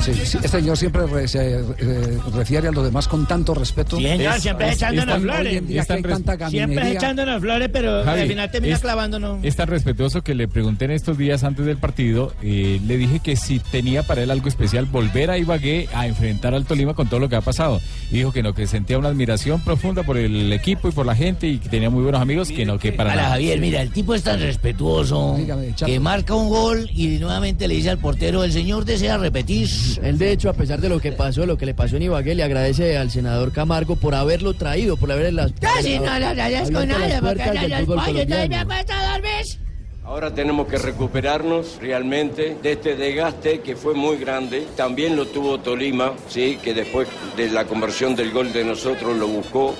Sí, 0.00 0.14
sí, 0.14 0.36
este 0.38 0.48
señor 0.48 0.76
siempre 0.76 1.06
re- 1.06 1.28
se 1.28 1.60
eh, 1.60 2.18
refiere 2.34 2.68
a 2.68 2.72
los 2.72 2.84
demás 2.84 3.06
con 3.06 3.26
tanto 3.26 3.54
respeto. 3.54 3.96
Sí, 3.98 4.04
señor, 4.04 4.34
Es- 4.36 4.42
siempre 4.42 4.68
es- 4.68 4.76
echándonos 4.76 5.16
es 5.16 5.22
flores. 5.22 5.62
Tan 5.86 6.50
Siempre 6.50 6.92
echándonos 6.92 7.40
flores, 7.40 7.68
pero 7.72 8.04
Javi, 8.04 8.20
al 8.22 8.28
final 8.28 8.50
termina 8.50 8.74
es- 8.76 8.80
clavándonos. 8.80 9.38
Es 9.44 9.56
tan 9.56 9.68
respetuoso 9.68 10.22
que 10.22 10.34
le 10.34 10.48
pregunté 10.48 10.86
en 10.86 10.92
estos 10.92 11.18
días 11.18 11.44
antes 11.44 11.66
del 11.66 11.76
partido, 11.76 12.32
eh, 12.42 12.80
le 12.86 12.96
dije 12.96 13.20
que 13.20 13.36
si 13.36 13.58
tenía 13.58 14.02
para 14.02 14.22
él 14.22 14.30
algo 14.30 14.48
especial 14.48 14.86
volver 14.86 15.30
a 15.30 15.38
Ibagué 15.38 15.88
a 15.92 16.06
enfrentar 16.06 16.54
al 16.54 16.64
Tolima 16.64 16.94
con 16.94 17.08
todo 17.08 17.20
lo 17.20 17.28
que 17.28 17.36
ha 17.36 17.40
pasado. 17.40 17.80
Y 18.10 18.14
dijo 18.16 18.32
que 18.32 18.42
no, 18.42 18.54
que 18.54 18.66
sentía 18.66 18.98
una 18.98 19.08
admiración 19.08 19.60
profunda 19.60 20.02
por 20.02 20.16
el 20.16 20.52
equipo 20.52 20.88
y 20.88 20.92
por 20.92 21.06
la 21.06 21.14
gente 21.14 21.46
y 21.46 21.58
que 21.58 21.68
tenía 21.68 21.90
muy 21.90 22.02
buenos 22.02 22.20
amigos, 22.20 22.48
que 22.48 22.64
no, 22.64 22.78
que 22.78 22.92
para 22.92 23.14
nada. 23.14 23.28
Javier, 23.30 23.60
mira, 23.60 23.82
el 23.82 23.90
tipo 23.90 24.14
es 24.14 24.22
tan 24.22 24.40
respetuoso 24.40 25.34
Dígame, 25.36 25.74
que 25.74 26.00
marca 26.00 26.34
un 26.34 26.48
gol 26.48 26.88
y 26.94 27.18
nuevamente 27.18 27.68
le 27.68 27.74
dice 27.74 27.90
al 27.90 27.98
portero, 27.98 28.44
el 28.44 28.52
señor 28.52 28.84
desea 28.84 29.18
repetir. 29.18 29.68
Él, 29.98 30.18
de 30.18 30.32
hecho, 30.32 30.50
a 30.50 30.52
pesar 30.52 30.80
de 30.80 30.88
lo 30.88 31.00
que 31.00 31.12
pasó, 31.12 31.46
lo 31.46 31.56
que 31.56 31.66
le 31.66 31.74
pasó 31.74 31.96
en 31.96 32.02
Ibagué, 32.02 32.34
le 32.34 32.42
agradece 32.42 32.96
al 32.96 33.10
senador 33.10 33.52
Camargo 33.52 33.96
por 33.96 34.14
haberlo 34.14 34.54
traído, 34.54 34.96
por 34.96 35.10
haberle 35.10 35.32
las. 35.32 35.52
Casi 35.52 35.98
no 35.98 36.18
le 36.18 36.26
agradezco 36.26 36.84
nada, 36.84 37.20
porque 37.20 37.68
no 37.68 37.94
los 37.94 38.04
pollos 38.04 38.26
me 38.26 38.48
dormir. 38.48 39.70
Ahora 40.10 40.34
tenemos 40.34 40.66
que 40.66 40.76
recuperarnos 40.76 41.78
realmente 41.80 42.56
de 42.60 42.72
este 42.72 42.96
desgaste 42.96 43.60
que 43.60 43.76
fue 43.76 43.94
muy 43.94 44.16
grande. 44.16 44.66
También 44.76 45.14
lo 45.14 45.26
tuvo 45.26 45.60
Tolima, 45.60 46.14
sí, 46.28 46.58
que 46.60 46.74
después 46.74 47.06
de 47.36 47.48
la 47.50 47.64
conversión 47.64 48.16
del 48.16 48.32
gol 48.32 48.52
de 48.52 48.64
nosotros 48.64 49.16
lo 49.16 49.28
buscó 49.28 49.76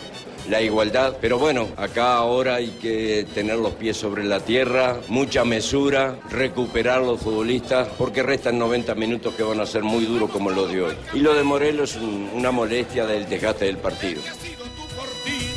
la 0.49 0.61
igualdad. 0.63 1.17
Pero 1.21 1.39
bueno, 1.39 1.69
acá 1.77 2.15
ahora 2.15 2.57
hay 2.57 2.69
que 2.81 3.27
tener 3.35 3.57
los 3.57 3.73
pies 3.75 3.97
sobre 3.97 4.25
la 4.25 4.41
tierra, 4.41 4.97
mucha 5.09 5.45
mesura, 5.45 6.17
recuperar 6.31 7.01
los 7.03 7.21
futbolistas, 7.21 7.89
porque 7.99 8.23
restan 8.23 8.59
90 8.59 8.95
minutos 8.95 9.35
que 9.35 9.43
van 9.43 9.61
a 9.61 9.67
ser 9.67 9.83
muy 9.83 10.05
duros 10.07 10.31
como 10.31 10.51
los 10.51 10.71
de 10.71 10.83
hoy. 10.83 10.95
Y 11.15 11.19
lo 11.21 11.35
de 11.35 11.43
Morelos 11.43 11.97
es 11.97 12.03
un- 12.03 12.31
una 12.35 12.51
molestia 12.51 13.07
del 13.07 13.29
desgaste 13.29 13.67
del 13.67 13.77
partido. 13.79 14.23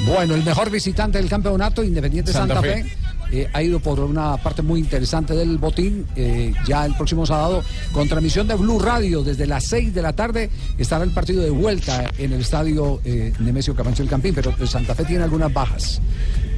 Bueno, 0.06 0.36
el 0.36 0.44
mejor 0.44 0.70
visitante 0.70 1.18
del 1.18 1.30
campeonato, 1.30 1.84
Independiente 1.84 2.34
Santa, 2.34 2.56
Santa 2.56 2.70
Fe. 2.70 2.84
Fe. 2.84 2.98
Eh, 3.34 3.50
ha 3.52 3.62
ido 3.64 3.80
por 3.80 4.00
una 4.00 4.38
parte 4.38 4.62
muy 4.62 4.80
interesante 4.80 5.34
del 5.34 5.58
botín. 5.58 6.06
eh, 6.16 6.54
ya 6.68 6.86
el 6.86 6.94
próximo 6.96 7.26
sábado, 7.26 7.64
con 7.92 8.08
transmisión 8.08 8.48
de 8.48 8.54
Blue 8.56 8.80
Radio, 8.80 9.24
desde 9.24 9.48
las 9.48 9.66
6 9.66 9.94
de 9.94 10.02
la 10.02 10.14
tarde, 10.14 10.50
estará 10.78 11.04
el 11.04 11.12
partido 11.12 11.42
de 11.42 11.50
vuelta 11.50 12.10
en 12.18 12.32
el 12.34 12.42
estadio 12.42 13.02
eh, 13.04 13.34
Nemesio 13.40 13.76
Camacho 13.76 14.04
del 14.04 14.10
Campín. 14.10 14.34
Pero 14.36 14.54
Santa 14.68 14.94
Fe 14.96 15.04
tiene 15.06 15.24
algunas 15.24 15.52
bajas. 15.52 16.00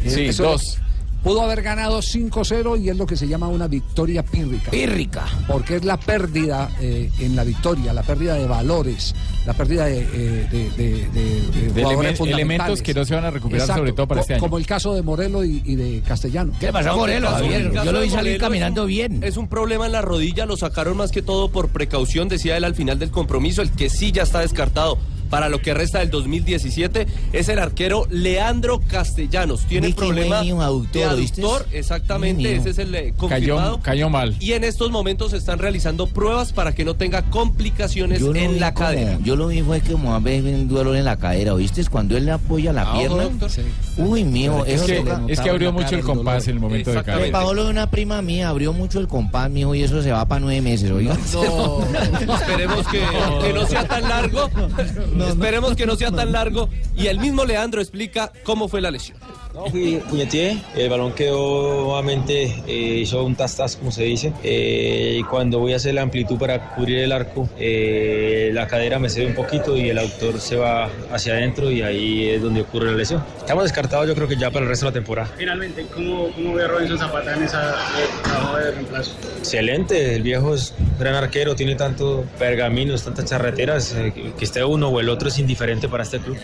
Sí, 0.05 0.25
eso- 0.25 0.43
dos. 0.43 0.77
Pudo 1.25 1.41
haber 1.41 1.63
ganado 1.63 1.99
5-0 2.03 2.79
y 2.81 2.89
es 2.89 2.95
lo 2.97 3.07
que 3.07 3.17
se 3.17 3.27
llama 3.27 3.47
una 3.47 3.67
victoria 3.67 4.23
pírrica. 4.23 4.69
Pírrica. 4.69 5.25
Porque 5.47 5.77
es 5.77 5.83
la 5.83 5.97
pérdida 5.97 6.69
eh, 6.79 7.09
en 7.19 7.35
la 7.35 7.43
victoria, 7.43 7.91
la 7.93 8.03
pérdida 8.03 8.35
de 8.35 8.45
valores, 8.45 9.15
la 9.47 9.53
pérdida 9.53 9.85
de, 9.87 10.01
eh, 10.01 10.47
de- 10.51 10.69
de- 10.77 11.07
de- 11.09 11.41
de 11.51 11.61
De 11.73 11.81
jugadores 11.81 12.11
elemen- 12.11 12.15
fundamentales. 12.15 12.29
elementos 12.29 12.81
que 12.83 12.93
no 12.93 13.05
se 13.05 13.15
van 13.15 13.25
a 13.25 13.31
recuperar, 13.31 13.67
sobre 13.67 13.91
todo 13.93 14.07
para 14.07 14.19
Co- 14.19 14.21
este 14.21 14.33
año. 14.35 14.39
Como 14.41 14.57
el 14.59 14.67
caso 14.67 14.93
de 14.93 15.01
Morelos 15.01 15.45
y, 15.47 15.63
y 15.65 15.75
de 15.75 16.01
Castellano. 16.07 16.53
¿Qué 16.59 16.67
le 16.67 16.73
pasó 16.73 16.91
a 16.91 16.95
Morelos, 16.95 17.31
Javier? 17.33 17.71
Yo 17.73 17.91
lo 17.91 18.01
vi 18.01 18.09
salir 18.11 18.39
caminando 18.39 18.85
bien. 18.85 19.23
Es 19.23 19.35
un 19.37 19.47
problema 19.47 19.87
en 19.87 19.93
la 19.93 20.03
rodilla, 20.03 20.45
lo 20.45 20.57
sacaron 20.57 20.95
más 20.95 21.11
que 21.11 21.23
todo 21.23 21.49
por 21.49 21.69
precaución, 21.69 22.27
decía 22.29 22.55
él 22.55 22.63
al 22.63 22.75
final 22.75 22.99
del 22.99 23.09
compromiso. 23.09 23.63
El 23.63 23.71
que 23.71 23.89
sí 23.89 24.11
ya 24.11 24.21
está 24.21 24.41
descartado 24.41 24.99
para 25.29 25.49
lo 25.49 25.59
que 25.61 25.73
resta 25.73 25.99
del 25.99 26.09
2017 26.09 27.07
es 27.33 27.49
el 27.49 27.59
arquero 27.59 28.07
Leandro 28.09 28.81
Castellanos. 28.87 29.61
Tiene 29.65 29.87
Viste, 29.87 29.99
problema 30.01 30.39
aductor, 30.39 30.91
de 30.93 31.03
aductor, 31.05 31.65
exactamente, 31.71 32.43
Mío. 32.43 32.51
ese 32.61 32.69
es 32.71 32.77
el 32.79 32.93
eh, 32.95 33.13
Cayó, 33.17 33.55
confirmado. 33.55 33.79
cayó 33.81 34.09
mal. 34.09 34.35
Y 34.39 34.53
en 34.53 34.63
estos 34.63 34.91
momentos 34.91 35.31
se 35.31 35.37
están 35.37 35.59
realizando 35.59 36.07
pruebas 36.07 36.53
para 36.53 36.73
que 36.73 36.85
no 36.85 36.95
tenga 36.95 37.23
complicaciones 37.29 38.19
Yo 38.19 38.33
en 38.35 38.59
la 38.59 38.73
como- 38.73 38.87
cadera. 38.87 39.17
Yo 39.23 39.35
lo 39.35 39.47
vi 39.47 39.61
fue 39.61 39.81
como 39.81 40.13
a 40.15 40.19
veces 40.19 40.53
un 40.55 40.67
dolor 40.67 40.95
en 40.95 41.05
la 41.05 41.17
cadera, 41.17 41.53
¿oíste? 41.53 41.83
Cuando 41.85 42.15
él 42.17 42.25
le 42.25 42.31
apoya 42.31 42.71
la 42.73 42.83
Ah, 42.83 42.97
pierna. 42.97 43.23
doctor. 43.23 43.49
Uy, 43.97 44.23
mijo, 44.23 44.65
Es 44.65 44.81
eso 44.81 44.85
que, 44.87 45.33
es 45.33 45.39
que 45.39 45.49
abrió 45.49 45.71
mucho 45.73 45.95
el 45.95 46.01
compás 46.01 46.47
en 46.47 46.55
el 46.55 46.59
momento 46.59 46.91
de 46.91 47.03
caer. 47.03 47.31
pagó 47.31 47.53
lo 47.53 47.65
de 47.65 47.69
una 47.71 47.89
prima 47.89 48.21
mía, 48.21 48.49
abrió 48.49 48.73
mucho 48.73 48.99
el 48.99 49.07
compás, 49.07 49.49
mijo, 49.49 49.73
y 49.75 49.83
eso 49.83 50.01
se 50.01 50.11
va 50.11 50.25
para 50.25 50.39
nueve 50.41 50.61
meses, 50.61 50.89
oiga. 50.91 51.17
No, 51.33 51.79
esperemos 52.35 52.87
que, 52.87 53.01
que 53.41 53.53
no 53.53 53.65
sea 53.65 53.87
tan 53.87 54.03
largo. 54.07 54.49
esperemos 55.23 55.75
que 55.75 55.85
no 55.85 55.95
sea 55.95 56.11
tan 56.11 56.31
largo. 56.33 56.69
Y 56.95 57.07
el 57.07 57.19
mismo 57.19 57.45
Leandro 57.45 57.81
explica 57.81 58.31
cómo 58.43 58.67
fue 58.67 58.81
la 58.81 58.91
lesión. 58.91 59.17
No, 59.55 59.67
fui, 59.67 60.01
puñeteé, 60.09 60.57
el 60.75 60.89
balón 60.89 61.13
quedó 61.13 61.85
nuevamente, 61.85 62.61
eh, 62.67 62.99
hizo 63.01 63.23
un 63.23 63.37
tas-tas, 63.37 63.77
como 63.77 63.89
se 63.89 64.03
dice, 64.03 64.33
eh, 64.43 65.15
y 65.19 65.23
cuando 65.23 65.59
voy 65.59 65.71
a 65.71 65.77
hacer 65.77 65.93
la 65.93 66.01
amplitud 66.01 66.37
para 66.37 66.75
cubrir 66.75 66.97
el 66.99 67.13
arco, 67.13 67.47
eh, 67.57 68.49
la 68.53 68.67
cadera 68.67 68.99
me 68.99 69.09
cede 69.09 69.27
un 69.27 69.33
poquito 69.33 69.77
y 69.77 69.89
el 69.89 69.97
autor 69.97 70.41
se 70.41 70.57
va 70.57 70.89
hacia 71.09 71.33
adentro 71.35 71.71
y 71.71 71.81
ahí 71.83 72.27
es 72.31 72.41
donde 72.41 72.61
ocurre 72.61 72.87
la 72.91 72.97
lesión. 72.97 73.23
Estamos 73.37 73.63
descartados 73.63 74.05
yo 74.09 74.13
creo 74.13 74.27
que 74.27 74.35
ya 74.35 74.51
para 74.51 74.63
el 74.65 74.69
resto 74.69 74.87
de 74.87 74.91
la 74.91 74.93
temporada. 74.93 75.31
Finalmente, 75.37 75.85
¿cómo, 75.93 76.27
cómo 76.35 76.53
ve 76.53 76.63
a 76.65 76.67
Robinson 76.67 76.97
Zapata 76.99 77.33
en 77.37 77.43
esa 77.43 77.71
eh, 77.71 77.75
trabajo 78.23 78.57
de 78.57 78.71
reemplazo? 78.71 79.11
Excelente, 79.37 80.15
el 80.15 80.21
viejo 80.21 80.53
es 80.53 80.73
un 80.77 80.99
gran 80.99 81.15
arquero, 81.15 81.55
tiene 81.55 81.75
tantos 81.75 82.25
pergaminos, 82.37 83.03
tantas 83.05 83.23
charreteras, 83.23 83.93
eh, 83.95 84.11
que- 84.13 84.33
que 84.33 84.43
esté 84.43 84.65
uno 84.65 84.89
o 84.89 84.99
el 84.99 85.07
otro 85.07 85.29
es 85.29 85.39
indiferente 85.39 85.87
para 85.87 86.03
este 86.03 86.19
club. 86.19 86.35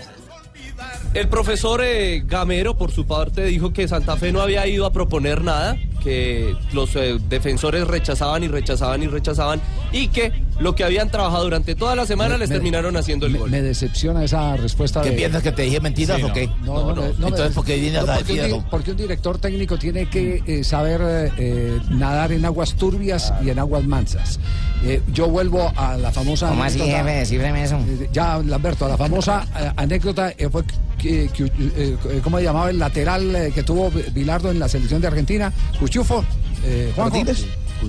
El 1.13 1.28
profesor 1.28 1.82
eh, 1.84 2.24
Gamero, 2.26 2.78
por 2.78 2.91
su 2.91 3.06
parte, 3.06 3.46
dijo 3.46 3.74
que 3.74 3.88
Santa 3.88 4.15
Fe 4.15 4.32
no 4.32 4.41
había 4.41 4.65
ido 4.67 4.86
a 4.86 4.94
proponer 4.94 5.44
nada, 5.44 5.78
que 6.04 6.56
los 6.74 6.96
eh, 6.96 7.18
defensores 7.30 7.88
rechazaban 7.88 8.44
y 8.44 8.48
rechazaban 8.48 9.02
y 9.04 9.08
rechazaban, 9.08 9.62
y 9.92 10.08
que 10.10 10.32
lo 10.60 10.76
que 10.76 10.84
habían 10.84 11.10
trabajado 11.10 11.44
durante 11.46 11.76
toda 11.76 11.96
la 11.96 12.06
semana 12.06 12.38
les 12.38 12.50
me- 12.50 12.56
terminaron 12.56 12.96
haciendo 12.98 13.26
el 13.26 13.34
Me, 13.34 13.40
gol. 13.40 13.50
me 13.50 13.62
decepciona 13.62 14.24
esa 14.24 14.56
respuesta. 14.58 15.02
¿Qué 15.02 15.12
de- 15.12 15.16
piensas 15.16 15.42
que 15.44 15.52
te 15.52 15.62
dije 15.64 15.80
mentiras 15.80 16.18
Sí, 16.18 16.24
o 16.24 16.34
qué? 16.34 16.48
No, 16.64 16.94
no, 16.94 16.96
no, 16.96 17.02
no, 17.18 17.28
Entonces, 17.28 17.54
¿por 17.56 17.66
qué 17.66 17.78
vienes 17.78 18.06
no, 18.06 18.12
a 18.12 18.16
porque, 18.16 18.54
un, 18.54 18.64
porque 18.66 18.92
un 18.92 18.98
director 18.98 19.38
técnico 19.38 19.78
tiene 19.78 20.08
que 20.10 20.44
eh, 20.46 20.64
saber 20.64 21.02
eh, 21.04 21.32
eh, 21.38 21.80
nadar 21.90 22.32
en 22.32 22.46
aguas 22.46 22.74
turbias 22.76 23.34
y 23.44 23.50
en 23.50 23.60
aguas 23.60 23.84
mansas. 23.86 24.40
Eh, 24.84 25.02
yo 25.14 25.28
vuelvo 25.28 25.72
a 25.76 25.96
la 25.98 26.12
famosa. 26.12 26.50
¿Cómo 26.50 26.64
así, 26.64 26.80
jefe? 26.80 27.10
Decíbreme 27.12 27.64
eso. 27.64 27.78
Eh, 27.78 28.10
Ya, 28.12 28.40
Lamberto, 28.40 28.86
a 28.86 28.90
la 28.90 28.98
famosa 28.98 29.46
eh, 29.60 29.72
anécdota 29.76 30.32
eh, 30.38 30.50
fue 30.52 30.64
que, 31.02 31.30
que, 31.30 31.46
eh, 31.46 31.98
eh, 32.10 32.22
¿cómo 32.24 32.38
se 32.38 32.44
llamaba 32.44 32.70
el 32.70 32.78
lateral 32.78 33.36
eh, 33.36 33.52
que 33.54 33.64
tuvo 33.64 33.92
Bilardo 34.14 34.52
en 34.52 34.60
la 34.60 34.70
selección 34.70 35.02
de 35.02 35.08
Argentina? 35.08 35.52
Cuchufo. 35.80 36.24
Eh, 36.64 36.92
Juanjo. 36.96 37.16
¿Martínez? 37.16 37.46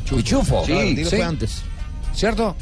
Cuchufo. 0.09 0.65
Sí, 0.65 0.73
Martínez 0.73 1.11
fue 1.11 1.23
antes. 1.23 1.63
¿Cierto? 2.15 2.57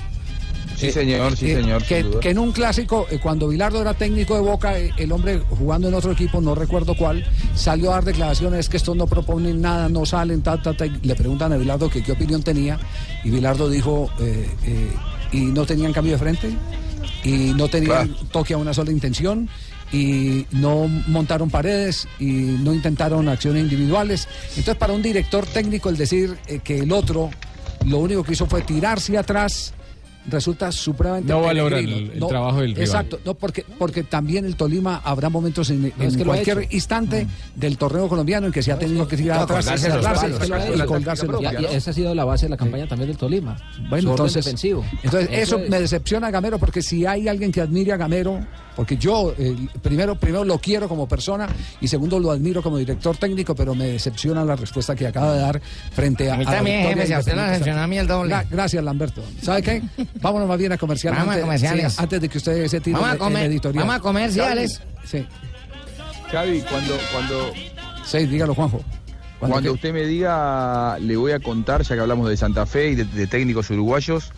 Sí, 0.76 0.90
señor, 0.90 1.36
sí, 1.36 1.54
señor. 1.54 1.84
Que, 1.84 2.04
en 2.22 2.38
un 2.38 2.52
clásico, 2.52 3.06
cuando 3.22 3.48
Bilardo 3.48 3.82
era 3.82 3.92
técnico 3.94 4.34
de 4.34 4.40
Boca, 4.40 4.78
el 4.78 5.12
hombre 5.12 5.40
jugando 5.50 5.88
en 5.88 5.94
otro 5.94 6.12
equipo, 6.12 6.40
no 6.40 6.54
recuerdo 6.54 6.96
cuál, 6.96 7.24
salió 7.54 7.90
a 7.90 7.96
dar 7.96 8.04
declaraciones 8.04 8.68
que 8.70 8.78
estos 8.78 8.96
no 8.96 9.06
proponen 9.06 9.60
nada, 9.60 9.90
no 9.90 10.06
salen, 10.06 10.42
ta, 10.42 10.60
ta, 10.62 10.74
ta, 10.74 10.86
y 10.86 10.98
le 11.02 11.14
preguntan 11.14 11.52
a 11.52 11.58
Bilardo 11.58 11.90
que 11.90 12.02
qué 12.02 12.12
opinión 12.12 12.42
tenía, 12.42 12.80
y 13.24 13.30
Bilardo 13.30 13.68
dijo, 13.68 14.10
y 15.32 15.38
no 15.38 15.66
tenían 15.66 15.92
cambio 15.92 16.14
de 16.14 16.18
frente, 16.18 16.50
y 17.24 17.52
no 17.54 17.68
tenían 17.68 18.16
toque 18.32 18.54
a 18.54 18.56
una 18.56 18.72
sola 18.72 18.90
intención, 18.90 19.50
y 19.92 20.46
no 20.52 20.88
montaron 21.08 21.50
paredes 21.50 22.06
y 22.18 22.30
no 22.30 22.72
intentaron 22.72 23.28
acciones 23.28 23.62
individuales. 23.62 24.28
Entonces, 24.50 24.76
para 24.76 24.92
un 24.92 25.02
director 25.02 25.46
técnico, 25.46 25.88
el 25.88 25.96
decir 25.96 26.38
eh, 26.46 26.60
que 26.62 26.80
el 26.80 26.92
otro 26.92 27.30
lo 27.86 27.98
único 27.98 28.22
que 28.22 28.32
hizo 28.32 28.46
fue 28.46 28.62
tirarse 28.62 29.16
atrás 29.16 29.72
resulta 30.28 30.70
supremamente 30.70 31.32
No 31.32 31.40
valora 31.40 31.76
peregrino. 31.76 32.12
el- 32.12 32.26
trabajo 32.28 32.60
del 32.60 32.70
rival. 32.70 32.82
Exacto, 32.84 33.18
no, 33.24 33.34
porque, 33.34 33.64
porque 33.78 34.02
también 34.04 34.44
el 34.44 34.54
Tolima 34.56 35.00
habrá 35.04 35.28
momentos 35.30 35.70
en, 35.70 35.86
en 35.86 35.92
es 36.02 36.16
que 36.16 36.24
lo 36.24 36.32
ha 36.32 36.36
cualquier 36.36 36.66
instante 36.72 37.26
del 37.56 37.78
torneo 37.78 38.08
colombiano 38.08 38.46
en 38.46 38.52
que 38.52 38.62
se 38.62 38.70
ha 38.72 38.78
tenido 38.78 39.08
que 39.08 39.16
tirar 39.16 39.40
atrás, 39.40 39.64
y 39.64 39.68
colgarse 39.68 39.86
esa 41.76 41.90
ha 41.90 41.94
sido 41.94 42.14
la 42.14 42.24
base 42.24 42.46
de 42.46 42.50
la 42.50 42.56
campaña 42.56 42.86
también 42.86 43.08
del 43.08 43.16
Tolima. 43.16 43.56
Bueno, 43.56 43.88
Su 43.88 43.92
orden 43.92 44.10
entonces, 44.10 44.44
defensivo. 44.44 44.84
entonces 45.02 45.28
eso, 45.32 45.58
es. 45.58 45.68
me 45.70 45.80
decepciona 45.80 46.26
a 46.28 46.30
Gamero 46.30 46.58
porque 46.58 46.82
si 46.82 47.06
hay 47.06 47.26
alguien 47.28 47.50
que 47.50 47.60
admire 47.60 47.92
a 47.92 47.96
Gamero, 47.96 48.40
porque 48.76 48.96
yo 48.96 49.34
eh, 49.38 49.54
primero, 49.82 50.14
primero 50.14 50.44
lo 50.44 50.58
quiero 50.58 50.88
como 50.88 51.08
persona 51.08 51.48
y 51.80 51.88
segundo 51.88 52.18
lo 52.18 52.30
admiro 52.30 52.62
como 52.62 52.78
director 52.78 53.16
técnico, 53.16 53.54
pero 53.54 53.74
me 53.74 53.86
decepciona 53.86 54.44
la 54.44 54.56
respuesta 54.56 54.94
que 54.94 55.06
acaba 55.06 55.34
de 55.34 55.40
dar 55.40 55.60
frente 55.92 56.30
a, 56.30 56.34
A 56.34 56.36
a 56.36 56.38
la 56.38 56.44
también, 56.44 56.82
jefe, 56.96 57.14
a 57.14 57.18
usted 57.18 57.32
lo 57.34 57.40
independiente. 57.42 57.50
decepciona 57.50 57.84
a 57.84 57.86
mí 57.86 57.98
el 57.98 58.06
doble. 58.06 58.34
Gra- 58.34 58.46
gracias, 58.50 58.84
Lamberto. 58.84 59.22
¿Sabe 59.42 59.62
qué? 59.62 59.82
Vámonos 60.20 60.48
más 60.48 60.58
bien 60.58 60.72
a 60.72 60.78
comercial 60.78 61.14
Vamos 61.14 61.28
a 61.28 61.32
antes, 61.32 61.44
comerciales. 61.44 61.92
sí, 61.92 62.02
antes 62.02 62.20
de 62.20 62.28
que 62.28 62.38
usted 62.38 62.66
se 62.68 62.80
tire 62.80 62.94
Vamos 62.94 63.08
a 63.10 63.12
el 63.12 63.18
comer- 63.18 63.44
editorial. 63.50 63.82
vamos 63.84 63.94
a 63.96 64.00
comerciales. 64.00 64.82
Sí, 65.04 65.26
Javi, 66.30 66.60
cuando, 66.62 66.96
cuando, 67.12 67.52
sí, 68.04 68.26
dígalo, 68.26 68.54
Juanjo. 68.54 68.82
cuando, 69.38 69.60
qué? 69.62 69.70
usted 69.70 69.92
me 69.92 70.04
diga, 70.04 70.98
le 71.00 71.16
voy 71.16 71.32
a 71.32 71.40
contar, 71.40 71.82
ya 71.82 71.94
que 71.94 72.00
hablamos 72.00 72.28
de 72.28 72.36
Santa 72.36 72.66
Fe 72.66 72.90
y 72.90 72.94
de, 72.96 73.04
de 73.04 73.26
técnicos 73.26 73.70
uruguayos, 73.70 74.32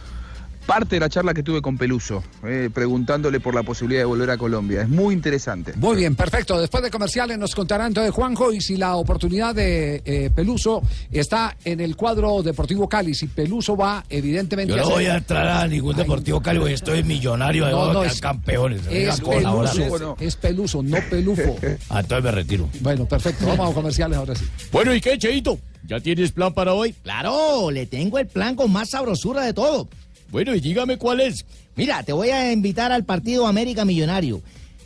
parte 0.66 0.96
de 0.96 1.00
la 1.00 1.08
charla 1.08 1.34
que 1.34 1.42
tuve 1.42 1.60
con 1.60 1.76
Peluso, 1.76 2.22
eh, 2.44 2.70
preguntándole 2.72 3.40
por 3.40 3.54
la 3.54 3.62
posibilidad 3.62 4.00
de 4.02 4.04
volver 4.06 4.30
a 4.30 4.38
Colombia. 4.38 4.82
Es 4.82 4.88
muy 4.88 5.14
interesante. 5.14 5.72
Muy 5.76 5.96
bien, 5.96 6.14
perfecto. 6.14 6.58
Después 6.60 6.82
de 6.82 6.90
comerciales 6.90 7.38
nos 7.38 7.54
contará 7.54 7.86
entonces 7.86 8.12
Juanjo 8.12 8.52
y 8.52 8.60
si 8.60 8.76
la 8.76 8.96
oportunidad 8.96 9.54
de 9.54 10.02
eh, 10.04 10.30
Peluso 10.34 10.82
está 11.10 11.56
en 11.64 11.80
el 11.80 11.96
cuadro 11.96 12.42
Deportivo 12.42 12.88
Cali. 12.88 13.14
Si 13.14 13.26
Peluso 13.26 13.76
va, 13.76 14.04
evidentemente. 14.08 14.70
Yo 14.72 14.76
no 14.76 14.82
hacer- 14.84 14.94
voy 14.94 15.06
a 15.06 15.16
entrar 15.16 15.46
a 15.48 15.66
ningún 15.68 15.96
deportivo 15.96 16.40
Cali, 16.40 16.58
porque 16.60 16.74
estoy 16.74 17.02
millonario, 17.02 17.68
No, 17.68 17.88
de 17.88 17.92
no, 17.94 18.00
quedar 18.00 18.12
es- 18.12 18.20
campeones. 18.20 18.80
Es. 18.90 19.20
Peluso, 19.20 20.16
es 20.20 20.36
Peluso, 20.36 20.82
no 20.82 20.98
Pelufo. 21.10 21.56
Ah, 21.90 22.00
entonces 22.00 22.24
me 22.24 22.30
retiro. 22.30 22.68
Bueno, 22.80 23.06
perfecto. 23.06 23.46
Vamos 23.46 23.70
a 23.70 23.74
comerciales 23.74 24.16
ahora 24.16 24.34
sí. 24.34 24.44
Bueno, 24.70 24.94
¿y 24.94 25.00
qué, 25.00 25.18
Cheito? 25.18 25.58
¿Ya 25.84 25.98
tienes 26.00 26.30
plan 26.32 26.54
para 26.54 26.72
hoy? 26.74 26.92
Claro, 27.02 27.70
le 27.70 27.86
tengo 27.86 28.18
el 28.18 28.26
plan 28.28 28.54
con 28.54 28.70
más 28.72 28.90
sabrosura 28.90 29.42
de 29.42 29.52
todo. 29.52 29.88
Bueno, 30.32 30.54
y 30.54 30.60
dígame 30.60 30.96
cuál 30.96 31.20
es. 31.20 31.44
Mira, 31.76 32.02
te 32.02 32.14
voy 32.14 32.30
a 32.30 32.50
invitar 32.50 32.90
al 32.90 33.04
partido 33.04 33.46
América 33.46 33.84
Millonario. 33.84 34.40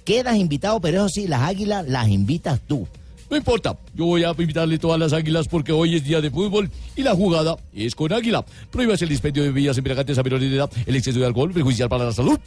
Quedas 0.04 0.36
invitado, 0.36 0.80
pero 0.80 0.98
eso 0.98 1.08
sí, 1.08 1.28
las 1.28 1.42
águilas 1.42 1.86
las 1.88 2.08
invitas 2.08 2.60
tú. 2.66 2.86
No 3.30 3.36
importa, 3.36 3.78
yo 3.94 4.06
voy 4.06 4.24
a 4.24 4.30
invitarle 4.30 4.76
todas 4.76 4.98
las 4.98 5.12
águilas 5.12 5.46
porque 5.46 5.70
hoy 5.70 5.94
es 5.94 6.04
día 6.04 6.20
de 6.20 6.32
fútbol 6.32 6.68
y 6.96 7.02
la 7.02 7.14
jugada 7.14 7.56
es 7.72 7.94
con 7.94 8.12
águila. 8.12 8.44
Prohíbase 8.72 9.04
el 9.04 9.08
dispendio 9.08 9.44
de 9.44 9.50
bebidas 9.50 9.78
embriagantes 9.78 10.18
a 10.18 10.24
menores 10.24 10.50
de 10.50 10.56
edad, 10.56 10.70
el 10.84 10.96
exceso 10.96 11.20
de 11.20 11.26
alcohol 11.26 11.52
perjudicial 11.52 11.88
para 11.88 12.06
la 12.06 12.12
salud. 12.12 12.38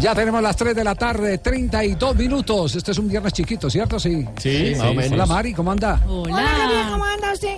Ya 0.00 0.14
tenemos 0.14 0.40
las 0.40 0.56
3 0.56 0.76
de 0.76 0.84
la 0.84 0.94
tarde, 0.94 1.38
32 1.38 2.14
minutos. 2.14 2.76
Este 2.76 2.92
es 2.92 2.98
un 2.98 3.08
viernes 3.08 3.32
chiquito, 3.32 3.68
¿cierto? 3.68 3.98
Sí. 3.98 4.24
Sí, 4.38 4.74
más 4.76 4.86
o 4.86 4.94
menos. 4.94 5.12
Hola, 5.12 5.26
Mari, 5.26 5.52
¿cómo 5.52 5.72
anda? 5.72 6.00
Hola, 6.06 6.36
Javier, 6.46 6.86
¿cómo 6.92 7.04
anda 7.04 7.32
usted? 7.32 7.56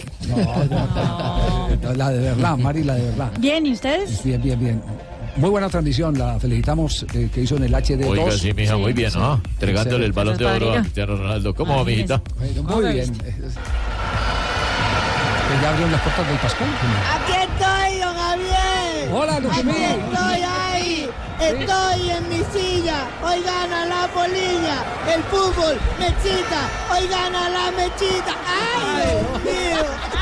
No, 1.83 1.93
la 1.93 2.11
de 2.11 2.21
verdad, 2.21 2.57
Mari, 2.57 2.83
la 2.85 2.95
de 2.95 3.03
verdad. 3.03 3.31
Bien, 3.39 3.67
¿y 3.67 3.73
ustedes? 3.73 4.23
Bien, 4.25 4.41
bien, 4.41 4.59
bien. 4.59 4.83
Muy 5.37 5.51
buena 5.51 5.69
transmisión, 5.69 6.19
la 6.19 6.41
felicitamos 6.41 7.07
eh, 7.15 7.31
que 7.33 7.43
hizo 7.43 7.57
en 7.57 7.65
el 7.65 7.73
HD2. 7.73 8.07
Oiga, 8.07 8.33
sí, 8.33 8.53
mija, 8.55 8.77
muy 8.77 8.93
bien, 8.93 9.13
¿no? 9.15 9.41
Entregándole 9.53 10.07
el 10.07 10.13
balón 10.13 10.37
de 10.37 10.47
oro 10.47 10.73
a. 10.73 10.81
Cristiano 10.81 11.17
Ronaldo. 11.17 11.55
¿Cómo 11.55 11.77
va, 11.77 11.85
mijita? 11.85 12.23
Bueno, 12.39 12.63
muy 12.63 12.93
bien. 12.93 13.13
Ya 15.63 15.69
abrieron 15.69 15.93
las 15.93 16.01
puertas 16.01 16.27
del 16.27 16.39
Pascual. 16.39 16.71
Aquí 17.15 17.33
estoy, 17.33 17.99
don 18.01 18.15
Javier. 18.17 19.11
Hola, 19.13 19.41
Lucumí. 19.41 19.73
Aquí 19.73 19.83
estoy. 19.83 20.60
Estoy 21.41 22.11
en 22.11 22.29
mi 22.29 22.43
silla. 22.53 23.09
Hoy 23.23 23.43
gana 23.43 23.87
la 23.87 24.09
polilla. 24.09 24.85
El 25.13 25.23
fútbol 25.25 25.79
me 25.99 26.09
excita. 26.09 26.69
Hoy 26.93 27.07
gana 27.09 27.49
la 27.49 27.71
mechita. 27.71 28.35
¡Ay, 28.47 29.19
Dios 29.43 29.45
mío! 29.45 30.20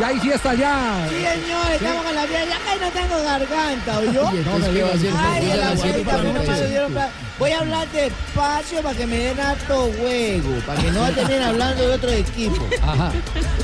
Ya 0.00 0.06
hay 0.06 0.18
fiesta 0.18 0.54
ya. 0.54 1.06
Sí, 1.10 1.16
señor, 1.16 1.72
estamos 1.72 2.04
con 2.04 2.14
la 2.14 2.22
fiesta. 2.22 2.56
Ay, 2.66 2.78
no 2.80 2.90
tengo 2.90 3.22
garganta, 3.22 3.98
¿oyó? 3.98 4.34
Y 4.34 4.38
entonces, 4.38 4.70
¿qué 4.70 4.82
va 4.82 4.88
a? 5.20 5.32
Ay, 5.34 5.50
el 5.50 5.62
a 5.62 5.74
mí 5.74 6.32
no 6.32 6.42
me 6.42 6.68
dieron 6.68 6.94
Voy 7.38 7.50
a 7.52 7.58
hablar 7.58 7.88
despacio 7.90 8.82
para 8.82 8.96
que 8.96 9.06
me 9.06 9.18
den 9.18 9.40
harto 9.40 9.90
juego, 9.98 10.58
para 10.66 10.80
que 10.80 10.90
no 10.90 11.06
estén 11.06 11.42
hablando 11.42 11.86
de 11.86 11.94
otro 11.94 12.10
equipo. 12.10 12.66
Ajá. 12.82 13.12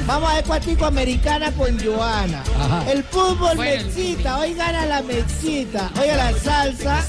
Vamos 0.06 0.30
a 0.30 0.34
ver 0.34 0.44
cuatico 0.44 0.84
americana 0.84 1.50
con 1.52 1.78
Joana. 1.82 2.42
Ajá. 2.58 2.90
El 2.90 3.02
fútbol 3.04 3.56
Bueno, 3.56 3.62
me 3.62 3.74
excita, 3.74 4.38
hoy 4.38 4.54
gana 4.54 4.86
la 4.86 5.02
mexita. 5.02 5.90
Oiga 5.98 6.16
la 6.16 6.32
salsa. 6.38 7.04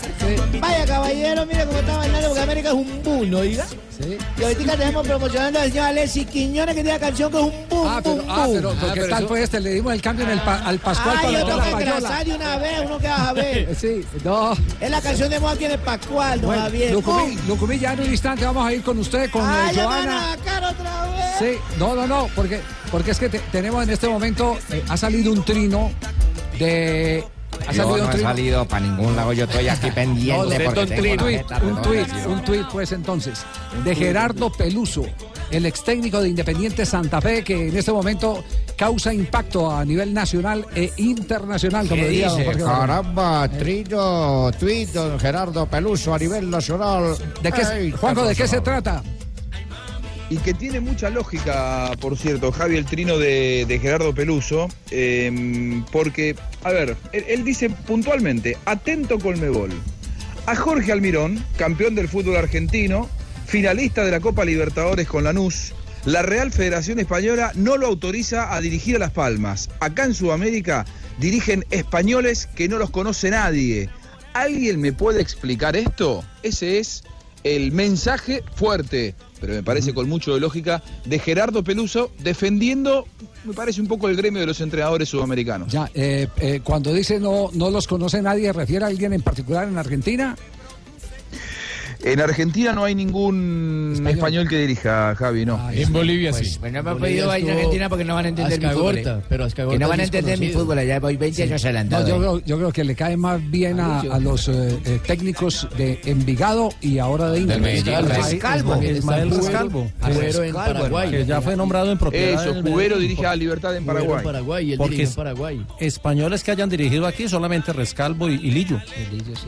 Vaya 0.60 0.86
caballero, 0.86 1.46
mire 1.46 1.66
cómo 1.66 1.80
está 1.80 1.98
bailando 1.98 2.28
porque 2.30 2.44
América 2.44 2.70
es 2.70 2.76
un 2.76 3.04
boom, 3.04 3.30
¿no, 3.30 3.40
oiga? 3.40 3.66
Sí. 4.08 4.18
Y 4.38 4.44
ahorita 4.44 4.78
tenemos 4.78 5.06
promocionando 5.08 5.60
al 5.60 5.70
señor 5.72 5.86
Alexis 5.88 6.26
Quiñones 6.28 6.76
que 6.76 6.82
tiene 6.84 6.98
la 6.98 7.06
canción 7.06 7.32
que 7.32 7.38
es 7.38 7.44
un 7.44 7.70
boom, 7.70 7.88
Ah, 7.88 8.00
pero, 8.04 8.16
boom, 8.16 8.26
ah, 8.30 8.46
boom. 8.46 8.56
pero, 8.56 8.76
pero 8.80 8.94
¿qué 8.94 9.02
tal 9.10 9.28
fue 9.28 9.44
este? 9.44 9.60
Le 9.60 9.70
dimos 9.72 9.94
el 9.94 10.02
cambio 10.02 10.26
en 10.26 10.32
el 10.32 10.40
pa- 10.42 10.60
al 10.66 10.80
Pascual 10.80 11.16
Ay, 11.20 11.26
para 11.26 11.40
yo 11.40 11.46
tengo 11.46 11.58
la 11.58 11.64
que 11.64 11.70
engrasar 11.72 12.26
de 12.26 12.36
una 12.36 12.58
vez, 12.58 12.80
uno 12.86 12.98
que 13.00 13.08
vas 13.08 13.20
a 13.20 13.34
ver. 13.34 13.76
Sí, 13.80 14.06
no. 14.24 14.54
Es 14.80 14.90
la 14.92 15.02
canción 15.02 15.30
de 15.30 15.40
moda 15.40 15.54
aquí 15.54 15.66
en 15.66 15.72
el 15.72 15.80
Pascual, 15.80 16.40
don 16.42 16.48
Bueno, 16.50 16.62
Javier. 16.64 16.92
Lucumí, 16.94 17.36
¡Bum! 17.36 17.48
Lucumí, 17.48 17.80
ya 17.80 17.94
en 17.94 18.00
un 18.02 18.10
instante 18.12 18.46
vamos 18.46 18.66
a 18.66 18.74
ir 18.74 18.82
con 18.84 18.98
usted, 18.98 19.30
con 19.30 19.44
eh, 19.44 19.48
Ay, 19.68 19.76
ya 19.76 19.82
me 19.82 19.88
van 19.88 20.04
Joana. 20.06 20.32
a 20.34 20.38
sacar 20.38 20.64
otra 20.64 21.04
vez. 21.08 21.36
Sí, 21.40 21.60
no, 21.78 21.96
no, 21.96 22.08
no, 22.08 22.30
porque, 22.36 22.62
porque 22.92 23.12
es 23.12 23.20
que 23.20 23.30
te- 23.30 23.40
tenemos 23.52 23.84
en 23.84 23.90
este 23.90 24.08
momento, 24.08 24.58
eh, 24.72 24.84
ha 24.88 24.96
salido 24.98 25.32
un 25.32 25.44
trino 25.44 25.92
de... 26.58 27.24
Ha 27.68 27.72
Yo 27.74 27.98
no 27.98 28.12
he 28.12 28.18
salido 28.18 28.66
para 28.66 28.86
ningún 28.86 29.16
lado, 29.16 29.34
yo 29.34 29.44
estoy 29.46 29.68
aquí 29.68 29.88
No, 29.90 29.94
pendiente. 29.94 30.60
porque 30.66 30.82
un 30.82 31.44
la 31.50 31.58
un 31.58 31.82
tuit, 31.82 32.08
un 32.28 32.44
tuit, 32.46 32.68
pues 32.72 32.92
entonces, 32.92 33.46
de 33.84 33.96
Gerardo 33.96 34.52
Peluso, 34.52 35.04
el 35.52 35.66
ex 35.66 35.84
técnico 35.84 36.22
de 36.22 36.30
Independiente 36.30 36.86
Santa 36.86 37.20
Fe, 37.22 37.44
que 37.44 37.68
en 37.70 37.78
este 37.78 37.92
momento 37.92 38.44
causa 38.78 39.14
impacto 39.14 39.70
a 39.72 39.84
nivel 39.84 40.14
nacional 40.14 40.66
e 40.76 40.92
internacional, 40.98 41.88
como 41.88 42.04
¿Qué 42.04 42.10
diría 42.10 42.30
dice? 42.34 42.64
Caramba, 42.64 43.48
trillo, 43.50 44.52
tuit, 44.60 44.90
don 44.90 45.20
Gerardo 45.20 45.66
Peluso 45.66 46.14
a 46.14 46.20
nivel 46.20 46.50
nacional. 46.50 47.16
¿De 47.42 47.52
qué, 47.52 47.62
Ey, 47.62 47.92
Juanjo, 47.92 48.24
¿de 48.26 48.36
qué 48.36 48.48
se 48.48 48.62
trata? 48.62 49.04
Y 50.30 50.38
que 50.38 50.54
tiene 50.54 50.80
mucha 50.80 51.10
lógica, 51.10 51.92
por 52.00 52.18
cierto, 52.18 52.52
Javi, 52.52 52.76
el 52.76 52.86
trino 52.86 53.18
de, 53.18 53.80
Gerardo 53.82 54.14
Peluso, 54.14 54.68
eh, 54.92 55.82
porque, 55.92 56.36
a 56.64 56.72
ver, 56.72 56.98
él, 57.14 57.26
él 57.28 57.44
dice 57.46 57.70
puntualmente, 57.70 58.58
atento 58.66 59.20
Colmebol. 59.20 59.72
A 60.46 60.56
Jorge 60.56 60.92
Almirón, 60.92 61.44
campeón 61.58 61.96
del 61.96 62.10
fútbol 62.10 62.36
argentino, 62.38 63.10
finalista 63.46 64.04
de 64.04 64.12
la 64.12 64.20
Copa 64.20 64.44
Libertadores 64.44 65.08
con 65.08 65.24
Lanús, 65.24 65.74
la 66.08 66.22
Real 66.22 66.54
Federación 66.54 67.00
Española 67.00 67.52
no 67.56 67.76
lo 67.76 67.88
autoriza 67.88 68.56
a 68.56 68.62
dirigir 68.62 68.96
a 68.96 69.00
Las 69.00 69.12
Palmas. 69.12 69.70
Acá 69.82 70.06
en 70.06 70.14
Sudamérica 70.14 70.86
dirigen 71.20 71.66
españoles 71.70 72.48
que 72.56 72.70
no 72.70 72.78
los 72.78 72.92
conoce 72.92 73.30
nadie. 73.30 73.90
¿Alguien 74.34 74.80
me 74.80 74.94
puede 74.94 75.22
explicar 75.22 75.76
esto? 75.76 76.24
Ese 76.44 76.80
es 76.80 77.04
el 77.44 77.74
mensaje 77.74 78.42
fuerte, 78.56 79.16
pero 79.40 79.54
me 79.54 79.64
parece 79.64 79.94
con 79.94 80.10
mucho 80.10 80.34
de 80.34 80.40
lógica, 80.40 80.84
de 81.06 81.20
Gerardo 81.20 81.64
Peluso 81.64 82.12
defendiendo, 82.20 83.06
me 83.44 83.54
parece 83.54 83.82
un 83.82 83.88
poco 83.88 84.08
el 84.10 84.16
gremio 84.16 84.40
de 84.42 84.48
los 84.48 84.62
entrenadores 84.62 85.10
sudamericanos. 85.10 85.72
Ya, 85.72 85.90
eh, 85.94 86.28
eh, 86.40 86.62
cuando 86.64 86.94
dice 86.94 87.20
no, 87.20 87.50
no 87.54 87.70
los 87.70 87.88
conoce 87.88 88.22
nadie, 88.22 88.52
¿refiere 88.54 88.86
a 88.86 88.88
alguien 88.88 89.14
en 89.14 89.22
particular 89.22 89.68
en 89.68 89.78
Argentina? 89.78 90.36
En 92.04 92.22
Argentina 92.22 92.74
no 92.74 92.84
hay 92.86 92.94
ningún 92.96 94.02
español, 94.08 94.48
que 94.48 94.60
dirija, 94.60 95.16
Javi, 95.16 95.46
no. 95.46 95.60
En 95.72 95.92
Bolivia 95.92 96.32
Pues, 96.32 96.54
sí. 96.54 96.58
pues 96.60 96.72
no 96.72 96.84
me 96.84 96.90
han 96.92 96.98
pedido 97.00 97.38
ir 97.38 97.50
a 97.50 97.54
Argentina 97.54 97.90
porque 97.90 98.06
no 98.06 98.16
van 98.16 98.26
a 98.26 98.30
entender 98.30 98.60
mi 98.62 98.70
fútbol. 98.70 98.98
¿eh? 99.00 99.18
pero 99.28 99.48
Que 99.50 99.80
no 99.80 99.90
van 99.90 100.00
a 100.00 100.04
es 100.04 100.08
entender 100.10 100.40
mi 100.40 100.50
fútbol, 100.50 100.78
allá 100.80 101.00
voy 101.00 101.18
20 101.18 101.44
años 101.44 101.64
No, 101.64 101.68
adelantado. 101.70 102.08
yo, 102.08 102.18
creo, 102.18 102.40
yo 102.46 102.58
creo 102.58 102.72
que 102.72 102.84
le 102.84 102.96
cae 102.96 103.18
más 103.18 103.42
bien 103.50 103.80
a, 103.80 104.00
a 104.02 104.20
los 104.20 104.48
eh, 104.48 104.80
eh, 104.86 105.00
técnicos 105.06 105.68
de 105.78 106.00
Envigado 106.06 106.70
y 106.82 107.00
ahora 107.00 107.32
de 107.32 107.40
Inter. 107.42 107.62
Medellín. 107.62 107.94
Ahí- 107.96 108.06
Rescalvo. 108.06 108.82
Ismael 108.84 109.30
Rescalvo. 109.32 109.92
Juguero 110.02 110.22
en 110.44 110.54
Rescalvo, 110.54 110.74
Paraguay. 110.80 111.12
Que 111.12 111.26
ya 111.26 111.42
fue 111.42 111.56
nombrado 111.56 111.92
en 111.92 111.98
propiedad. 111.98 112.44
Eso, 112.46 112.54
del 112.54 112.64
Cubero 112.64 112.98
dirige 113.00 113.26
a 113.26 113.36
Libertad 113.36 113.76
en 113.76 113.86
Paraguay. 113.86 114.18
en 114.20 114.24
Paraguay, 114.24 114.78
Porque 114.78 114.96
en 114.96 115.02
es- 115.02 115.16
Paraguay. 115.16 115.66
Españoles 115.80 116.44
que 116.44 116.52
hayan 116.52 116.70
dirigido 116.70 117.06
aquí 117.08 117.28
solamente 117.28 117.74
Rescalvo 117.74 118.30
y, 118.30 118.36
y 118.36 118.52
Lillo. 118.52 118.80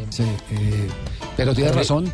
Sí, 0.09 0.23
eh, 0.23 0.87
pero 1.37 1.53
tiene 1.53 1.71
razón, 1.71 2.11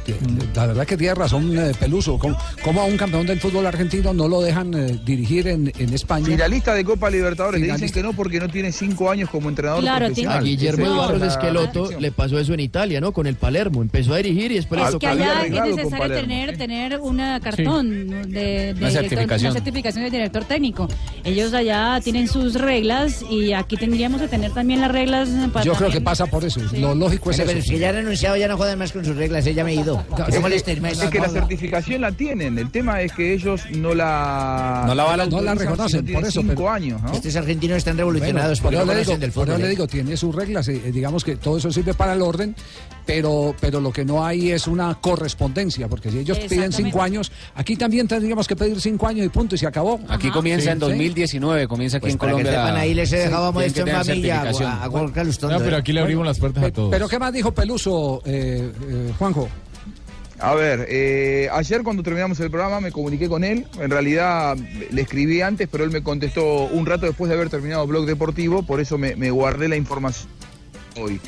la 0.56 0.68
verdad 0.68 0.86
que 0.86 0.98
tiene 0.98 1.14
razón 1.16 1.58
eh, 1.58 1.72
Peluso. 1.80 2.18
¿Cómo, 2.18 2.38
cómo 2.64 2.82
a 2.82 2.86
un 2.86 2.98
campeón 2.98 3.26
del 3.28 3.40
fútbol 3.40 3.66
argentino 3.66 4.14
no 4.14 4.28
lo 4.28 4.42
dejan 4.42 4.74
eh, 4.74 5.00
dirigir 5.06 5.48
en, 5.48 5.72
en 5.78 5.94
España? 5.94 6.26
Finalista 6.26 6.74
de 6.74 6.84
Copa 6.86 7.10
Libertadores, 7.10 7.60
le 7.62 7.66
dicen 7.68 7.78
Finalista. 7.78 8.00
que 8.00 8.04
no 8.04 8.14
porque 8.14 8.40
no 8.40 8.50
tiene 8.50 8.72
cinco 8.72 9.10
años 9.10 9.30
como 9.30 9.50
entrenador 9.50 9.82
Claro, 9.82 10.06
profesional. 10.08 10.38
A 10.38 10.42
Guillermo 10.42 10.86
es 10.86 10.92
Eduardo 10.92 11.26
Esqueloto 11.26 11.90
le 12.00 12.12
pasó 12.12 12.40
eso 12.40 12.54
en 12.54 12.60
Italia, 12.60 13.02
¿no? 13.02 13.12
Con 13.12 13.28
el 13.28 13.36
Palermo. 13.36 13.82
Empezó 13.82 14.14
a 14.14 14.18
dirigir 14.18 14.52
y 14.52 14.56
después 14.56 14.82
Es 14.82 14.96
que 14.96 15.08
allá 15.08 15.46
es 15.46 15.76
necesario 15.76 16.16
tener, 16.16 16.58
tener 16.58 17.00
una 17.00 17.40
cartón 17.40 18.10
de, 18.10 18.74
de 18.74 18.74
director- 18.74 18.92
certificación. 18.92 19.52
una 19.52 19.60
certificación 19.60 20.04
de 20.06 20.10
director 20.12 20.44
técnico. 20.46 20.88
Ellos 21.24 21.54
allá 21.54 22.00
tienen 22.04 22.28
sus 22.28 22.54
reglas 22.56 23.24
y 23.30 23.54
aquí 23.54 23.78
tendríamos 23.78 24.22
que 24.22 24.28
tener 24.28 24.52
también 24.52 24.82
las 24.82 24.92
reglas 24.92 25.30
para 25.54 25.66
Yo 25.66 25.74
creo 25.74 25.90
que 25.90 26.02
pasa 26.02 26.26
por 26.26 26.44
eso. 26.44 26.60
Lo 26.78 26.94
lógico 26.96 27.32
es 27.32 27.38
Bueno, 27.38 27.48
pero 27.52 27.60
eso. 27.60 27.70
si 27.70 27.80
ya 27.80 27.90
han 27.90 27.96
renunciado, 27.96 28.38
ya 28.38 28.48
no 28.48 28.58
jodan 28.58 28.80
más 28.80 28.92
con 28.92 29.04
sus 29.06 29.16
reglas, 29.16 29.46
ella 29.48 29.64
me 29.64 29.72
he 29.72 29.76
ido. 29.76 30.04
No, 30.18 30.26
Que 30.26 30.56
es 30.56 30.64
que-. 30.64 30.72
Es 31.06 31.10
que 31.10 31.20
la 31.20 31.30
certificación 31.30 32.02
la 32.02 32.12
tienen, 32.12 32.58
el 32.58 32.72
tema 32.72 33.02
es 33.02 33.12
que 33.14 33.34
ellos 33.34 33.62
no 33.72 33.94
la... 33.94 34.84
No 34.88 34.96
la 34.96 35.04
avalan. 35.04 35.30
No 35.30 35.42
la 35.42 35.54
si 35.54 35.60
reconocen, 35.60 36.00
no 36.02 36.06
tienen 36.06 36.22
por 36.22 36.30
eso, 36.30 36.42
cinco 36.42 36.54
pero- 36.56 36.70
años, 36.70 37.02
¿no? 37.02 37.14
Estos 37.14 37.36
argentinos 37.36 37.78
están 37.78 37.96
Bueno, 37.98 38.12
revolucionados 38.12 38.60
por 38.60 38.72
porque 38.74 38.78
eso 38.78 38.86
no 38.86 38.94
le 38.94 39.00
digo, 39.00 39.18
del 39.18 39.32
por 39.32 39.46
fútbol. 39.48 39.60
le 39.62 39.66
¿eh? 39.68 39.70
digo, 39.70 39.88
tiene 39.88 40.18
sus 40.18 40.36
reglas, 40.36 40.68
eh, 40.68 40.92
digamos 40.94 41.24
que 41.24 41.36
todo 41.36 41.58
eso 41.58 41.72
sirve 41.72 41.94
para 41.94 42.14
el 42.14 42.22
orden, 42.22 42.56
pero, 43.06 43.56
pero 43.60 43.80
lo 43.82 43.92
que 43.92 44.04
no 44.06 44.26
hay 44.26 44.52
es 44.52 44.68
una 44.68 44.96
correspondencia, 44.96 45.88
porque 45.88 46.10
si 46.12 46.20
ellos 46.20 46.40
piden 46.40 46.72
cinco 46.74 47.02
años, 47.02 47.32
aquí 47.56 47.76
también 47.76 48.08
tendríamos 48.08 48.48
que 48.48 48.56
pedir 48.56 48.80
cinco 48.82 49.08
años 49.08 49.26
y 49.26 49.30
punto, 49.30 49.56
y 49.56 49.58
se 49.58 49.68
acabó. 49.68 50.00
Aquí 50.10 50.28
Ajá. 50.28 50.34
comienza 50.36 50.64
Sí, 50.66 50.70
en 50.70 50.76
sí. 50.76 50.80
2019, 50.80 51.68
comienza 51.68 51.98
aquí 51.98 52.02
Pues 52.04 52.14
en 52.14 52.20
para 52.20 52.32
que 52.32 52.38
Colombia. 52.38 52.52
sepan, 52.60 52.74
la- 52.74 52.80
ahí 52.80 52.94
les 52.94 53.12
he 53.14 53.18
dejado 53.18 53.48
a 53.48 53.52
tienen 53.52 53.54
Modesto 53.54 53.84
que 53.86 53.90
en 53.92 53.98
familia, 53.98 54.42
a, 54.42 54.84
a 54.84 54.88
Gorka 54.88 55.24
Lustón. 55.24 55.52
No, 55.52 55.60
pero 55.60 55.78
aquí 55.78 55.94
le 55.94 56.00
abrimos 56.02 56.26
las 56.26 56.40
puertas 56.40 56.64
a 56.64 56.72
todos. 56.72 56.90
Pero 56.92 57.08
¿qué 57.08 57.20
más 57.20 57.34
dijo 57.34 57.54
Peluso, 57.54 58.22
eh, 58.26 58.72
eh, 58.90 59.12
Juanjo? 59.20 59.48
A 60.40 60.54
ver, 60.54 60.86
eh, 60.90 61.48
ayer 61.54 61.82
cuando 61.84 62.04
terminamos 62.04 62.40
el 62.42 62.52
programa 62.52 62.82
me 62.82 62.92
comuniqué 62.92 63.30
con 63.30 63.44
él. 63.44 63.66
En 63.80 63.90
realidad 63.90 64.58
le 64.92 65.02
escribí 65.02 65.42
antes, 65.42 65.68
pero 65.72 65.84
él 65.86 65.92
me 65.92 66.04
contestó 66.04 66.66
un 66.66 66.86
rato 66.86 67.06
después 67.06 67.30
de 67.30 67.36
haber 67.36 67.50
terminado 67.50 67.88
Blog 67.88 68.06
Deportivo, 68.06 68.64
por 68.64 68.82
eso 68.82 68.98
me, 68.98 69.16
me 69.16 69.32
guardé 69.32 69.68
la 69.70 69.78
información 69.78 70.30
hoy. 71.00 71.22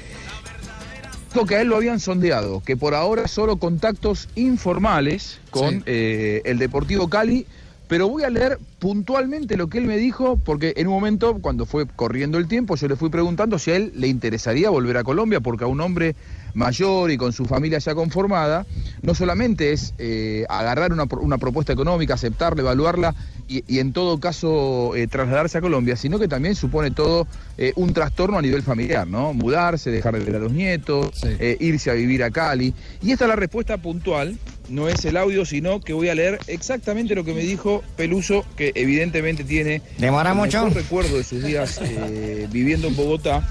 Dijo 1.33 1.45
que 1.45 1.55
a 1.55 1.61
él 1.61 1.67
lo 1.69 1.77
habían 1.77 1.99
sondeado, 1.99 2.61
que 2.63 2.75
por 2.75 2.95
ahora 2.95 3.27
solo 3.27 3.57
contactos 3.57 4.27
informales 4.35 5.39
con 5.51 5.75
Sí. 5.75 5.83
eh, 5.85 6.41
el 6.45 6.57
Deportivo 6.57 7.09
Cali, 7.09 7.45
pero 7.87 8.09
voy 8.09 8.23
a 8.23 8.29
leer 8.29 8.59
puntualmente 8.79 9.55
lo 9.55 9.67
que 9.67 9.77
él 9.77 9.85
me 9.85 9.97
dijo, 9.97 10.37
porque 10.37 10.73
en 10.75 10.87
un 10.87 10.93
momento, 10.93 11.37
cuando 11.39 11.65
fue 11.65 11.85
corriendo 11.87 12.37
el 12.37 12.47
tiempo, 12.47 12.75
yo 12.75 12.87
le 12.89 12.95
fui 12.97 13.09
preguntando 13.09 13.57
si 13.59 13.71
a 13.71 13.75
él 13.77 13.93
le 13.95 14.07
interesaría 14.07 14.69
volver 14.69 14.97
a 14.97 15.03
Colombia, 15.05 15.39
porque 15.39 15.63
a 15.63 15.67
un 15.67 15.79
hombre 15.79 16.15
mayor 16.57 17.11
y 17.11 17.17
con 17.17 17.31
su 17.31 17.45
familia 17.45 17.77
ya 17.79 17.93
conformada, 17.95 18.65
no 19.01 19.13
solamente 19.15 19.71
es 19.71 19.93
eh, 19.99 20.45
agarrar 20.49 20.91
una, 20.91 21.05
una 21.21 21.37
propuesta 21.37 21.71
económica, 21.71 22.15
aceptarla, 22.15 22.61
evaluarla 22.61 23.13
y, 23.47 23.63
y 23.67 23.79
en 23.79 23.93
todo 23.93 24.19
caso 24.19 24.95
eh, 24.95 25.07
trasladarse 25.07 25.59
a 25.59 25.61
Colombia, 25.61 25.95
sino 25.95 26.19
que 26.19 26.27
también 26.27 26.55
supone 26.55 26.91
todo 26.91 27.27
eh, 27.57 27.71
un 27.75 27.93
trastorno 27.93 28.37
a 28.37 28.41
nivel 28.41 28.63
familiar, 28.63 29.07
¿no? 29.07 29.33
Mudarse, 29.33 29.91
dejar 29.91 30.17
de 30.17 30.25
ver 30.25 30.35
a 30.35 30.39
los 30.39 30.51
nietos, 30.51 31.11
Sí. 31.13 31.29
irse 31.59 31.91
a 31.91 31.93
vivir 31.93 32.23
a 32.23 32.31
Cali. 32.31 32.73
Y 33.01 33.11
esta 33.11 33.25
es 33.25 33.29
la 33.29 33.35
respuesta 33.35 33.77
puntual 33.77 34.37
no 34.69 34.89
es 34.89 35.05
el 35.05 35.15
audio, 35.15 35.45
sino 35.45 35.79
que 35.79 35.93
voy 35.93 36.09
a 36.09 36.15
leer 36.15 36.39
exactamente 36.47 37.15
lo 37.15 37.23
que 37.23 37.33
me 37.33 37.39
dijo 37.39 37.83
Peluso, 37.95 38.43
que 38.57 38.73
evidentemente 38.75 39.45
tiene 39.45 39.81
¿Demora 39.97 40.33
mucho? 40.33 40.67
recuerdo 40.69 41.15
de 41.17 41.23
sus 41.23 41.41
días 41.41 41.79
viviendo 42.51 42.87
en 42.89 42.95
Bogotá. 42.97 43.47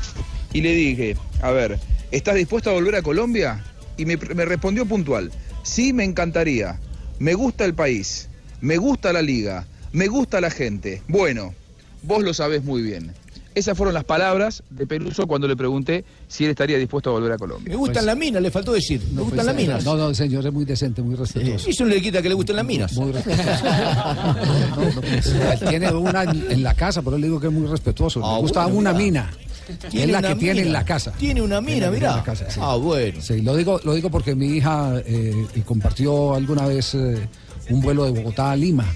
Y 0.52 0.60
le 0.60 0.74
dije, 0.74 1.16
a 1.40 1.50
ver, 1.52 1.78
¿estás 2.10 2.34
dispuesto 2.34 2.70
a 2.70 2.74
volver 2.74 2.96
a 2.96 3.02
Colombia? 3.02 3.62
Y 3.96 4.04
me, 4.04 4.16
me 4.16 4.44
respondió 4.44 4.84
puntual, 4.86 5.30
sí, 5.62 5.92
me 5.92 6.04
encantaría. 6.04 6.78
Me 7.18 7.34
gusta 7.34 7.64
el 7.64 7.74
país, 7.74 8.28
me 8.60 8.76
gusta 8.76 9.12
la 9.12 9.22
liga, 9.22 9.66
me 9.92 10.06
gusta 10.08 10.40
la 10.40 10.50
gente. 10.50 11.02
Bueno, 11.08 11.54
vos 12.02 12.22
lo 12.22 12.34
sabés 12.34 12.62
muy 12.64 12.82
bien. 12.82 13.12
Esas 13.54 13.74
fueron 13.74 13.94
las 13.94 14.04
palabras 14.04 14.62
de 14.68 14.86
Peluso 14.86 15.26
cuando 15.26 15.48
le 15.48 15.56
pregunté 15.56 16.04
si 16.28 16.44
él 16.44 16.50
estaría 16.50 16.76
dispuesto 16.76 17.08
a 17.08 17.14
volver 17.14 17.32
a 17.32 17.38
Colombia. 17.38 17.70
Me 17.70 17.76
gustan 17.76 18.04
las 18.04 18.14
minas, 18.14 18.42
le 18.42 18.50
faltó 18.50 18.74
decir. 18.74 19.00
Me 19.00 19.14
Pues, 19.14 19.24
gustan 19.28 19.46
las 19.46 19.54
eh, 19.54 19.58
minas. 19.62 19.82
No, 19.82 19.96
no, 19.96 20.12
señor, 20.12 20.46
es 20.46 20.52
muy 20.52 20.66
decente, 20.66 21.00
muy 21.00 21.14
respetuoso. 21.14 21.66
Y 21.66 21.70
eso 21.72 21.84
no 21.84 21.90
le 21.94 22.02
quita 22.02 22.20
que 22.20 22.28
le 22.28 22.34
gusten 22.34 22.56
las 22.56 22.66
minas. 22.66 22.92
Muy 22.92 23.12
Él 23.12 23.22
tiene 25.70 25.90
una 25.90 26.24
en 26.24 26.62
la 26.62 26.74
casa, 26.74 27.00
pero 27.00 27.16
le 27.16 27.28
digo 27.28 27.40
que 27.40 27.46
es 27.46 27.52
muy 27.54 27.66
respetuoso. 27.66 28.20
Ah, 28.22 28.34
Le 28.34 28.40
gusta 28.42 28.64
bueno, 28.66 28.78
una 28.78 28.92
mira. 28.92 29.30
mina. 29.30 29.45
Es 29.92 30.08
la 30.08 30.22
que 30.22 30.34
tiene 30.36 30.62
en 30.62 30.72
la 30.72 30.84
casa. 30.84 31.12
Tiene 31.12 31.42
una 31.42 31.58
en 31.58 32.02
la 32.02 32.22
casa, 32.22 32.50
sí. 32.50 32.60
Ah, 32.62 32.76
bueno. 32.76 33.20
Sí, 33.20 33.42
lo 33.42 33.56
digo, 33.56 33.80
lo 33.84 33.94
digo 33.94 34.10
porque 34.10 34.34
mi 34.34 34.56
hija 34.56 35.02
eh, 35.04 35.46
compartió 35.64 36.34
alguna 36.34 36.66
vez 36.66 36.94
eh, 36.94 37.28
un 37.70 37.80
vuelo 37.80 38.04
de 38.04 38.12
Bogotá 38.12 38.52
a 38.52 38.56
Lima. 38.56 38.86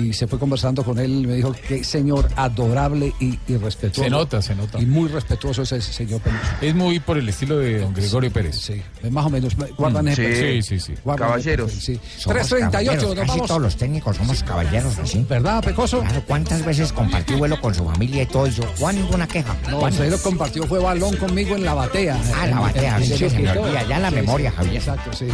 Y 0.00 0.12
se 0.12 0.26
fue 0.26 0.38
conversando 0.38 0.82
con 0.84 0.98
él 0.98 1.10
y 1.24 1.26
me 1.26 1.34
dijo 1.34 1.52
que 1.52 1.84
señor 1.84 2.28
adorable 2.36 3.12
y, 3.20 3.38
y 3.48 3.56
respetuoso. 3.56 4.02
Se 4.04 4.10
nota, 4.10 4.40
se 4.42 4.54
nota. 4.54 4.80
Y 4.80 4.86
muy 4.86 5.08
respetuoso 5.08 5.62
es 5.62 5.72
ese 5.72 5.92
señor 5.92 6.20
Peluso. 6.20 6.42
Es 6.60 6.74
muy 6.74 7.00
por 7.00 7.18
el 7.18 7.28
estilo 7.28 7.58
de 7.58 7.80
don 7.80 7.92
Gregorio 7.94 8.32
Pérez. 8.32 8.56
Sí, 8.56 8.82
más 9.10 9.26
o 9.26 9.30
menos. 9.30 9.56
Guardan 9.76 10.06
Mm, 10.06 10.14
sí, 10.14 10.62
sí, 10.62 10.80
sí. 10.80 10.94
Guardan 11.04 11.28
Caballeros. 11.28 11.70
ese 11.72 11.92
perfil, 11.92 12.00
Sí. 12.14 12.20
Somos 12.22 12.34
338, 12.48 12.70
caballeros, 12.70 13.04
nos 13.08 13.14
Casi 13.26 13.30
vamos. 13.30 13.48
todos 13.48 13.62
los 13.62 13.76
técnicos 13.76 14.16
somos 14.16 14.42
caballeros, 14.42 14.98
así. 14.98 15.26
¿Verdad, 15.28 15.62
Pecoso? 15.62 16.00
Claro, 16.00 16.22
¿cuántas 16.26 16.64
veces 16.64 16.92
compartió 16.92 17.36
vuelo 17.38 17.60
con 17.60 17.74
su 17.74 17.84
familia 17.84 18.22
y 18.22 18.26
todo? 18.26 18.46
Yo, 18.46 18.62
Juan, 18.78 18.96
ninguna 18.96 19.26
queja. 19.28 19.56
No, 19.70 19.80
compartió, 20.22 20.66
fue 20.66 20.78
balón 20.78 21.16
conmigo 21.16 21.54
en 21.56 21.64
la 21.64 21.74
batea. 21.74 22.20
Ah, 22.34 22.46
la 22.46 22.60
batea, 22.60 22.96
En- 22.96 23.02
en- 23.02 23.08
sí, 23.18 23.24
en- 23.24 23.30
se 23.30 23.38
me 23.38 23.50
en- 23.50 23.58
olvida, 23.58 23.82
ya 23.86 23.96
en 23.96 24.02
la 24.02 24.08
Sí, 24.10 24.14
memoria, 24.16 24.50
sí, 24.50 24.56
Javier. 24.56 24.76
Exacto, 24.76 25.12
sí. 25.12 25.26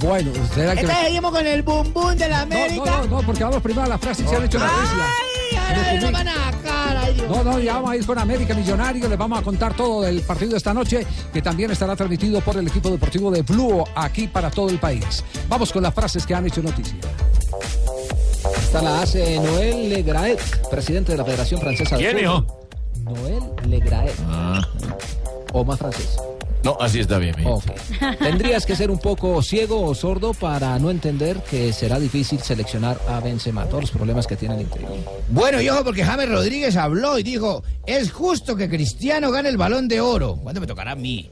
Bueno, 0.00 0.30
el 0.30 0.40
que... 0.54 0.60
Entonces 0.80 0.96
seguimos 1.04 1.32
con 1.32 1.46
el 1.46 1.62
bum 1.62 1.92
bum 1.92 2.14
de 2.14 2.28
la 2.28 2.36
No, 2.38 2.42
América. 2.42 2.84
no, 2.84 3.04
no, 3.04 3.20
no, 3.20 3.26
porque 3.26 3.44
vamos 3.44 3.62
primero 3.62 3.84
a 3.84 3.88
la 3.88 3.95
frase 3.98 4.22
y 4.22 4.28
se 4.28 4.36
han 4.36 4.44
hecho 4.44 4.58
la 4.58 4.66
isla. 4.66 5.06
No, 7.28 7.42
no, 7.42 7.58
ya 7.58 7.74
vamos 7.74 7.90
a 7.90 7.96
ir 7.96 8.06
con 8.06 8.18
América 8.18 8.54
Millonario, 8.54 9.08
les 9.08 9.18
vamos 9.18 9.38
a 9.38 9.42
contar 9.42 9.74
todo 9.74 10.02
del 10.02 10.20
partido 10.22 10.52
de 10.52 10.58
esta 10.58 10.72
noche, 10.72 11.06
que 11.32 11.42
también 11.42 11.70
estará 11.70 11.96
transmitido 11.96 12.40
por 12.40 12.56
el 12.56 12.68
equipo 12.68 12.90
deportivo 12.90 13.30
de 13.30 13.42
Blue 13.42 13.84
aquí 13.94 14.28
para 14.28 14.50
todo 14.50 14.68
el 14.70 14.78
país. 14.78 15.24
Vamos 15.48 15.72
con 15.72 15.82
las 15.82 15.94
frases 15.94 16.24
que 16.24 16.34
han 16.34 16.46
hecho 16.46 16.62
noticia. 16.62 16.96
Esta 18.62 18.82
la 18.82 19.02
hace 19.02 19.40
Noel 19.40 19.88
Legraet, 19.88 20.40
presidente 20.70 21.12
de 21.12 21.18
la 21.18 21.24
Federación 21.24 21.60
Francesa 21.60 21.96
de 21.96 22.04
¿Quién, 22.04 22.18
hijo? 22.18 22.46
Noel 23.02 23.42
Legraet. 23.68 24.14
O 25.52 25.64
más 25.64 25.78
francés. 25.78 26.16
No, 26.66 26.76
así 26.80 26.98
está 26.98 27.18
bien, 27.18 27.32
mijo. 27.38 27.54
Ok. 27.54 27.64
Tendrías 28.18 28.66
que 28.66 28.74
ser 28.74 28.90
un 28.90 28.98
poco 28.98 29.40
ciego 29.40 29.80
o 29.82 29.94
sordo 29.94 30.34
para 30.34 30.76
no 30.80 30.90
entender 30.90 31.36
que 31.48 31.72
será 31.72 32.00
difícil 32.00 32.40
seleccionar 32.40 32.98
a 33.08 33.20
Benzema. 33.20 33.66
Todos 33.66 33.82
los 33.82 33.90
problemas 33.92 34.26
que 34.26 34.34
tiene 34.34 34.56
el 34.56 34.62
interior. 34.62 34.90
Bueno, 35.28 35.60
y 35.62 35.68
ojo, 35.68 35.84
porque 35.84 36.02
James 36.02 36.28
Rodríguez 36.28 36.76
habló 36.76 37.20
y 37.20 37.22
dijo, 37.22 37.62
es 37.86 38.10
justo 38.10 38.56
que 38.56 38.68
Cristiano 38.68 39.30
gane 39.30 39.48
el 39.48 39.56
balón 39.56 39.86
de 39.86 40.00
oro. 40.00 40.36
¿Cuándo 40.42 40.60
me 40.60 40.66
tocará 40.66 40.90
a 40.90 40.96
mí? 40.96 41.30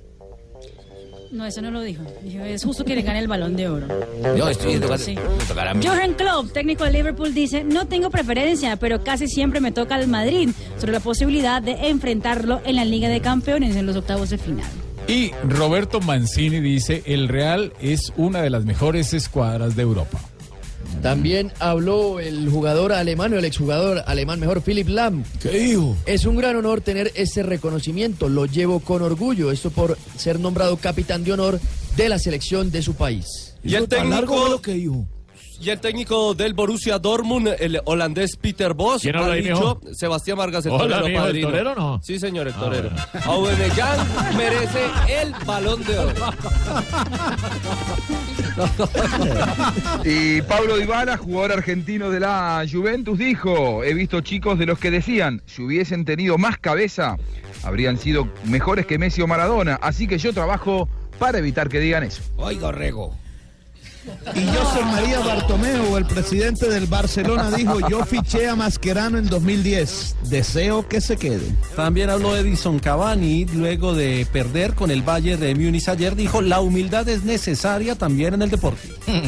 No, 1.32 1.44
eso 1.44 1.60
no 1.60 1.72
lo 1.72 1.80
dijo. 1.80 2.04
Dijo, 2.22 2.44
es 2.44 2.62
justo 2.62 2.84
que 2.84 2.94
le 2.94 3.02
gane 3.02 3.18
el 3.18 3.26
balón 3.26 3.56
de 3.56 3.68
oro. 3.68 3.88
No, 4.38 4.48
estoy 4.48 4.78
que 4.78 4.98
Sí. 4.98 5.16
me 5.16 5.44
tocará 5.48 5.72
a 5.72 5.74
mí. 5.74 5.84
Johan 5.84 6.14
Klopp, 6.14 6.52
técnico 6.52 6.84
de 6.84 6.92
Liverpool, 6.92 7.34
dice, 7.34 7.64
no 7.64 7.88
tengo 7.88 8.08
preferencia, 8.08 8.76
pero 8.76 9.02
casi 9.02 9.26
siempre 9.26 9.60
me 9.60 9.72
toca 9.72 9.96
al 9.96 10.06
Madrid 10.06 10.50
sobre 10.78 10.92
la 10.92 11.00
posibilidad 11.00 11.60
de 11.60 11.88
enfrentarlo 11.88 12.60
en 12.64 12.76
la 12.76 12.84
Liga 12.84 13.08
de 13.08 13.20
Campeones 13.20 13.74
en 13.74 13.84
los 13.84 13.96
octavos 13.96 14.30
de 14.30 14.38
final. 14.38 14.70
Y 15.06 15.32
Roberto 15.46 16.00
Mancini 16.00 16.60
dice, 16.60 17.02
el 17.04 17.28
Real 17.28 17.74
es 17.80 18.12
una 18.16 18.40
de 18.40 18.48
las 18.48 18.64
mejores 18.64 19.12
escuadras 19.12 19.76
de 19.76 19.82
Europa. 19.82 20.18
También 21.02 21.52
habló 21.58 22.20
el 22.20 22.48
jugador 22.48 22.92
alemán 22.92 23.34
o 23.34 23.38
el 23.38 23.44
exjugador 23.44 24.02
alemán 24.06 24.40
mejor, 24.40 24.62
Philip 24.62 24.88
Lam. 24.88 25.24
¿Qué 25.42 25.50
dijo? 25.50 25.96
Es 26.06 26.24
un 26.24 26.36
gran 26.36 26.56
honor 26.56 26.80
tener 26.80 27.12
ese 27.14 27.42
reconocimiento, 27.42 28.28
lo 28.28 28.46
llevo 28.46 28.80
con 28.80 29.02
orgullo, 29.02 29.50
esto 29.50 29.70
por 29.70 29.98
ser 30.16 30.40
nombrado 30.40 30.76
capitán 30.78 31.24
de 31.24 31.32
honor 31.32 31.60
de 31.96 32.08
la 32.08 32.18
selección 32.18 32.70
de 32.70 32.82
su 32.82 32.94
país. 32.94 33.54
Y 33.62 33.74
el 33.74 33.88
Tan 33.88 34.08
largo 34.08 34.34
técnico, 34.34 34.50
lo 34.50 34.62
que 34.62 34.72
dijo. 34.72 35.06
Y 35.60 35.70
el 35.70 35.80
técnico 35.80 36.34
del 36.34 36.54
Borussia 36.54 36.98
Dortmund, 36.98 37.48
el 37.58 37.80
holandés 37.84 38.36
Peter 38.36 38.74
Bosz, 38.74 39.02
¿Quién 39.02 39.16
habla 39.16 39.32
ha 39.32 39.36
dicho, 39.36 39.78
mijo? 39.82 39.94
Sebastián 39.94 40.38
Vargas, 40.38 40.66
el 40.66 40.72
Hola, 40.72 40.98
torero 41.00 41.08
mijo, 41.08 41.26
¿el 41.26 41.40
torero 41.42 41.74
no? 41.74 42.00
Sí, 42.02 42.18
señor, 42.18 42.48
el 42.48 42.54
Ah, 42.54 42.60
torero. 42.60 42.90
bueno. 42.90 43.24
Aubameyang 43.26 44.36
merece 44.36 44.80
el 45.20 45.32
balón 45.46 45.84
de 45.84 45.98
oro. 45.98 46.14
Y 50.04 50.42
Pablo 50.42 50.76
Dybala, 50.76 51.16
jugador 51.16 51.52
argentino 51.52 52.10
de 52.10 52.20
la 52.20 52.64
Juventus, 52.70 53.18
dijo, 53.18 53.82
he 53.82 53.94
visto 53.94 54.20
chicos 54.20 54.58
de 54.58 54.66
los 54.66 54.78
que 54.78 54.90
decían, 54.90 55.42
si 55.46 55.62
hubiesen 55.62 56.04
tenido 56.04 56.38
más 56.38 56.58
cabeza, 56.58 57.16
habrían 57.64 57.98
sido 57.98 58.28
mejores 58.44 58.86
que 58.86 58.98
Messi 58.98 59.22
o 59.22 59.26
Maradona, 59.26 59.78
así 59.82 60.06
que 60.06 60.18
yo 60.18 60.32
trabajo 60.32 60.88
para 61.18 61.38
evitar 61.38 61.68
que 61.68 61.80
digan 61.80 62.04
eso. 62.04 62.22
Oiga, 62.36 62.68
Orrego. 62.68 63.14
Y 64.34 64.46
José 64.46 64.84
María 64.84 65.20
Bartomeu, 65.20 65.96
el 65.96 66.06
presidente 66.06 66.68
del 66.68 66.86
Barcelona, 66.86 67.50
dijo, 67.50 67.88
yo 67.88 68.04
fiché 68.04 68.48
a 68.48 68.56
Mascherano 68.56 69.18
en 69.18 69.28
2010, 69.28 70.16
deseo 70.24 70.86
que 70.88 71.00
se 71.00 71.16
quede. 71.16 71.54
También 71.76 72.10
habló 72.10 72.36
Edison 72.36 72.78
Cavani 72.78 73.46
luego 73.46 73.94
de 73.94 74.26
perder 74.32 74.74
con 74.74 74.90
el 74.90 75.02
Bayern 75.02 75.40
de 75.40 75.54
Múnich 75.54 75.88
ayer. 75.88 76.16
Dijo, 76.16 76.42
la 76.42 76.60
humildad 76.60 77.08
es 77.08 77.24
necesaria 77.24 77.94
también 77.94 78.34
en 78.34 78.42
el 78.42 78.50
deporte. 78.50 78.88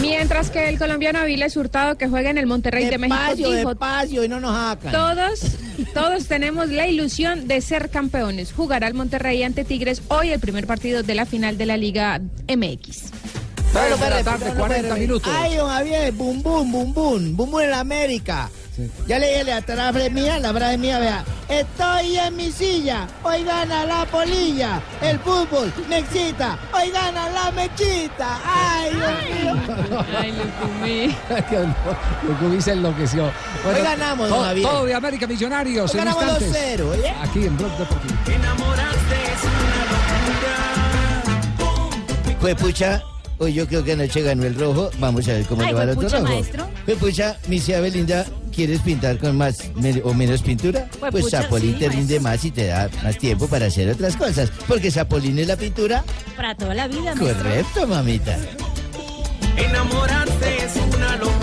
Mientras 0.00 0.50
que 0.50 0.68
el 0.68 0.78
colombiano 0.78 1.18
Avilés 1.18 1.56
Hurtado, 1.56 1.98
que 1.98 2.08
juega 2.08 2.30
en 2.30 2.38
el 2.38 2.46
Monterrey 2.46 2.86
de 2.86 2.96
México, 2.96 3.34
dijo, 3.34 3.70
despacio 3.70 4.24
y 4.24 4.28
no 4.28 4.40
nos 4.40 4.78
todos, 4.90 5.40
todos 5.92 6.26
tenemos 6.26 6.68
la 6.70 6.86
ilusión 6.86 7.46
de 7.46 7.60
ser 7.60 7.90
campeones. 7.90 8.52
Jugará 8.52 8.88
el 8.88 8.94
Monterrey 8.94 9.42
ante 9.42 9.64
Tigres 9.64 10.00
hoy 10.08 10.30
el 10.30 10.40
primer 10.40 10.66
partido 10.66 11.02
de 11.02 11.14
la 11.14 11.26
final 11.26 11.58
de 11.58 11.66
la 11.66 11.76
Liga 11.76 12.20
MX. 12.48 13.19
Tres 13.72 14.00
de 14.00 14.10
la 14.10 14.24
tarde, 14.24 14.46
no, 14.50 14.54
40 14.56 14.76
espere. 14.76 15.00
minutos. 15.00 15.32
Ay, 15.34 15.54
don 15.56 15.68
Javier, 15.70 16.12
bum 16.12 16.42
bum, 16.42 16.70
bum 16.72 16.92
bum, 16.92 17.36
bum 17.36 17.50
bum 17.50 17.60
en 17.60 17.70
la 17.70 17.80
América. 17.80 18.50
Ya 19.06 19.18
le 19.18 19.28
dije 19.28 19.44
la 19.44 19.62
frase 19.62 20.10
mía, 20.10 20.38
la 20.38 20.52
frase 20.52 20.78
mía, 20.78 20.98
vea. 20.98 21.24
Estoy 21.48 22.16
en 22.18 22.34
mi 22.36 22.50
silla, 22.50 23.06
hoy 23.22 23.44
gana 23.44 23.84
la 23.84 24.06
polilla. 24.06 24.80
El 25.02 25.18
fútbol 25.20 25.72
me 25.88 25.98
excita, 25.98 26.58
hoy 26.72 26.90
gana 26.90 27.28
la 27.30 27.50
mechita. 27.52 28.40
Ay, 28.44 28.90
Dios 28.90 29.12
mío. 29.44 30.02
Ay, 30.18 30.32
Lucumí. 30.32 31.16
Lucumí 32.26 32.60
se 32.62 32.72
enloqueció. 32.72 33.24
Hoy 33.26 33.82
ganamos, 33.82 34.28
don 34.30 34.42
Javier. 34.44 34.68
todo 34.68 34.84
de 34.86 34.94
América 34.94 35.26
Millonarios. 35.26 35.92
Hoy 35.94 36.00
en 36.00 36.04
ganamos 36.06 36.24
instantes. 36.42 36.80
2-0, 36.80 36.90
¿oye? 36.90 37.14
Aquí 37.22 37.46
en 37.46 37.56
Blog 37.56 37.70
Deportivo. 37.76 38.14
Pues 42.40 42.54
pucha, 42.56 43.02
hoy 43.40 43.52
yo 43.54 43.66
creo 43.66 43.82
que 43.82 43.92
anoche 43.92 44.22
ganó 44.22 44.44
el 44.44 44.54
rojo. 44.54 44.90
Vamos 45.00 45.26
a 45.28 45.32
ver 45.32 45.44
cómo 45.46 45.62
Ay, 45.62 45.68
le 45.68 45.74
va 45.74 45.82
al 45.82 45.88
otro 45.90 46.02
juepucha, 46.08 46.20
rojo. 46.20 46.32
maestro. 46.32 46.68
Pues 46.84 46.98
pucha, 46.98 47.36
mi 47.48 47.58
cia 47.58 47.80
Belinda, 47.80 48.24
¿quieres 48.54 48.80
pintar 48.80 49.18
con 49.18 49.36
más 49.36 49.70
me- 49.74 50.00
o 50.04 50.14
menos 50.14 50.42
pintura? 50.42 50.86
Pues, 51.00 51.10
Pues 51.12 51.24
pucha, 51.24 51.42
Zapolín 51.42 51.72
sí, 51.74 51.78
te 51.80 51.88
rinde 51.88 52.20
más 52.20 52.44
y 52.44 52.50
te 52.52 52.66
da 52.66 52.88
más 53.02 53.18
tiempo 53.18 53.48
para 53.48 53.66
hacer 53.66 53.90
otras 53.90 54.16
cosas. 54.16 54.50
Porque 54.68 54.90
Zapolín 54.90 55.38
es 55.38 55.48
la 55.48 55.56
pintura. 55.56 56.04
Para 56.36 56.54
toda 56.54 56.74
la 56.74 56.86
vida, 56.88 57.14
maestro. 57.14 57.26
Correcto, 57.26 57.86
mamita. 57.86 58.36
Enamorarte 59.56 60.64
es 60.64 60.72
una 60.96 61.16
locura. 61.16 61.39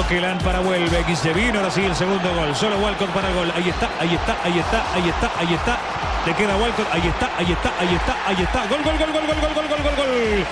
Coquelán 0.00 0.38
para 0.38 0.62
Huelve, 0.62 1.04
y 1.06 1.14
se 1.14 1.30
vino 1.34 1.58
ahora 1.58 1.70
sí 1.70 1.84
el 1.84 1.94
segundo 1.94 2.34
gol. 2.34 2.56
Solo 2.56 2.78
Walcott 2.78 3.10
para 3.10 3.30
gol. 3.32 3.52
Ahí 3.54 3.68
está, 3.68 3.90
ahí 4.00 4.14
está, 4.14 4.34
ahí 4.42 4.58
está, 4.58 4.94
ahí 4.94 5.08
está, 5.10 5.30
ahí 5.38 5.54
está. 5.54 5.78
Le 6.24 6.34
queda 6.34 6.56
Walcott, 6.56 6.86
ahí 6.90 7.06
está, 7.06 7.30
ahí 7.36 7.52
está, 7.52 7.72
ahí 7.78 7.94
está, 7.94 8.16
ahí 8.26 8.42
está. 8.42 8.66
Gol, 8.66 8.82
gol, 8.82 8.96
gol, 8.96 9.12
gol, 9.12 9.26
gol, 9.26 9.36
gol, 9.40 9.54
gol, 9.54 9.68
gol, 9.68 9.82
gol, 9.82 9.96
gol. 9.96 10.46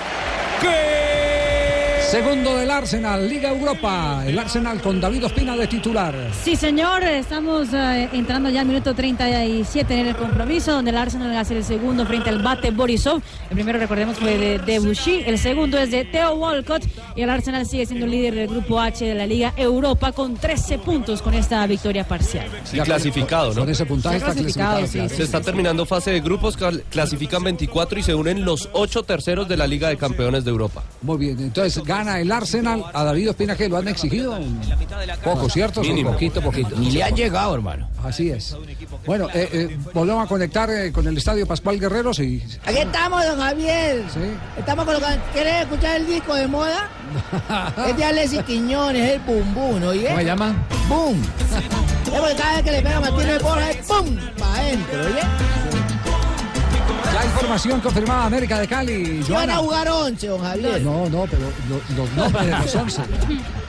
¡Que 0.61 1.08
Segundo 2.09 2.57
del 2.57 2.71
Arsenal, 2.71 3.29
Liga 3.29 3.51
Europa. 3.51 4.23
El 4.25 4.39
Arsenal 4.39 4.81
con 4.81 4.99
David 4.99 5.25
Ospina 5.25 5.55
de 5.55 5.67
titular. 5.67 6.15
Sí, 6.43 6.55
señor, 6.55 7.03
estamos 7.03 7.67
eh, 7.71 8.09
entrando 8.13 8.49
ya 8.49 8.61
al 8.61 8.65
minuto 8.65 8.95
37 8.95 9.93
en 9.93 10.07
el 10.07 10.15
compromiso, 10.15 10.71
donde 10.71 10.89
el 10.89 10.97
Arsenal 10.97 11.37
hace 11.37 11.57
el 11.57 11.63
segundo 11.63 12.07
frente 12.07 12.29
al 12.29 12.41
Bate 12.41 12.71
Borisov. 12.71 13.21
El 13.51 13.55
primero, 13.55 13.77
recordemos, 13.77 14.17
fue 14.17 14.39
de 14.39 14.57
Debussy, 14.57 15.21
el 15.23 15.37
segundo 15.37 15.77
es 15.77 15.91
de 15.91 16.03
Theo 16.03 16.33
Walcott, 16.33 16.83
y 17.15 17.21
el 17.21 17.29
Arsenal 17.29 17.67
sigue 17.67 17.85
siendo 17.85 18.07
líder 18.07 18.33
del 18.33 18.47
grupo 18.47 18.81
H 18.81 19.05
de 19.05 19.13
la 19.13 19.27
Liga 19.27 19.53
Europa 19.55 20.11
con 20.11 20.35
13 20.35 20.79
puntos 20.79 21.21
con 21.21 21.35
esta 21.35 21.65
victoria 21.67 22.07
parcial. 22.07 22.47
Sí, 22.63 22.79
clasificado, 22.79 23.53
¿no? 23.53 23.61
Con 23.61 23.69
ese 23.69 23.85
puntaje 23.85 24.17
Está 24.17 24.33
clasificado, 24.33 24.77
clasificado. 24.79 25.09
sí, 25.09 25.15
Se 25.15 25.23
está 25.23 25.41
terminando 25.41 25.85
fase 25.85 26.09
de 26.09 26.21
grupos, 26.21 26.57
clasifican 26.89 27.43
24 27.43 27.99
y 27.99 28.01
se 28.01 28.15
unen 28.15 28.43
los 28.45 28.67
8 28.73 29.03
terceros 29.03 29.47
de 29.47 29.57
la 29.57 29.67
Liga 29.67 29.89
de 29.89 29.97
Campeones 29.97 30.43
de 30.43 30.49
Europa. 30.49 30.83
Muy 31.03 31.17
bien, 31.17 31.39
entonces 31.39 31.83
gana 31.83 31.98
el 32.07 32.31
Arsenal 32.31 32.85
a 32.93 33.03
David 33.03 33.31
Ospina 33.31 33.55
que 33.55 33.69
lo 33.69 33.77
han 33.77 33.87
exigido 33.87 34.39
poco, 35.23 35.49
¿cierto? 35.49 35.81
Mínimo. 35.81 36.11
Poquito, 36.11 36.41
poquito. 36.41 36.75
Ni 36.77 36.91
le 36.91 37.03
han 37.03 37.15
llegado, 37.15 37.55
hermano. 37.55 37.89
Así 38.03 38.29
es. 38.29 38.55
Bueno, 39.05 39.27
eh, 39.33 39.49
eh, 39.51 39.77
volvemos 39.93 40.23
a 40.23 40.27
conectar 40.27 40.69
eh, 40.69 40.91
con 40.91 41.07
el 41.07 41.17
estadio 41.17 41.45
Pascual 41.45 41.79
Guerrero, 41.79 42.13
sí. 42.13 42.43
Aquí 42.65 42.77
estamos, 42.77 43.23
don 43.25 43.39
Javier. 43.39 44.03
Estamos 44.57 44.85
colocando. 44.85 45.23
¿Quieres 45.33 45.61
escuchar 45.63 45.97
el 45.97 46.07
disco 46.07 46.35
de 46.35 46.47
moda? 46.47 46.89
es 47.87 47.97
de 47.97 48.03
Alexis 48.03 48.43
Quiñones, 48.43 49.11
el 49.11 49.19
Boom 49.21 49.53
Boom, 49.53 49.83
¿oye? 49.83 50.07
¿Cómo 50.07 50.19
se 50.19 50.25
llama? 50.25 50.55
Boom. 50.87 51.21
Es 52.13 52.19
porque 52.19 52.35
cada 52.35 52.55
vez 52.55 52.63
que 52.63 52.71
le 52.71 52.81
pega 52.81 52.97
a 52.97 53.01
Martínez 53.01 53.43
Borja 53.43 53.71
es 53.71 53.87
¡pum! 53.87 54.17
Para 54.37 54.55
adentro, 54.55 54.99
¿oye? 55.01 55.78
Ya 57.19 57.25
información 57.25 57.81
confirmada 57.81 58.25
América 58.25 58.59
de 58.59 58.67
Cali. 58.67 59.23
Si 59.23 59.31
van 59.33 59.49
a 59.49 59.55
Joana. 59.55 59.57
jugar 59.57 59.87
11, 59.89 60.27
don 60.27 60.41
Javier. 60.41 60.81
No, 60.81 61.09
no, 61.09 61.25
pero 61.29 61.51
lo- 61.67 61.95
los 61.97 62.11
nombres 62.13 62.45
de 62.45 62.51
los 62.51 62.75
11. 62.75 63.01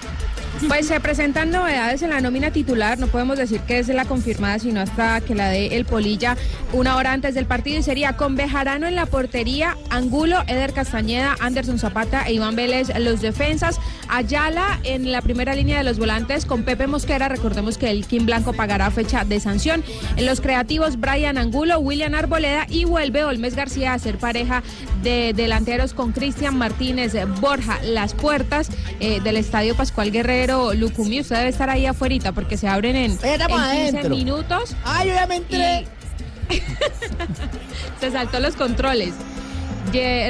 Pues 0.69 0.89
se 0.89 1.01
presentan 1.01 1.51
novedades 1.51 2.03
en 2.03 2.11
la 2.11 2.21
nómina 2.21 2.51
titular, 2.51 2.99
no 2.99 3.07
podemos 3.07 3.39
decir 3.39 3.61
que 3.63 3.79
es 3.79 3.89
la 3.89 4.05
confirmada, 4.05 4.59
sino 4.59 4.81
hasta 4.81 5.23
que 5.23 5.35
la 5.35 5.49
dé 5.49 5.77
el 5.77 5.87
Polilla 5.87 6.37
una 6.75 6.97
hora 6.97 7.13
antes 7.13 7.35
del 7.35 7.47
partido. 7.47 7.79
Y 7.79 7.83
sería 7.83 8.17
con 8.19 8.37
Bejarano 8.37 8.87
en 8.87 8.95
la 8.95 9.07
portería, 9.07 9.79
Angulo, 9.89 10.43
Eder 10.49 10.75
Castañeda, 10.75 11.35
Anderson 11.41 11.79
Zapata 11.79 12.25
e 12.25 12.35
Iván 12.35 12.57
Vélez 12.57 12.89
los 12.99 13.23
defensas, 13.23 13.81
Ayala 14.09 14.81
en 14.83 15.13
la 15.13 15.23
primera 15.23 15.55
línea 15.55 15.79
de 15.79 15.85
los 15.85 15.99
volantes 15.99 16.45
con 16.45 16.65
Pepe 16.65 16.87
Mosquera, 16.87 17.29
recordemos 17.29 17.79
que 17.79 17.91
el 17.91 18.07
Kim 18.07 18.27
Blanco 18.27 18.53
pagará 18.53 18.91
fecha 18.91 19.25
de 19.25 19.41
sanción, 19.41 19.83
en 20.17 20.27
los 20.27 20.41
creativos 20.41 21.01
Brian 21.01 21.39
Angulo, 21.39 21.79
William 21.79 22.15
Arboleda 22.15 22.67
y 22.69 22.85
vuelve 22.85 23.25
Olmes 23.25 23.55
García 23.55 23.95
a 23.95 23.99
ser 23.99 24.19
pareja 24.19 24.63
de 25.03 25.33
delanteros 25.35 25.95
con 25.95 26.13
Cristian 26.13 26.59
Martínez 26.59 27.15
Borja, 27.41 27.79
las 27.83 28.15
puertas 28.15 28.69
eh, 28.99 29.21
del 29.21 29.37
Estadio 29.37 29.75
Pascual 29.75 30.11
Guerrero 30.11 30.50
Lucumí, 30.75 31.21
usted 31.21 31.37
debe 31.37 31.49
estar 31.51 31.71
ahí 31.71 31.87
afuera 31.87 32.33
porque 32.33 32.57
se 32.57 32.69
abren 32.69 32.97
en, 32.97 33.13
en 33.13 33.19
15 33.19 33.53
adentro. 33.55 34.11
minutos. 34.17 34.75
Ah, 34.85 35.05
yo 35.05 35.15
ya 35.15 35.27
me 35.27 35.37
entré. 35.37 35.87
se 38.01 38.11
saltó 38.11 38.41
los 38.41 38.55
controles. 38.57 39.15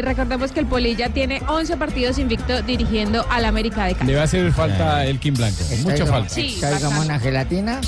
Recordemos 0.03 0.53
que 0.53 0.61
el 0.61 0.66
Polilla 0.66 1.11
tiene 1.11 1.43
11 1.49 1.77
partidos 1.77 2.18
invicto 2.18 2.62
dirigiendo 2.62 3.27
al 3.31 3.45
América 3.45 3.85
de 3.85 3.95
Cali. 3.95 4.07
Le 4.11 4.16
va 4.16 4.23
a 4.23 4.25
hacer 4.25 4.51
falta 4.53 5.05
el 5.05 5.18
Kim 5.18 5.35
Blanco. 5.35 5.59
Mucha 5.83 5.99
como- 6.01 6.12
falta. 6.12 6.29
Sí, 6.35 6.59
Estoy 6.62 6.81
como 6.81 7.01
una 7.01 7.18
gelatina. 7.18 7.81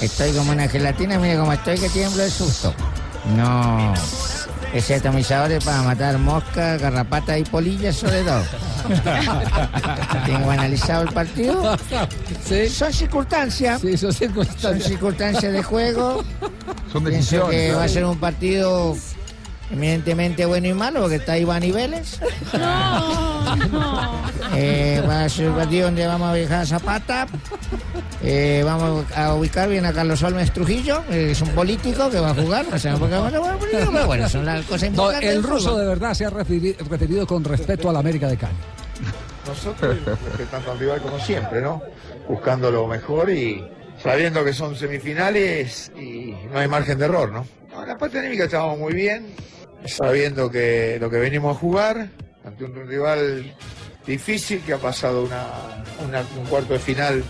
Estoy 0.00 0.32
como 0.32 0.52
una 0.52 0.68
gelatina, 0.68 1.18
mire 1.18 1.36
cómo 1.36 1.52
estoy 1.52 1.78
que 1.78 1.88
tiemblo 1.88 2.22
de 2.22 2.30
susto. 2.30 2.74
No. 3.36 3.94
Ese 4.76 4.96
atomizador 4.96 5.50
es 5.52 5.64
para 5.64 5.80
matar 5.80 6.18
moscas, 6.18 6.78
garrapatas 6.82 7.40
y 7.40 7.44
polillas 7.44 7.96
sobre 7.96 8.22
todo. 8.22 8.42
Tengo 10.26 10.50
analizado 10.50 11.04
el 11.04 11.14
partido. 11.14 11.78
Son 12.68 12.92
circunstancias. 12.92 13.80
Sí, 13.80 13.96
son 13.96 14.12
circunstancias. 14.12 14.60
Son 14.60 14.80
circunstancias 14.82 15.50
de 15.50 15.62
juego. 15.62 16.22
Son 16.92 17.04
Pienso 17.04 17.48
que 17.48 17.70
¿no? 17.72 17.78
va 17.78 17.84
a 17.84 17.88
ser 17.88 18.04
un 18.04 18.18
partido 18.18 18.94
eminentemente 19.70 20.44
bueno 20.44 20.66
y 20.68 20.74
malo 20.74 21.00
porque 21.00 21.16
está 21.16 21.38
Iván 21.38 21.62
y 21.62 21.72
Vélez. 21.72 22.20
No, 22.52 23.56
no. 23.56 24.10
Eh, 24.54 25.02
va 25.08 25.24
a 25.24 25.28
ser 25.30 25.48
un 25.48 25.56
partido 25.56 25.86
donde 25.86 26.06
vamos 26.06 26.28
a 26.28 26.34
dejar 26.34 26.60
a 26.60 26.66
Zapata. 26.66 27.26
Eh, 28.22 28.62
vamos 28.64 29.04
a 29.14 29.34
ubicar 29.34 29.68
bien 29.68 29.84
a 29.84 29.92
Carlos 29.92 30.22
Olmes 30.22 30.50
Trujillo, 30.52 31.04
eh, 31.10 31.28
es 31.32 31.42
un 31.42 31.50
político 31.50 32.10
que 32.10 32.18
va 32.18 32.30
a 32.30 32.34
jugar. 32.34 32.66
No 32.70 32.78
sé 32.78 32.90
por 32.92 33.08
qué 33.08 33.14
va 33.16 33.28
a 33.28 33.30
jugar 33.30 33.58
político, 33.58 33.90
pero 33.92 34.06
bueno, 34.06 34.28
son 34.28 34.44
las 34.46 34.64
cosas 34.64 34.82
No, 34.82 34.88
importantes. 35.04 35.30
el 35.30 35.42
del 35.42 35.50
ruso 35.50 35.76
de 35.78 35.86
verdad 35.86 36.14
se 36.14 36.24
ha 36.24 36.30
referi- 36.30 36.76
referido 36.88 37.26
con 37.26 37.44
respeto 37.44 37.90
a 37.90 37.92
la 37.92 37.98
América 37.98 38.28
de 38.28 38.36
Cali. 38.36 38.54
Nosotros 39.46 39.96
respetando 40.04 40.72
al 40.72 40.78
rival 40.78 41.00
como 41.02 41.18
siempre, 41.20 41.60
¿no? 41.60 41.82
Buscando 42.28 42.70
lo 42.70 42.86
mejor 42.88 43.30
y 43.30 43.64
sabiendo 44.02 44.44
que 44.44 44.52
son 44.52 44.74
semifinales 44.74 45.92
y 45.96 46.34
no 46.52 46.58
hay 46.58 46.68
margen 46.68 46.98
de 46.98 47.04
error, 47.04 47.30
¿no? 47.30 47.46
No, 47.70 47.82
en 47.82 47.88
la 47.88 47.96
parte 47.98 48.18
anímica 48.18 48.44
estábamos 48.44 48.78
muy 48.78 48.94
bien, 48.94 49.26
sabiendo 49.84 50.50
que 50.50 50.96
lo 51.00 51.08
que 51.10 51.18
venimos 51.18 51.54
a 51.56 51.60
jugar 51.60 52.08
ante 52.44 52.64
un 52.64 52.74
rival 52.88 53.54
difícil 54.06 54.60
que 54.62 54.72
ha 54.72 54.78
pasado 54.78 55.22
una, 55.24 55.44
una- 56.08 56.24
un 56.40 56.46
cuarto 56.46 56.72
de 56.72 56.78
final 56.80 57.22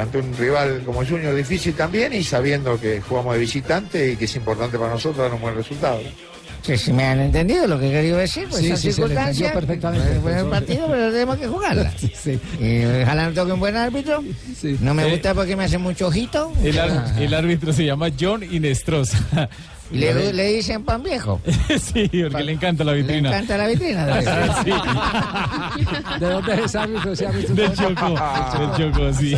ante 0.00 0.18
un 0.18 0.36
rival 0.36 0.82
como 0.84 1.04
Junior 1.04 1.34
difícil 1.34 1.74
también 1.74 2.12
y 2.12 2.22
sabiendo 2.24 2.80
que 2.80 3.00
jugamos 3.00 3.34
de 3.34 3.40
visitante 3.40 4.12
y 4.12 4.16
que 4.16 4.24
es 4.26 4.36
importante 4.36 4.78
para 4.78 4.92
nosotros 4.92 5.18
dar 5.26 5.34
un 5.34 5.40
buen 5.40 5.54
resultado. 5.54 6.00
Sí, 6.62 6.78
si 6.78 6.94
me 6.94 7.04
han 7.04 7.20
entendido 7.20 7.66
lo 7.66 7.78
que 7.78 7.88
he 7.88 7.92
querido 7.92 8.16
decir, 8.16 8.46
pues 8.48 8.62
Sí, 8.62 8.68
son 8.68 8.76
sí, 8.78 8.82
se 8.88 8.92
circunstancias. 8.94 9.52
perfectamente. 9.52 10.12
Es 10.12 10.22
buen 10.22 10.48
partido, 10.48 10.86
pero 10.88 11.10
tenemos 11.12 11.36
que 11.36 11.46
jugarla. 11.46 11.92
Y 12.58 12.84
ojalá 13.02 13.26
no 13.28 13.32
toque 13.34 13.52
un 13.52 13.60
buen 13.60 13.76
árbitro. 13.76 14.24
No 14.80 14.94
me 14.94 15.04
Sí. 15.04 15.10
gusta 15.10 15.34
porque 15.34 15.56
me 15.56 15.64
hace 15.64 15.76
mucho 15.76 16.06
ojito. 16.06 16.52
El, 16.62 16.78
ar- 16.78 17.14
el 17.20 17.34
árbitro 17.34 17.70
se 17.74 17.84
llama 17.84 18.08
John 18.18 18.42
Inestrosa. 18.42 19.18
Y 19.92 19.98
le, 19.98 20.32
le 20.32 20.52
dicen 20.54 20.82
pan 20.82 21.02
viejo. 21.02 21.40
sí, 21.68 22.08
porque 22.30 22.42
le 22.44 22.52
encanta 22.52 22.84
la 22.84 22.92
Le 22.92 23.02
vitrina. 23.02 23.28
encanta 23.30 23.56
la 23.58 23.66
vitrina. 23.68 24.20
Sí. 24.64 24.70
¿De 26.20 26.26
dónde 26.26 26.64
es 26.64 26.74
árbitro? 26.74 27.12
Ese 27.12 27.26
árbitro 27.26 27.54
Del 27.54 27.72
Choco, 27.74 28.14
del 28.78 28.92
Choco, 28.92 29.12
sí. 29.12 29.34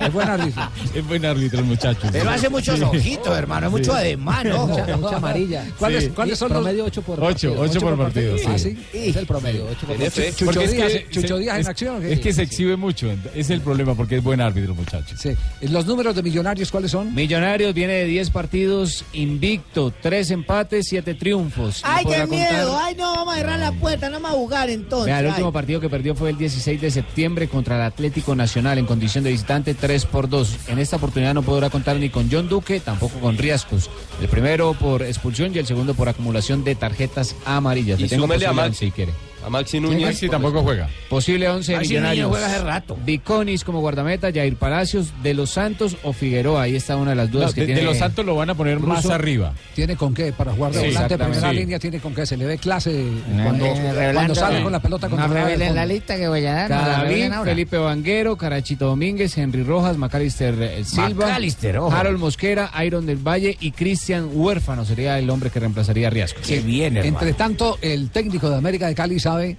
Es 0.00 0.12
buen 0.12 0.28
árbitro. 0.28 0.62
Es 0.94 1.06
buen 1.06 1.24
árbitro 1.24 1.58
el 1.60 1.64
muchacho. 1.64 2.08
Pero 2.12 2.30
hace 2.30 2.48
muchos 2.48 2.76
Sí. 2.78 2.82
ojitos, 2.84 3.36
hermano, 3.38 3.66
es 3.66 3.72
mucho 3.72 3.92
ademán, 3.94 4.50
ojo. 4.52 4.66
Mucha, 4.68 4.96
mucha 4.96 5.16
amarilla. 5.16 5.64
¿Cuáles, 5.78 6.04
Sí. 6.04 6.10
¿cuáles 6.10 6.38
son 6.38 6.48
los 6.50 6.58
Promedio 6.58 6.84
8 6.84 7.02
por 7.02 7.18
Ocho, 7.20 7.26
partido. 7.54 7.60
ocho 7.60 7.80
por 7.80 7.96
partido, 7.98 8.36
Ah, 8.48 8.58
sí. 8.58 8.70
sí. 8.92 9.08
Es 9.08 9.16
el 9.16 9.26
promedio. 9.26 9.66
8 9.70 9.86
por 9.86 9.96
partido. 9.96 10.10
Chucho 10.30 10.44
Porque 10.46 10.64
es 10.64 10.72
Díaz, 10.72 10.92
que- 10.92 11.06
Chucho 11.10 11.36
se- 11.36 11.42
Díaz 11.42 11.54
en 11.54 11.60
es- 11.60 11.68
acción. 11.68 11.96
¿o 11.96 12.00
qué? 12.00 12.12
Es 12.12 12.20
que 12.20 12.32
se 12.32 12.42
exhibe 12.42 12.76
mucho. 12.76 13.10
Es 13.34 13.50
el 13.50 13.60
problema 13.60 13.94
porque 13.94 14.16
es 14.16 14.22
buen 14.22 14.40
árbitro, 14.40 14.74
muchacho. 14.74 15.16
Sí. 15.16 15.30
¿Los 15.62 15.86
números 15.86 16.14
de 16.14 16.22
millonarios 16.22 16.70
cuáles 16.70 16.90
son? 16.90 17.14
Millonarios 17.14 17.72
viene 17.74 17.92
de 17.94 18.04
10 18.06 18.30
partidos 18.30 19.04
invicto, 19.12 19.77
3 20.00 20.30
empates, 20.32 20.86
7 20.88 21.14
triunfos. 21.14 21.80
Ay, 21.84 22.04
qué 22.04 22.26
miedo. 22.26 22.68
contar- 22.68 22.82
Ay, 22.86 22.94
no, 22.96 23.14
vamos 23.14 23.34
a 23.34 23.36
cerrar 23.38 23.58
la 23.58 23.72
puerta, 23.72 24.08
no 24.10 24.16
vamos 24.20 24.30
a 24.32 24.34
jugar 24.34 24.70
entonces. 24.70 25.06
Vea, 25.06 25.20
el 25.20 25.26
Ay. 25.26 25.30
último 25.30 25.52
partido 25.52 25.80
que 25.80 25.88
perdió 25.88 26.14
fue 26.14 26.30
el 26.30 26.38
16 26.38 26.80
de 26.80 26.90
septiembre 26.90 27.48
contra 27.48 27.76
el 27.76 27.82
Atlético 27.82 28.34
Nacional 28.34 28.78
en 28.78 28.86
condición 28.86 29.24
de 29.24 29.30
visitante 29.30 29.74
3 29.74 30.04
por 30.06 30.28
2. 30.28 30.56
En 30.68 30.78
esta 30.78 30.96
oportunidad 30.96 31.34
no 31.34 31.42
podrá 31.42 31.70
contar 31.70 31.96
ni 31.96 32.10
con 32.10 32.28
John 32.30 32.48
Duque, 32.48 32.80
tampoco 32.80 33.18
con 33.20 33.36
Riascos. 33.38 33.88
El 34.20 34.28
primero 34.28 34.74
por 34.74 35.02
expulsión 35.02 35.54
y 35.54 35.58
el 35.58 35.66
segundo 35.66 35.94
por 35.94 36.08
acumulación 36.08 36.64
de 36.64 36.74
tarjetas 36.74 37.34
amarillas. 37.44 37.98
Y 38.00 38.02
Le 38.04 38.08
tengo 38.08 38.24
a 38.24 38.50
once 38.66 38.86
si 38.86 38.90
quiere. 38.90 39.12
A 39.46 39.50
Maxi 39.50 39.80
Núñez. 39.80 40.02
Maxi 40.06 40.28
tampoco 40.28 40.62
juega. 40.62 40.88
Posible 41.08 41.48
11 41.48 41.72
de 41.72 41.78
Maxi 41.78 41.88
Núñez 41.94 42.00
millonarios. 42.02 42.28
juega 42.30 42.46
hace 42.46 42.58
rato. 42.58 42.98
Viconis 43.04 43.64
como 43.64 43.80
guardameta, 43.80 44.32
Jair 44.32 44.56
Palacios, 44.56 45.12
De 45.22 45.32
Los 45.34 45.50
Santos 45.50 45.96
o 46.02 46.12
Figueroa. 46.12 46.62
Ahí 46.62 46.76
está 46.76 46.96
una 46.96 47.10
de 47.10 47.16
las 47.16 47.30
dudas 47.30 47.50
No, 47.50 47.54
que 47.54 47.60
de, 47.62 47.66
tiene. 47.66 47.80
de 47.80 47.86
los 47.86 47.98
Santos 47.98 48.24
lo 48.26 48.34
van 48.34 48.50
a 48.50 48.54
poner 48.54 48.78
más 48.80 49.06
arriba. 49.06 49.52
¿Tiene 49.74 49.96
con 49.96 50.12
qué? 50.14 50.32
Para 50.32 50.52
jugar 50.52 50.72
de 50.72 50.80
Sí, 50.80 50.86
volante 50.88 51.18
primera 51.18 51.50
Sí. 51.50 51.56
línea, 51.56 51.78
tiene 51.78 52.00
con 52.00 52.14
qué. 52.14 52.26
Se 52.26 52.36
le 52.36 52.44
ve 52.46 52.58
clase 52.58 53.04
No, 53.28 53.44
cuando, 53.44 53.64
eh, 53.66 54.10
cuando 54.12 54.34
sale 54.34 54.62
con 54.62 54.72
la 54.72 54.80
pelota 54.80 55.08
No 55.08 55.16
del 55.16 55.30
revelen 55.30 55.74
la 55.74 55.86
lista 55.86 56.16
que 56.16 56.28
voy 56.28 56.44
a 56.46 56.68
dar. 56.68 57.08
no. 57.30 57.44
Felipe 57.44 57.78
Vanguero, 57.78 58.36
Carachito 58.36 58.86
Domínguez, 58.86 59.36
Henry 59.38 59.62
Rojas, 59.62 59.96
Macalister 59.96 60.54
eh, 60.60 60.84
Silva, 60.84 61.26
Macalister, 61.26 61.78
ojo. 61.78 61.94
Harold 61.94 62.18
Mosquera, 62.18 62.70
Iron 62.84 63.06
del 63.06 63.16
Valle 63.16 63.56
y 63.60 63.70
Cristian 63.70 64.28
Huérfano 64.32 64.84
sería 64.84 65.18
el 65.18 65.30
hombre 65.30 65.50
que 65.50 65.60
reemplazaría 65.60 66.08
a 66.08 66.10
Riascos. 66.10 66.46
Qué 66.46 66.60
bien, 66.60 66.96
hermano. 66.96 67.16
Entre 67.18 67.32
tanto, 67.34 67.78
el 67.80 68.10
técnico 68.10 68.50
de 68.50 68.56
América 68.56 68.86
de 68.88 68.94
Cali 68.94 69.18
sabe 69.28 69.58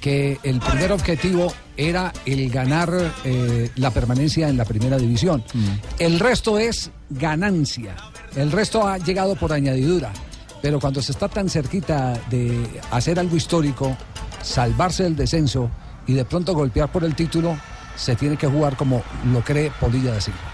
que 0.00 0.38
el 0.44 0.60
primer 0.60 0.92
objetivo 0.92 1.52
era 1.76 2.10
el 2.24 2.48
ganar 2.50 2.90
eh, 3.24 3.70
la 3.76 3.90
permanencia 3.90 4.48
en 4.48 4.56
la 4.56 4.64
primera 4.64 4.96
división. 4.96 5.44
El 5.98 6.18
resto 6.18 6.58
es 6.58 6.90
ganancia. 7.10 7.94
El 8.34 8.50
resto 8.50 8.86
ha 8.86 8.96
llegado 8.96 9.36
por 9.36 9.52
añadidura. 9.52 10.10
Pero 10.62 10.80
cuando 10.80 11.02
se 11.02 11.12
está 11.12 11.28
tan 11.28 11.50
cerquita 11.50 12.18
de 12.30 12.80
hacer 12.90 13.18
algo 13.18 13.36
histórico, 13.36 13.94
salvarse 14.42 15.02
del 15.02 15.16
descenso 15.16 15.70
y 16.06 16.14
de 16.14 16.24
pronto 16.24 16.54
golpear 16.54 16.90
por 16.90 17.04
el 17.04 17.14
título, 17.14 17.58
se 17.96 18.16
tiene 18.16 18.38
que 18.38 18.46
jugar 18.46 18.76
como 18.76 19.02
lo 19.32 19.42
cree 19.42 19.70
Polilla 19.80 20.12
de 20.12 20.20
Silva. 20.22 20.49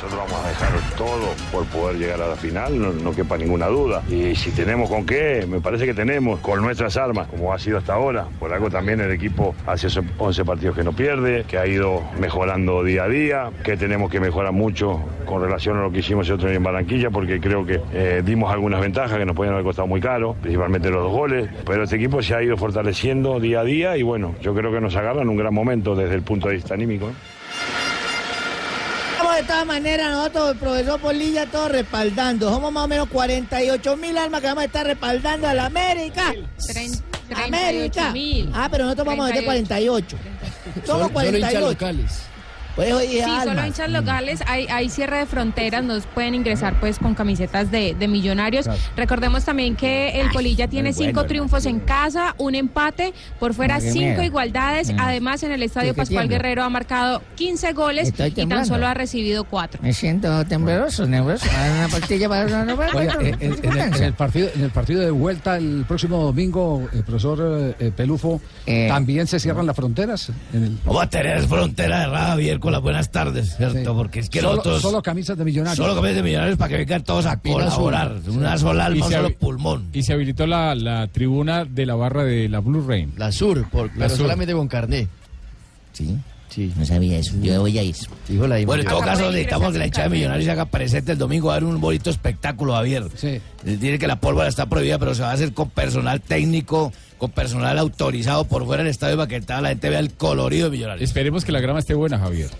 Nosotros 0.00 0.30
vamos 0.30 0.46
a 0.46 0.48
dejar 0.48 0.96
todo 0.96 1.34
por 1.50 1.64
poder 1.66 1.98
llegar 1.98 2.22
a 2.22 2.28
la 2.28 2.36
final, 2.36 3.02
no, 3.02 3.10
quepa 3.10 3.36
ninguna 3.36 3.66
duda. 3.66 4.04
Y 4.08 4.36
si 4.36 4.52
tenemos 4.52 4.88
con 4.88 5.04
qué, 5.04 5.44
me 5.48 5.60
parece 5.60 5.86
que 5.86 5.94
tenemos 5.94 6.38
con 6.38 6.62
nuestras 6.62 6.96
armas, 6.96 7.26
como 7.26 7.52
ha 7.52 7.58
sido 7.58 7.78
hasta 7.78 7.94
ahora. 7.94 8.28
Por 8.38 8.52
algo 8.52 8.70
también 8.70 9.00
el 9.00 9.10
equipo 9.10 9.56
hace 9.66 9.88
11 10.16 10.44
partidos 10.44 10.76
que 10.76 10.84
no 10.84 10.92
pierde, 10.92 11.42
que 11.48 11.58
ha 11.58 11.66
ido 11.66 12.00
mejorando 12.20 12.84
día 12.84 13.04
a 13.04 13.08
día, 13.08 13.50
que 13.64 13.76
tenemos 13.76 14.08
que 14.08 14.20
mejorar 14.20 14.52
mucho 14.52 15.00
con 15.26 15.42
relación 15.42 15.78
a 15.78 15.82
lo 15.82 15.90
que 15.90 15.98
hicimos 15.98 16.28
el 16.28 16.34
otro 16.34 16.46
día 16.46 16.58
en 16.58 16.62
Barranquilla, 16.62 17.10
porque 17.10 17.40
creo 17.40 17.66
que 17.66 17.80
eh, 17.92 18.22
dimos 18.24 18.52
algunas 18.52 18.80
ventajas 18.80 19.18
que 19.18 19.26
nos 19.26 19.34
podían 19.34 19.54
haber 19.54 19.64
costado 19.64 19.88
muy 19.88 20.00
caro, 20.00 20.36
principalmente 20.40 20.90
los 20.90 21.02
dos 21.02 21.12
goles. 21.12 21.50
Pero 21.66 21.82
este 21.82 21.96
equipo 21.96 22.22
se 22.22 22.36
ha 22.36 22.42
ido 22.44 22.56
fortaleciendo 22.56 23.40
día 23.40 23.60
a 23.60 23.64
día 23.64 23.96
y 23.96 24.04
bueno, 24.04 24.36
yo 24.42 24.54
creo 24.54 24.70
que 24.70 24.80
nos 24.80 24.94
agarra 24.94 25.22
en 25.22 25.28
un 25.28 25.38
gran 25.38 25.52
momento 25.52 25.96
desde 25.96 26.14
el 26.14 26.22
punto 26.22 26.46
de 26.46 26.54
vista 26.54 26.74
anímico. 26.74 27.08
¿eh? 27.08 27.37
De 29.38 29.44
todas 29.44 29.66
maneras 29.66 30.10
nosotros, 30.10 30.50
el 30.50 30.56
profesor 30.56 31.00
Polilla, 31.00 31.46
todos 31.46 31.70
respaldando. 31.70 32.50
Somos 32.50 32.72
más 32.72 32.86
o 32.86 32.88
menos 32.88 33.08
48 33.08 33.96
mil 33.96 34.18
almas 34.18 34.40
que 34.40 34.48
vamos 34.48 34.62
a 34.62 34.64
estar 34.64 34.84
respaldando 34.84 35.46
a 35.46 35.54
la 35.54 35.66
América. 35.66 36.34
América. 37.36 38.12
Ah, 38.52 38.66
pero 38.68 38.86
nosotros 38.86 39.06
vamos 39.06 39.26
a 39.26 39.28
meter 39.28 39.44
48. 39.44 40.16
Somos 40.84 41.12
48. 41.12 41.78
Pues 42.78 42.92
hoy 42.92 43.08
Sí, 43.08 43.20
solo 43.42 43.66
hinchas 43.66 43.90
locales, 43.90 44.40
hay, 44.46 44.66
hay 44.68 44.88
cierre 44.88 45.18
de 45.18 45.26
fronteras, 45.26 45.82
nos 45.82 46.06
pueden 46.06 46.36
ingresar 46.36 46.78
pues 46.78 47.00
con 47.00 47.16
camisetas 47.16 47.72
de, 47.72 47.96
de 47.98 48.06
millonarios. 48.06 48.66
Claro. 48.66 48.78
Recordemos 48.96 49.44
también 49.44 49.74
que 49.74 50.20
el 50.20 50.30
Polilla 50.30 50.68
tiene 50.68 50.90
muy 50.90 50.96
bueno, 50.96 51.08
cinco 51.10 51.26
triunfos 51.26 51.66
en 51.66 51.80
casa, 51.80 52.36
un 52.38 52.54
empate, 52.54 53.12
por 53.40 53.52
fuera 53.52 53.80
cinco 53.80 53.94
miedo. 53.98 54.22
igualdades. 54.22 54.92
Mm. 54.94 55.00
Además, 55.00 55.42
en 55.42 55.50
el 55.50 55.64
Estadio 55.64 55.88
¿Qué- 55.88 55.94
qué 55.96 56.02
Pascual? 56.02 56.28
Guerrero 56.28 56.62
ha 56.62 56.68
marcado 56.68 57.20
15 57.34 57.72
goles 57.72 58.12
y 58.16 58.46
tan 58.46 58.64
solo 58.64 58.86
ha 58.86 58.94
recibido 58.94 59.42
cuatro. 59.42 59.80
Me 59.82 59.92
siento 59.92 60.44
tembloroso, 60.44 61.04
nervioso. 61.04 61.46
Una 61.78 61.88
pastilla 61.88 62.28
para 62.28 62.64
no, 62.64 62.74
Oiga, 62.94 63.16
en, 63.20 63.26
en- 63.40 63.58
en 63.64 63.72
el, 63.72 63.94
en 63.96 64.02
el 64.04 64.12
partido, 64.12 64.50
en 64.54 64.62
el 64.62 64.70
partido 64.70 65.00
de 65.00 65.10
vuelta 65.10 65.56
el 65.56 65.84
próximo 65.88 66.22
domingo, 66.22 66.88
el 66.92 67.02
profesor 67.02 67.74
eh, 67.80 67.90
Pelufo, 67.96 68.40
también 68.86 69.26
se 69.26 69.40
cierran 69.40 69.66
las 69.66 69.74
fronteras. 69.74 70.30
En 70.52 70.62
el... 70.62 70.78
Vamos 70.84 71.02
a 71.02 71.10
tener 71.10 71.42
frontera 71.48 72.36
de 72.36 72.58
con 72.67 72.67
las 72.72 72.82
buenas 72.82 73.10
tardes, 73.10 73.56
¿cierto? 73.56 73.94
Porque 73.94 74.20
es 74.20 74.30
que 74.30 74.40
solo, 74.40 74.56
nosotros... 74.56 74.82
solo 74.82 75.02
camisas 75.02 75.36
de 75.38 75.44
millonarios. 75.44 75.76
Solo 75.76 75.94
camisas 75.94 76.16
de 76.16 76.22
millonarios 76.22 76.58
para 76.58 76.68
que 76.70 76.76
vengan 76.78 77.02
todos 77.04 77.26
a 77.26 77.38
colaborar. 77.38 78.16
Una 78.28 78.56
sola 78.58 78.86
alma, 78.86 78.98
Y 78.98 79.02
un 79.02 79.08
se 79.08 79.14
solo 79.14 79.34
pulmón. 79.36 79.88
Y 79.92 80.02
se 80.02 80.12
habilitó 80.12 80.46
la, 80.46 80.74
la 80.74 81.06
tribuna 81.08 81.64
de 81.64 81.86
la 81.86 81.94
barra 81.94 82.24
de 82.24 82.48
la 82.48 82.60
Blue 82.60 82.84
Rain. 82.86 83.12
La 83.16 83.32
Sur, 83.32 83.68
por, 83.70 83.90
pero 83.92 84.08
Sur. 84.10 84.18
solamente 84.18 84.52
con 84.54 84.68
carné. 84.68 85.08
Sí. 85.92 86.16
Sí. 86.48 86.72
No 86.76 86.84
sabía 86.84 87.18
eso. 87.18 87.34
Yo 87.42 87.60
voy 87.60 87.78
a 87.78 87.82
ir. 87.82 87.94
Bueno, 88.28 88.56
en 88.56 88.84
todo 88.84 89.00
caso, 89.00 89.30
necesitamos 89.30 89.72
que 89.72 89.78
la 89.78 89.86
hinchada 89.86 90.08
de 90.08 90.16
Millonarios 90.16 90.44
se 90.44 90.50
haga 90.50 90.64
presente 90.64 91.12
el 91.12 91.18
domingo. 91.18 91.50
A 91.50 91.56
haber 91.56 91.64
un 91.64 91.80
bonito 91.80 92.10
espectáculo, 92.10 92.72
Javier. 92.74 93.04
Sí. 93.16 93.40
Tiene 93.64 93.98
que 93.98 94.06
la 94.06 94.20
pólvora 94.20 94.48
está 94.48 94.66
prohibida, 94.66 94.98
pero 94.98 95.14
se 95.14 95.22
va 95.22 95.30
a 95.30 95.34
hacer 95.34 95.52
con 95.52 95.70
personal 95.70 96.20
técnico, 96.20 96.92
con 97.18 97.30
personal 97.30 97.78
autorizado 97.78 98.44
por 98.44 98.64
fuera 98.64 98.82
del 98.82 98.90
estadio 98.90 99.16
para 99.16 99.28
que 99.28 99.40
toda 99.40 99.60
la 99.60 99.68
gente 99.70 99.90
vea 99.90 100.00
el 100.00 100.12
colorido 100.12 100.66
de 100.66 100.76
Millonarios. 100.76 101.08
Esperemos 101.08 101.44
que 101.44 101.52
la 101.52 101.60
grama 101.60 101.80
esté 101.80 101.94
buena, 101.94 102.18
Javier. 102.18 102.50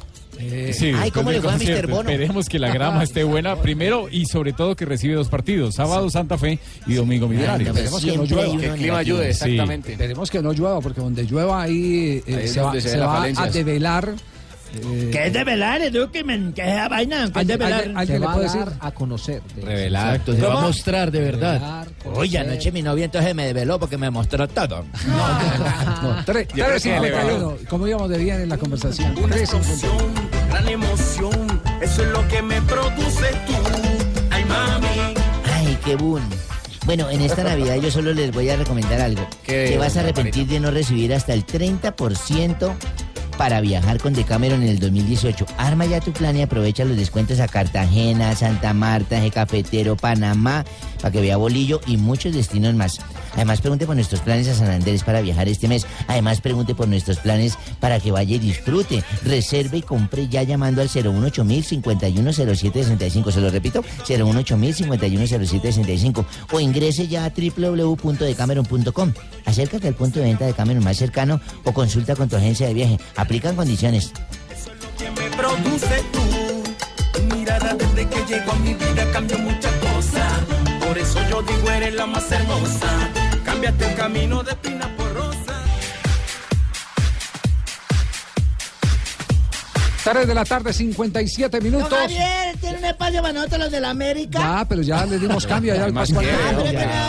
Eh, 0.41 0.73
Sí, 0.73 0.87
ay, 0.87 0.93
después 0.93 1.13
¿cómo 1.13 1.31
del 1.31 1.37
le 1.37 1.43
fue 1.43 1.51
a 1.51 1.55
Mr. 1.55 1.59
concierto, 1.59 1.95
Bono? 1.97 2.11
Esperemos 2.11 2.47
que 2.49 2.59
la 2.59 2.73
grama 2.73 3.03
esté 3.03 3.25
buena 3.25 3.57
primero 3.57 4.09
y 4.11 4.27
sobre 4.27 4.53
todo 4.53 4.77
que 4.77 4.85
recibe 4.85 5.15
dos 5.15 5.29
partidos, 5.29 5.75
sábado 5.75 6.09
Santa 6.11 6.39
Fe 6.39 6.59
y 6.87 6.95
domingo 6.95 7.27
Millonarios. 7.29 7.69
Esperemos 7.71 8.05
que 8.05 8.17
no 8.17 8.25
llueva. 8.25 9.03
Sí. 9.35 9.59
Esperemos 9.93 10.31
que 10.31 10.43
no 10.43 10.53
llueva, 10.53 10.81
porque 10.81 11.01
donde 11.01 11.25
llueva 11.25 11.63
ahí, 11.63 12.23
eh, 12.27 12.47
se 12.49 12.61
va, 12.61 12.73
se 12.75 12.81
se 12.83 13.01
a 13.01 13.47
develar. 13.53 14.15
eh, 14.75 15.09
¿Qué 15.11 15.27
es 15.29 15.33
de 15.33 15.45
velar, 15.45 15.81
Eduquemen? 15.81 16.53
¿Qué 16.53 16.61
es 16.63 16.69
esa 16.69 16.89
vaina? 16.89 17.31
¿Qué 17.33 17.41
es 17.41 17.47
de 17.47 17.55
¿Alguien- 17.55 17.59
velar? 17.59 17.79
alguien- 17.81 17.97
alguien 17.99 18.21
le 18.21 18.27
puede 18.29 18.43
decir? 18.43 18.65
a 18.81 18.91
conocer. 18.93 19.43
Revelar. 19.65 20.07
Exacto, 20.17 20.35
se 20.35 20.41
va 20.43 20.59
a 20.59 20.61
mostrar 20.61 21.11
de 21.11 21.21
verdad. 21.21 21.87
Oye, 22.15 22.39
anoche 22.39 22.71
mi 22.71 22.83
novia 22.83 23.07
entonces 23.07 23.35
me 23.35 23.47
desveló 23.47 23.79
porque 23.81 23.97
me 23.97 24.11
mostró 24.11 24.47
todo. 24.47 24.85
No, 26.03 26.25
que 26.27 26.33
3.51. 26.33 27.57
¿Cómo 27.69 27.87
íbamos 27.87 28.11
de 28.11 28.19
bien 28.19 28.41
en 28.43 28.49
la 28.51 28.59
conversación? 28.59 29.17
Una 29.19 29.35
3.51. 29.37 29.41
explosión, 29.41 30.28
gran 30.49 30.69
emoción, 30.69 31.63
eso 31.81 32.03
es 32.03 32.09
lo 32.09 32.27
que 32.29 32.43
me 32.43 32.61
produce 32.63 33.31
tú. 33.47 33.55
Ay, 34.31 34.45
mami. 34.45 35.15
Ay, 35.55 35.79
qué 35.85 35.97
boom. 35.97 36.23
Bueno, 36.87 37.11
en 37.11 37.21
esta 37.21 37.45
Navidad 37.45 37.77
yo 37.77 37.91
solo 37.91 38.15
les 38.15 38.33
voy 38.33 38.49
a 38.49 38.57
recomendar 38.57 39.01
algo. 39.01 39.27
¿Qué, 39.43 39.67
Te 39.69 39.79
vas 39.79 39.97
a 39.97 40.01
arrepentir 40.01 40.47
de 40.47 40.59
no 40.59 40.71
recibir 40.71 41.13
hasta 41.13 41.35
el 41.35 41.45
30% 41.45 42.75
para 43.37 43.61
viajar 43.61 43.99
con 43.99 44.15
Decameron 44.15 44.63
en 44.63 44.69
el 44.69 44.79
2018. 44.81 45.47
Arma 45.59 45.87
ya 45.87 46.01
tu 46.01 46.13
plan 46.13 46.37
y 46.37 46.43
aprovecha 46.43 46.85
los 46.85 46.97
descuentos 46.97 47.41
a 47.41 47.47
Cartagena, 47.47 48.35
Santa 48.35 48.75
Marta, 48.75 49.19
Eje 49.19 49.31
Cafetero, 49.31 49.97
Panamá, 49.97 50.65
para 51.01 51.13
que 51.13 51.21
vea 51.21 51.37
Bolillo 51.37 51.81
y 51.87 51.99
muchos 51.99 52.35
destinos 52.35 52.75
más. 52.75 53.01
Además, 53.39 53.61
pregunte 53.61 53.87
por 53.87 53.95
nuestros 53.95 54.21
planes 54.21 54.49
a 54.49 54.55
San 54.55 54.69
Andrés 54.69 55.05
para 55.05 55.21
viajar 55.21 55.47
este 55.47 55.69
mes. 55.69 55.87
Además, 56.09 56.41
pregunte 56.41 56.75
por 56.75 56.89
nuestros 56.89 57.19
planes 57.19 57.57
para 57.79 58.01
que 58.01 58.11
vaya 58.11 58.35
y 58.35 58.41
disfrute. 58.41 59.05
Reserve 59.25 59.79
y 59.79 59.83
compre 59.83 60.27
ya 60.27 60.43
llamando 60.43 60.83
al 60.83 60.89
018 60.89 61.45
510765 61.45 63.31
Se 63.31 63.41
lo 63.41 63.49
repito, 63.49 63.85
018 64.09 64.57
510765 64.59 66.27
O 66.51 66.59
ingrese 66.59 67.07
ya 67.07 67.27
a 67.27 67.31
www.decameron.com. 67.31 69.13
Acércate 69.45 69.87
al 69.87 69.95
punto 69.95 70.19
de 70.19 70.27
venta 70.27 70.45
de 70.45 70.53
Cameron 70.53 70.83
más 70.83 70.97
cercano 70.97 71.41
o 71.63 71.73
consulta 71.73 72.17
con 72.17 72.29
tu 72.29 72.35
agencia 72.35 72.67
de 72.67 72.75
viaje. 72.75 72.99
Aplican 73.15 73.55
condiciones. 73.55 74.13
que 74.99 75.11
me 75.13 75.31
produce 75.37 76.03
tú. 76.13 77.37
Mirada 77.37 77.75
desde 77.75 78.09
que 78.09 78.35
llegó 78.35 78.51
a 78.51 78.57
mi 78.57 78.75
vida 78.75 79.09
cambió 79.13 79.39
muchas 79.39 79.73
cosas. 79.75 80.41
Por 80.85 80.99
eso 80.99 81.21
yo 81.31 81.41
digo 81.43 81.71
eres 81.71 81.95
la 81.95 82.07
más 82.07 82.33
hermosa. 82.33 83.18
Cámbiate 83.61 83.87
el 83.87 83.95
camino 83.97 84.45
de 84.45 84.55
3 90.13 90.27
de 90.27 90.35
la 90.35 90.45
tarde, 90.45 90.73
57 90.73 91.61
minutos. 91.61 91.91
Don 91.91 91.99
Javier, 91.99 92.57
tiene 92.61 92.79
un 92.79 92.85
espacio 92.85 93.21
para 93.21 93.35
nosotros 93.35 93.61
los 93.61 93.71
de 93.71 93.81
la 93.81 93.91
América. 93.91 94.39
Ya, 94.39 94.65
pero 94.69 94.83
ya 94.83 95.05
le 95.05 95.19
dimos 95.19 95.47
cambio 95.47 95.75
allá 95.75 95.85
al 95.85 95.93
Más 95.93 96.11
Pascual. 96.11 96.27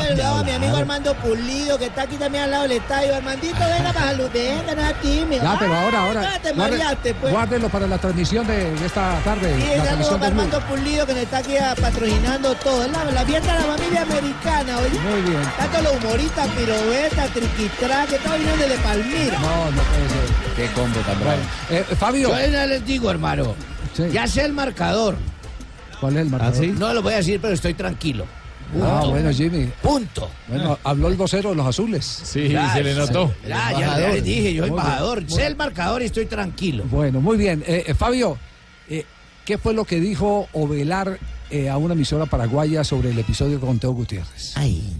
hablado 0.10 0.43
mi 0.43 0.52
amigo 0.52 0.74
ya. 0.74 0.80
Armando 0.80 1.14
Pulido, 1.16 1.78
que 1.78 1.86
está 1.86 2.02
aquí 2.04 2.16
también 2.18 2.43
al 2.45 2.52
lado 2.52 2.64
del 2.64 2.74
estadio. 2.74 3.16
Armandito, 3.16 3.58
venga 3.60 3.93
para 3.93 4.06
salud, 4.08 4.30
venga, 4.34 4.76
no 4.76 4.82
es 4.82 5.02
tímido. 5.02 5.43
Ya, 5.43 5.56
pero 5.60 5.76
ahora, 5.76 6.00
ahora. 6.04 6.32
Ah, 6.34 6.39
te 6.41 6.52
guarde- 6.52 6.78
mareaste, 6.78 7.14
pues. 7.14 7.34
Guárdelo 7.34 7.70
para 7.70 7.88
la 7.88 7.97
transmisión 7.97 8.47
de, 8.47 8.86
esta 8.86 9.20
tarde. 9.24 9.56
Sí, 9.56 9.78
la 9.78 9.84
transmisión 9.84 10.20
para. 10.20 10.28
Armando 10.28 10.60
Pulido, 10.62 11.06
que 11.06 11.14
nos 11.14 11.24
está 11.24 11.38
aquí 11.38 11.58
ah, 11.58 11.76
patrocinando 11.80 12.56
todo. 12.56 12.88
La, 12.88 13.06
la 13.06 13.26
fiesta 13.26 13.54
de 13.54 13.60
la 13.68 13.76
familia 13.76 14.02
americana, 14.02 14.78
oye. 14.80 15.00
Muy 15.00 15.22
bien. 15.22 15.41
Tanto 15.58 15.82
los 15.82 16.04
humoristas, 16.04 16.47
piruetas, 16.50 17.30
triquitrá, 17.32 18.06
que 18.08 18.18
todo 18.18 18.38
viene 18.38 18.68
de 18.68 18.78
Palmira. 18.80 19.39
No, 19.39 19.72
no 19.72 19.82
puede 19.84 20.10
ser. 20.10 20.49
Qué 20.60 20.68
combo 20.74 20.99
tan 20.99 21.18
bravo. 21.22 21.39
Eh, 21.70 21.86
Fabio. 21.97 22.30
Yo 22.38 22.51
ya 22.51 22.66
les 22.66 22.86
digo, 22.86 23.10
hermano. 23.10 23.55
Ya 24.12 24.28
sé 24.28 24.43
el 24.43 24.51
marcador. 24.51 25.16
¿Cuál 26.01 26.18
es 26.18 26.24
el 26.24 26.30
marcador? 26.30 26.66
¿Ah, 26.66 26.76
No 26.78 26.93
lo 26.93 27.01
voy 27.01 27.14
a 27.14 27.18
decir, 27.18 27.39
pero 27.41 27.53
estoy 27.53 27.74
tranquilo. 27.76 28.26
Ah, 28.84 29.05
bueno, 29.07 29.32
Jimmy. 29.32 29.72
Punto. 29.82 30.30
Bueno, 30.49 30.78
habló 30.84 31.07
el 31.07 31.16
vocero 31.16 31.51
de 31.51 31.55
los 31.55 31.66
azules. 31.66 32.05
Sí, 32.05 32.53
se 32.74 32.84
le 32.84 32.93
notó. 32.93 33.34
Ya, 33.47 33.72
ya, 33.72 33.99
ya 33.99 34.10
les 34.10 34.22
dije, 34.22 34.53
yo 34.53 34.64
soy 34.64 34.72
Muy 34.72 34.80
bien, 34.80 34.86
embajador. 34.89 35.24
Sé 35.30 35.47
el 35.47 35.55
marcador 35.55 36.01
y 36.01 36.05
estoy 36.05 36.26
tranquilo. 36.26 36.84
Bueno, 36.91 37.22
muy 37.22 37.38
bien. 37.38 37.64
Eh, 37.66 37.86
eh, 37.88 37.93
Fabio, 37.93 38.38
eh, 38.89 39.05
¿qué 39.45 39.57
fue 39.57 39.74
lo 39.74 39.86
que 39.86 40.01
dijo 40.01 40.49
Ovelar 40.51 41.20
eh, 41.52 41.70
a 41.70 41.78
una 41.78 41.93
emisora 41.93 42.26
paraguaya 42.26 42.84
sobre 42.84 43.10
el 43.12 43.20
episodio 43.20 43.60
con 43.60 43.80
Teo 43.80 43.91
Gutiérrez? 43.91 44.56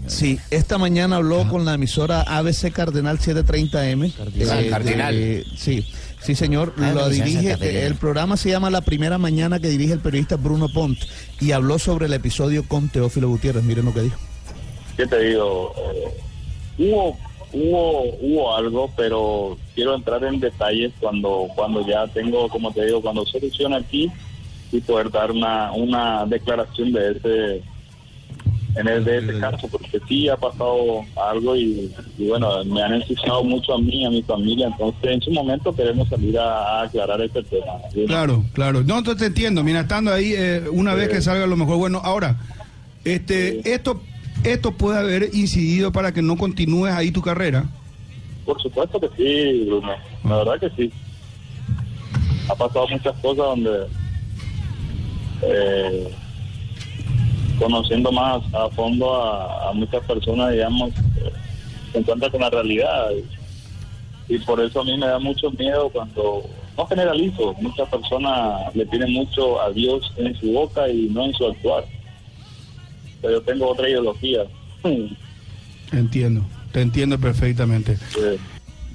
Sí, 0.06 0.38
esta 0.50 0.78
mañana 0.78 1.16
habló 1.16 1.48
con 1.48 1.64
la 1.64 1.74
emisora 1.74 2.22
ABC 2.22 2.72
Cardenal 2.72 3.18
730M. 3.18 4.12
Cardinal. 4.14 4.68
Cardinal. 4.68 5.14
eh, 5.16 5.44
sí, 5.56 5.86
sí, 6.20 6.34
señor. 6.34 6.74
Ah, 6.78 6.92
lo 6.92 7.00
no, 7.02 7.08
dirige. 7.08 7.52
Eh, 7.60 7.86
el 7.86 7.94
programa 7.94 8.36
se 8.36 8.50
llama 8.50 8.70
La 8.70 8.80
Primera 8.80 9.18
Mañana 9.18 9.60
que 9.60 9.68
dirige 9.68 9.92
el 9.92 10.00
periodista 10.00 10.36
Bruno 10.36 10.68
Pont 10.68 10.98
y 11.40 11.52
habló 11.52 11.78
sobre 11.78 12.06
el 12.06 12.12
episodio 12.12 12.66
con 12.66 12.88
Teófilo 12.88 13.28
Gutiérrez. 13.28 13.62
Miren 13.64 13.84
lo 13.84 13.94
que 13.94 14.02
dijo. 14.02 14.18
¿qué 14.96 15.06
te 15.06 15.18
digo? 15.18 15.72
Eh, 15.78 16.20
hubo, 16.78 17.16
hubo, 17.54 18.02
hubo 18.20 18.54
algo, 18.54 18.90
pero 18.96 19.56
quiero 19.74 19.94
entrar 19.94 20.22
en 20.24 20.40
detalles 20.40 20.92
cuando, 21.00 21.48
cuando 21.54 21.86
ya 21.86 22.06
tengo, 22.08 22.48
como 22.48 22.70
te 22.72 22.84
digo, 22.84 23.00
cuando 23.00 23.24
solucione 23.24 23.76
aquí 23.76 24.10
y 24.72 24.80
poder 24.80 25.10
dar 25.10 25.30
una, 25.30 25.72
una 25.72 26.26
declaración 26.26 26.92
de 26.92 27.12
ese, 27.12 27.62
en 28.76 28.86
el 28.86 29.04
de 29.04 29.18
ese 29.18 29.40
caso, 29.40 29.68
porque 29.68 30.00
sí 30.08 30.28
ha 30.28 30.36
pasado 30.36 31.04
algo 31.16 31.56
y, 31.56 31.92
y 32.16 32.28
bueno, 32.28 32.64
me 32.64 32.82
han 32.82 32.94
ensuciado 32.94 33.42
mucho 33.42 33.74
a 33.74 33.78
mí, 33.78 34.04
a 34.04 34.10
mi 34.10 34.22
familia, 34.22 34.68
entonces 34.68 35.10
en 35.10 35.20
su 35.20 35.32
momento 35.32 35.74
queremos 35.74 36.08
salir 36.08 36.38
a, 36.38 36.80
a 36.80 36.82
aclarar 36.82 37.20
este 37.20 37.42
tema. 37.42 37.72
Claro, 38.06 38.44
claro. 38.52 38.82
No, 38.82 38.98
entonces 38.98 39.18
te 39.18 39.26
entiendo. 39.26 39.64
Mira, 39.64 39.80
estando 39.80 40.12
ahí, 40.12 40.34
eh, 40.36 40.62
una 40.70 40.94
vez 40.94 41.08
que 41.08 41.20
salga 41.20 41.46
lo 41.46 41.56
mejor, 41.56 41.78
bueno, 41.78 42.00
ahora, 42.04 42.36
este, 43.04 43.72
esto, 43.74 44.00
esto 44.44 44.72
puede 44.72 44.98
haber 44.98 45.30
incidido 45.32 45.90
para 45.90 46.12
que 46.12 46.22
no 46.22 46.36
continúes 46.36 46.94
ahí 46.94 47.10
tu 47.10 47.22
carrera. 47.22 47.64
Por 48.44 48.60
supuesto 48.62 49.00
que 49.00 49.08
sí, 49.16 49.64
Bruno. 49.66 49.92
La 50.24 50.36
verdad 50.38 50.60
que 50.60 50.70
sí. 50.70 50.92
Ha 52.48 52.54
pasado 52.54 52.88
muchas 52.88 53.16
cosas 53.18 53.44
donde 53.44 53.86
eh, 55.42 56.08
conociendo 57.58 58.10
más 58.10 58.42
a 58.54 58.68
fondo 58.70 59.14
a, 59.14 59.70
a 59.70 59.72
muchas 59.72 60.04
personas, 60.04 60.52
digamos, 60.52 60.90
eh, 60.90 61.32
se 61.92 61.98
encuentra 61.98 62.30
con 62.30 62.40
la 62.40 62.50
realidad. 62.50 63.10
Y, 64.28 64.34
y 64.34 64.38
por 64.38 64.60
eso 64.60 64.80
a 64.80 64.84
mí 64.84 64.96
me 64.96 65.06
da 65.06 65.18
mucho 65.18 65.50
miedo 65.50 65.90
cuando, 65.90 66.44
no 66.76 66.86
generalizo, 66.86 67.54
muchas 67.60 67.88
personas 67.88 68.74
le 68.74 68.86
tienen 68.86 69.12
mucho 69.12 69.60
a 69.60 69.70
Dios 69.70 70.12
en 70.16 70.34
su 70.38 70.52
boca 70.52 70.88
y 70.88 71.08
no 71.10 71.26
en 71.26 71.34
su 71.34 71.46
actuar. 71.46 71.84
Pero 73.20 73.34
yo 73.34 73.42
tengo 73.42 73.68
otra 73.68 73.88
ideología. 73.88 74.44
Entiendo, 75.92 76.42
te 76.72 76.82
entiendo 76.82 77.18
perfectamente. 77.18 77.98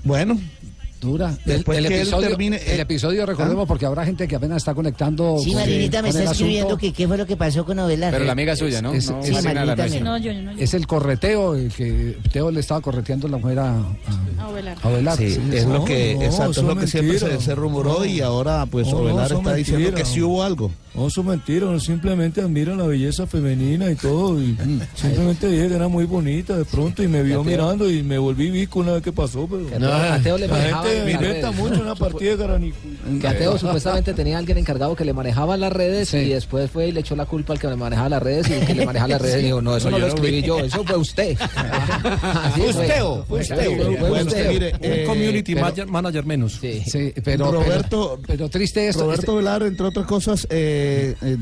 Bueno, 0.06 0.40
dura. 1.06 1.38
Después 1.46 1.78
el 1.78 1.88
que 1.88 1.94
él 1.96 2.02
episodio, 2.02 2.28
termine, 2.30 2.58
el 2.58 2.80
eh, 2.80 2.82
episodio, 2.82 3.26
recordemos, 3.26 3.68
porque 3.68 3.86
habrá 3.86 4.06
gente 4.06 4.28
que 4.28 4.36
apenas 4.36 4.58
está 4.58 4.74
conectando. 4.74 5.38
Sí, 5.40 5.52
con- 5.52 5.62
Marinita 5.62 6.02
me 6.02 6.10
está 6.10 6.24
escribiendo 6.24 6.78
que 6.78 6.92
qué 6.92 7.08
fue 7.08 7.18
lo 7.18 7.26
que 7.26 7.38
pasó 7.38 7.64
con 7.66 7.80
Ovelar. 7.80 8.12
Pero 8.12 8.26
la 8.26 8.32
amiga 8.34 8.56
suya, 8.56 8.82
¿no? 8.82 8.94
Es, 8.94 9.10
No, 9.10 9.20
es- 9.20 9.28
Sí, 9.28 9.32
Marina, 9.32 9.54
la 9.54 9.66
Marita 9.76 9.84
nuestra. 9.84 10.00
me- 10.00 10.06
No, 10.10 10.18
yo 10.18 10.34
no. 10.34 10.52
es 10.60 10.74
el 10.74 10.88
correteo, 10.88 11.56
el 11.56 11.72
que 11.72 12.18
Teo 12.32 12.52
le 12.52 12.60
estaba 12.60 12.82
correteando 12.82 13.28
la 13.28 13.38
mujer 13.38 13.60
a, 13.60 13.72
a- 13.78 13.86
A 14.40 14.50
Ovelar. 14.50 14.78
a 14.82 14.88
Ovelar. 14.90 15.18
Sí, 15.18 15.40
es 15.54 15.66
lo 15.66 15.80
No, 15.80 15.86
que, 15.86 16.16
no, 16.16 16.22
exacto, 16.24 16.52
es 16.62 16.64
lo 16.64 16.76
que 16.76 16.88
siempre 16.88 17.20
se, 17.20 17.40
se 17.40 17.56
rumoró 17.56 18.04
y 18.06 18.22
ahora 18.22 18.66
pues 18.66 18.88
No, 18.88 18.98
Ovelar 18.98 19.32
está 19.32 19.52
es 19.52 19.58
diciendo 19.58 19.94
que 19.94 20.06
sí 20.06 20.22
hubo 20.22 20.44
algo. 20.44 20.72
No, 20.94 21.08
eso 21.08 21.22
es 21.22 21.28
mentira, 21.28 21.66
uno 21.68 21.78
simplemente 21.80 22.40
admira 22.40 22.74
la 22.74 22.86
belleza 22.88 23.28
femenina 23.28 23.92
y 23.92 23.96
todo. 23.96 24.42
Y 24.42 24.56
simplemente 24.96 25.48
dije 25.50 25.68
que 25.68 25.76
era 25.76 25.88
muy 25.90 26.06
bonita 26.06 26.56
de 26.58 26.64
pronto 26.64 27.04
y 27.04 27.08
me 27.10 27.22
vio 27.22 27.44
mirando 27.44 27.90
y 27.90 28.02
me 28.02 28.18
volví 28.18 28.50
visco 28.50 28.80
una 28.80 28.94
vez 28.94 29.04
que 29.04 29.12
pasó. 29.12 29.46
Pero 29.50 29.68
Que 29.68 29.76
a 29.76 29.80
Mateo 30.12 30.38
le 30.38 30.48
la 30.48 30.56
gente 30.56 30.95
me 31.04 31.14
las 31.14 31.22
inventa 31.22 31.52
mucho 31.52 31.82
una 31.82 31.96
partida 31.96 32.30
de 32.32 32.38
garanico. 32.38 32.78
Que 33.22 33.28
Ateo 33.28 33.58
supuestamente 33.58 34.14
tenía 34.14 34.38
alguien 34.38 34.58
encargado 34.58 34.96
que 34.96 35.06
le 35.06 35.14
manejaba 35.14 35.58
las 35.58 35.72
redes 35.74 36.14
y 36.14 36.30
después 36.30 36.70
fue 36.72 36.88
y 36.88 36.92
le 36.92 37.02
echó 37.02 37.16
la 37.16 37.26
culpa 37.26 37.54
al 37.54 37.60
que 37.60 37.68
le 37.68 37.76
manejaba 37.76 38.10
las 38.10 38.24
redes 38.24 38.50
y 38.50 38.54
el 38.54 38.66
que 38.66 38.76
le 38.76 38.86
manejaba 38.86 39.10
las 39.10 39.22
redes 39.22 39.36
Sí. 39.40 39.46
dijo, 39.46 39.62
no, 39.62 39.76
eso 39.78 39.90
No, 39.90 39.98
no, 39.98 40.08
yo 40.08 40.08
lo 40.08 40.14
escribí 40.16 40.42
yo, 40.42 40.60
eso 40.60 40.84
fue 40.84 40.98
usted. 40.98 41.38
Así 41.42 42.62
Fue 42.62 42.70
usted, 42.70 43.02
fue 43.28 43.42
usted. 43.42 43.66
Fue 43.66 44.10
Bueno, 44.10 44.26
usted. 44.28 44.50
mire, 44.50 44.74
eh, 44.82 45.02
Un 45.02 45.08
community 45.08 45.54
pero- 45.54 45.66
manager, 45.66 45.88
manager 45.88 46.26
menos. 46.26 46.54
Sí. 46.62 46.84
Sí, 46.86 47.14
pero, 47.24 47.52
Roberto, 47.52 48.18
pero, 48.22 48.28
pero 48.38 48.50
triste 48.50 48.88
esto. 48.88 49.04
Roberto 49.04 49.22
este- 49.24 49.36
Velar, 49.36 49.64
entre 49.64 49.86
otras 49.88 50.06
cosas, 50.06 50.48
eh, 50.50 51.16
eh, 51.22 51.38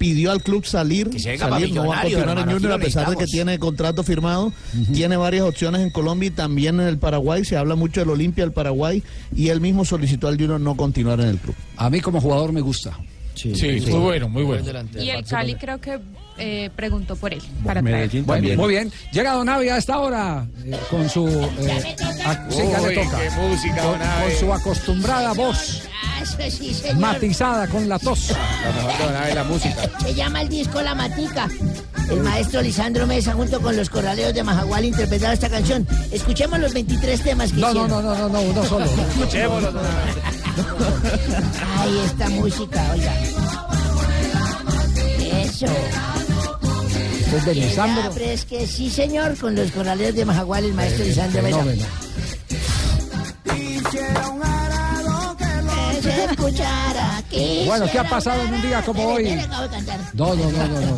pidió 0.00 0.32
al 0.32 0.42
club 0.42 0.64
salir, 0.64 1.10
salir 1.20 1.74
no 1.74 1.86
va 1.86 1.98
a 1.98 2.02
continuar 2.04 2.30
en 2.30 2.38
hermano, 2.38 2.52
Junior 2.52 2.72
a 2.72 2.78
pesar 2.78 3.10
de 3.10 3.16
que 3.16 3.26
tiene 3.26 3.58
contrato 3.58 4.02
firmado, 4.02 4.50
tiene 4.94 5.18
varias 5.18 5.44
opciones 5.44 5.82
en 5.82 5.90
Colombia 5.90 6.28
y 6.28 6.30
también 6.30 6.80
en 6.80 6.86
el 6.86 6.96
Paraguay, 6.96 7.44
se 7.44 7.58
habla 7.58 7.74
mucho 7.74 8.00
del 8.00 8.08
Olimpia 8.08 8.42
del 8.42 8.54
Paraguay 8.54 9.02
y 9.36 9.48
él 9.48 9.60
mismo 9.60 9.84
solicitó 9.84 10.28
al 10.28 10.38
Junior 10.38 10.58
no 10.58 10.74
continuar 10.74 11.20
en 11.20 11.28
el 11.28 11.36
club. 11.36 11.54
A 11.76 11.90
mí 11.90 12.00
como 12.00 12.18
jugador 12.18 12.50
me 12.50 12.62
gusta. 12.62 12.98
Sí, 13.34 13.52
muy 13.90 13.98
bueno, 14.00 14.30
muy 14.30 14.42
bueno. 14.42 14.64
Y 14.98 15.10
el 15.10 15.24
Cali. 15.24 15.54
creo 15.56 15.78
que 15.78 15.98
eh, 16.40 16.70
preguntó 16.74 17.14
por 17.16 17.32
él 17.32 17.42
para. 17.64 17.82
Medellín 17.82 18.24
también. 18.26 18.56
muy 18.56 18.68
bien. 18.70 18.92
Llega 19.12 19.32
Don 19.34 19.48
Avi 19.48 19.68
a 19.68 19.76
esta 19.76 19.98
hora 19.98 20.46
eh, 20.64 20.76
con 20.90 21.08
su. 21.08 21.28
eh, 21.28 21.96
ac- 22.24 22.50
sí, 22.50 22.62
ya 22.70 22.80
le 22.80 22.88
Uy, 22.88 22.94
toca. 23.04 23.18
qué 23.18 23.30
música, 23.30 23.76
con, 23.82 23.92
Don 23.98 24.02
Avi. 24.02 24.22
con 24.30 24.40
su 24.40 24.52
acostumbrada 24.52 25.32
voz 25.34 25.82
Ah, 26.02 26.22
eso 26.22 26.36
sí, 26.56 26.72
señor. 26.74 26.96
matizada 26.96 27.66
con 27.68 27.88
la 27.88 27.98
tos. 27.98 28.30
La 28.30 28.72
mejor 28.72 28.98
de 28.98 29.04
Don 29.04 29.16
Avi, 29.16 29.34
la 29.34 29.44
música. 29.44 29.90
Se 30.02 30.14
llama 30.14 30.42
el 30.42 30.48
disco 30.48 30.80
La 30.82 30.94
Matica. 30.94 31.48
El 32.10 32.20
maestro 32.22 32.60
Lisandro 32.62 33.06
Mesa 33.06 33.32
junto 33.34 33.60
con 33.60 33.76
los 33.76 33.88
corraleos 33.88 34.34
de 34.34 34.42
Majagual 34.42 34.84
interpretaron 34.84 35.34
esta 35.34 35.48
canción. 35.48 35.86
Escuchemos 36.10 36.58
los 36.58 36.72
23 36.74 37.20
temas 37.22 37.52
que 37.52 37.60
No, 37.60 37.72
no, 37.72 37.84
hicieron. 37.84 37.90
no, 37.90 38.02
no, 38.02 38.18
no, 38.18 38.28
no, 38.28 38.40
uno 38.40 38.64
solo. 38.64 38.84
Escuchémoslo, 38.86 39.70
Don. 39.72 39.82
Ay, 41.78 42.00
esta 42.06 42.28
música, 42.30 42.90
oiga. 42.92 43.14
Eso. 45.42 45.66
Esto 47.30 47.38
es 47.38 47.44
de 47.44 47.54
Lisandro. 47.54 48.10
Es 48.16 48.44
que 48.44 48.66
sí, 48.66 48.90
señor, 48.90 49.38
con 49.38 49.54
los 49.54 49.70
corraleos 49.70 50.16
de 50.16 50.24
Majagual, 50.24 50.64
el 50.64 50.74
maestro 50.74 51.04
Lisandro. 51.04 51.40
Se 56.02 56.24
escuchara 56.24 57.22
que 57.30 57.62
Bueno, 57.68 57.86
¿qué 57.92 58.00
ha 58.00 58.08
pasado 58.08 58.42
en 58.42 58.54
un 58.54 58.62
día 58.62 58.82
como 58.82 59.06
hoy? 59.06 59.30
No, 60.14 60.34
no, 60.34 60.50
no, 60.50 60.66
no, 60.66 60.80
no. 60.80 60.96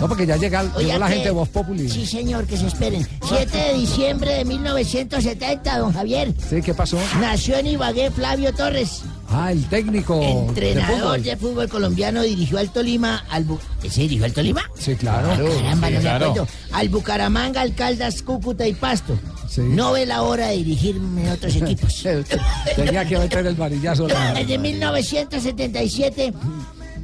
No, 0.00 0.08
porque 0.08 0.26
ya 0.26 0.38
llega, 0.38 0.62
llegó 0.78 0.98
la 0.98 1.08
gente 1.08 1.24
de 1.26 1.30
Voz 1.32 1.50
Populi. 1.50 1.90
Sí, 1.90 2.06
señor, 2.06 2.46
que 2.46 2.56
se 2.56 2.66
esperen. 2.66 3.06
7 3.28 3.58
de 3.58 3.74
diciembre 3.74 4.32
de 4.32 4.44
1970, 4.46 5.78
don 5.78 5.92
Javier. 5.92 6.32
Sí, 6.48 6.62
¿qué 6.62 6.72
pasó? 6.72 6.96
Nació 7.20 7.58
en 7.58 7.66
Ibagué 7.66 8.10
Flavio 8.10 8.54
Torres. 8.54 9.02
Ah, 9.30 9.50
el 9.52 9.64
técnico 9.68 10.20
Entrenador 10.22 10.86
de 10.90 11.00
fútbol. 11.00 11.22
de 11.22 11.36
fútbol 11.36 11.68
colombiano, 11.68 12.22
dirigió 12.22 12.58
al 12.58 12.70
Tolima, 12.70 13.24
al 13.30 13.46
Bu- 13.46 13.58
¿Se 13.88 14.02
dirigió 14.02 14.24
al 14.26 14.32
Tolima? 14.32 14.62
Sí, 14.78 14.94
claro. 14.94 15.28
Caramba, 15.28 15.90
no 15.90 15.98
Sí, 15.98 16.04
me 16.04 16.10
acuerdo. 16.10 16.46
Al 16.72 16.88
Bucaramanga, 16.88 17.60
al 17.62 17.74
Caldas, 17.74 18.22
Cúcuta 18.22 18.66
y 18.66 18.74
Pasto. 18.74 19.18
No 19.56 19.92
ve 19.92 20.04
la 20.06 20.22
hora 20.22 20.48
de 20.48 20.56
dirigirme 20.58 21.24
en 21.26 21.30
otros 21.30 21.54
equipos. 21.56 22.02
Tenía 22.76 23.04
que 23.04 23.18
meter 23.18 23.46
el 23.46 23.54
varillazo. 23.54 24.08
la- 24.08 24.34
Desde 24.34 24.58
1977 24.58 26.32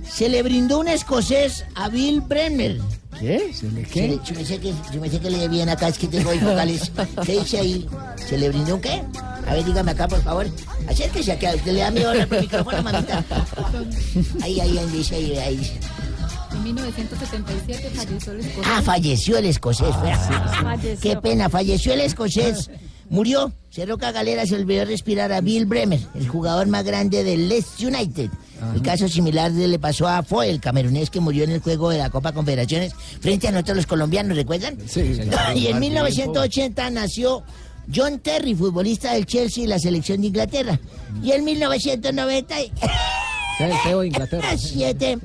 se 0.09 0.29
le 0.29 0.43
brindó 0.43 0.81
un 0.81 0.89
escocés 0.89 1.65
a 1.75 1.89
Bill 1.89 2.21
Brenner. 2.21 2.81
¿Qué? 3.21 3.53
¿Se 3.55 3.71
le 3.71 3.85
Se 3.87 4.09
le- 4.09 4.21
yo, 4.25 4.35
me 4.35 4.45
sé 4.45 4.59
que, 4.59 4.73
yo 4.93 5.01
me 5.01 5.11
sé 5.11 5.21
que 5.21 5.31
lee 5.31 5.47
bien 5.49 5.69
acá, 5.69 5.89
es 5.89 5.99
que 5.99 6.09
tengo 6.09 6.31
ahí 6.31 6.39
vocales. 6.39 6.91
¿Qué 7.27 7.39
dice 7.39 7.59
ahí? 7.59 7.87
¿Se 8.29 8.39
le 8.39 8.49
brindó 8.49 8.77
un 8.77 8.81
qué? 8.81 9.03
A 9.47 9.55
ver, 9.55 9.65
dígame 9.65 9.91
acá, 9.91 10.09
por 10.09 10.23
favor. 10.23 10.47
Acérquese 10.89 11.33
acá, 11.33 11.53
usted 11.55 11.73
le 11.73 11.81
da 11.81 11.91
miedo 11.91 12.11
hablar 12.11 12.27
por 12.29 12.37
el 12.39 12.43
micrófono, 12.45 12.83
mamita. 12.83 13.25
Ahí, 14.43 14.59
ahí, 14.61 14.79
ahí, 14.79 14.87
dice, 14.93 15.17
ahí, 15.17 15.37
ahí 15.39 15.57
dice. 15.59 15.79
En 16.53 16.65
1977 16.65 17.91
falleció 17.95 18.33
el 18.33 18.41
esposo. 18.41 18.69
Ah, 18.73 18.83
falleció 18.83 19.39
el 19.39 19.45
escocés. 19.47 19.95
Falleció. 20.63 21.01
Qué 21.01 21.17
pena, 21.21 21.49
falleció 21.49 21.93
el 21.93 22.01
escocés. 22.01 22.71
Murió. 23.11 23.53
Cerró 23.71 23.97
Galera 23.99 24.47
se 24.47 24.55
olvidó 24.57 24.85
respirar 24.85 25.31
a 25.33 25.41
Bill 25.41 25.67
Bremer, 25.67 26.01
el 26.15 26.27
jugador 26.29 26.67
más 26.69 26.85
grande 26.85 27.23
del 27.23 27.49
Leeds 27.49 27.81
United. 27.81 28.31
El 28.75 28.83
caso 28.83 29.09
similar 29.09 29.51
le 29.53 29.79
pasó 29.79 30.07
a 30.09 30.23
Foy, 30.23 30.49
el 30.49 30.61
camerunés 30.61 31.09
que 31.11 31.21
murió 31.21 31.45
en 31.45 31.51
el 31.51 31.61
juego 31.61 31.91
de 31.91 31.99
la 31.99 32.11
Copa 32.11 32.33
Confederaciones 32.33 32.93
frente 33.21 33.49
a 33.49 33.53
nosotros 33.53 33.77
los 33.79 33.87
colombianos, 33.87 34.37
¿recuerdan? 34.37 34.77
Sí, 34.87 35.19
y 35.55 35.67
en 35.69 35.79
1980 35.79 36.91
nació 36.91 37.43
John 37.95 38.19
Terry, 38.21 38.55
futbolista 38.55 39.13
del 39.15 39.27
Chelsea 39.27 39.65
y 39.65 39.67
la 39.67 39.79
selección 39.79 40.21
de 40.21 40.29
Inglaterra. 40.29 40.79
Y 41.23 41.33
en 41.33 41.45
1990 41.45 42.61
y- 42.61 42.73
El 43.61 43.73
Teo 43.85 44.01
de 44.01 44.07
Inglaterra. 44.09 44.49
Siete. 44.57 45.19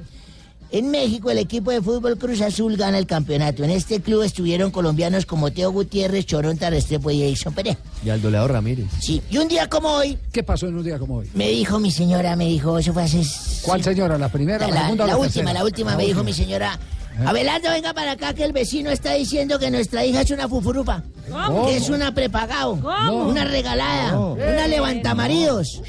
En 0.75 0.91
México, 0.91 1.31
el 1.31 1.37
equipo 1.37 1.71
de 1.71 1.81
fútbol 1.81 2.17
Cruz 2.17 2.41
Azul 2.41 2.75
gana 2.75 2.97
el 2.97 3.07
campeonato. 3.07 3.63
En 3.63 3.69
este 3.69 4.01
club 4.01 4.23
estuvieron 4.23 4.71
colombianos 4.71 5.25
como 5.25 5.49
Teo 5.49 5.71
Gutiérrez, 5.71 6.25
Choronta 6.25 6.69
Restrepo 6.69 7.11
y 7.11 7.23
Edison 7.23 7.53
Perea. 7.53 7.77
Y 8.03 8.09
Aldo 8.09 8.29
Leao 8.29 8.45
Ramírez. 8.45 8.87
Sí, 8.99 9.21
y 9.29 9.37
un 9.37 9.47
día 9.47 9.69
como 9.69 9.87
hoy, 9.87 10.17
¿Qué 10.33 10.43
pasó 10.43 10.67
en 10.67 10.75
un 10.75 10.83
día 10.83 10.99
como 10.99 11.15
hoy? 11.15 11.29
me 11.33 11.47
dijo 11.47 11.79
mi 11.79 11.91
señora, 11.91 12.35
me 12.35 12.47
dijo, 12.47 12.77
eso 12.77 12.91
fue 12.91 13.03
hace... 13.03 13.21
¿Cuál 13.61 13.85
señora? 13.85 14.17
¿La 14.17 14.27
primera, 14.27 14.67
La, 14.67 14.73
la, 14.73 14.81
segunda 14.81 15.05
o 15.05 15.07
la 15.07 15.13
la 15.13 15.19
última, 15.19 15.53
la 15.53 15.63
última, 15.63 15.91
La 15.91 15.97
me 15.97 16.05
dijo 16.07 16.25
mi 16.25 16.33
señora. 16.33 16.77
Abelardo, 17.25 17.69
venga 17.69 17.93
para 17.93 18.11
acá 18.11 18.33
que 18.33 18.43
el 18.43 18.51
vecino 18.51 18.89
está 18.91 19.13
diciendo 19.13 19.57
que 19.59 19.71
nuestra 19.71 20.03
hija 20.05 20.21
es 20.21 20.31
una 20.31 20.47
fufurupa. 20.49 21.03
¿Cómo? 21.29 21.65
Que 21.67 21.77
es 21.77 21.89
una 21.89 22.13
prepagado. 22.13 22.79
¿Cómo? 22.81 23.27
Una 23.27 23.45
regalada. 23.45 24.11
No. 24.11 24.33
Una 24.33 24.67
levantamaridos. 24.67 25.81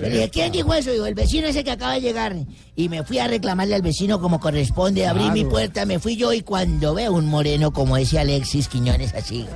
Le 0.00 0.10
dije, 0.10 0.30
¿quién 0.30 0.52
dijo 0.52 0.72
eso? 0.74 0.90
Digo, 0.92 1.06
el 1.06 1.14
vecino 1.14 1.46
ese 1.48 1.64
que 1.64 1.70
acaba 1.70 1.94
de 1.94 2.00
llegar. 2.00 2.36
Y 2.76 2.88
me 2.88 3.02
fui 3.02 3.18
a 3.18 3.26
reclamarle 3.28 3.74
al 3.74 3.82
vecino 3.82 4.20
como 4.20 4.40
corresponde. 4.40 5.06
Abrí 5.06 5.22
Claro. 5.24 5.34
mi 5.34 5.44
puerta, 5.44 5.86
me 5.86 5.98
fui 5.98 6.16
yo 6.16 6.32
y 6.32 6.42
cuando 6.42 6.94
veo 6.94 7.12
un 7.12 7.26
moreno 7.26 7.72
como 7.72 7.96
ese 7.96 8.18
Alexis 8.18 8.68
Quiñones 8.68 9.14
así, 9.14 9.46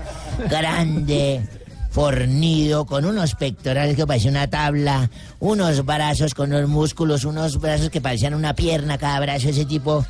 grande, 0.49 1.43
fornido, 1.91 2.85
con 2.87 3.05
unos 3.05 3.35
pectorales 3.35 3.97
que 3.97 4.07
parecían 4.07 4.35
una 4.35 4.49
tabla, 4.49 5.11
unos 5.41 5.85
brazos 5.85 6.35
con 6.35 6.53
unos 6.53 6.69
músculos, 6.69 7.25
unos 7.25 7.59
brazos 7.61 7.91
que 7.91 8.01
parecían 8.01 8.35
una 8.35 8.55
pierna 8.55 8.99
cada 8.99 9.21
brazo, 9.21 9.49
ese 9.51 9.65
tipo. 9.65 10.05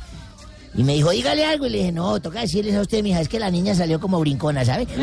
Y 0.75 0.83
me 0.83 0.93
dijo, 0.93 1.09
dígale 1.11 1.45
algo. 1.45 1.65
Y 1.65 1.69
le 1.69 1.77
dije, 1.79 1.91
no, 1.91 2.19
toca 2.21 2.41
decirles 2.41 2.75
a 2.75 2.81
usted, 2.81 3.03
mija, 3.03 3.19
es 3.21 3.27
que 3.29 3.39
la 3.39 3.49
niña 3.49 3.75
salió 3.75 3.99
como 3.99 4.19
brincona, 4.19 4.63
¿sabe? 4.65 4.87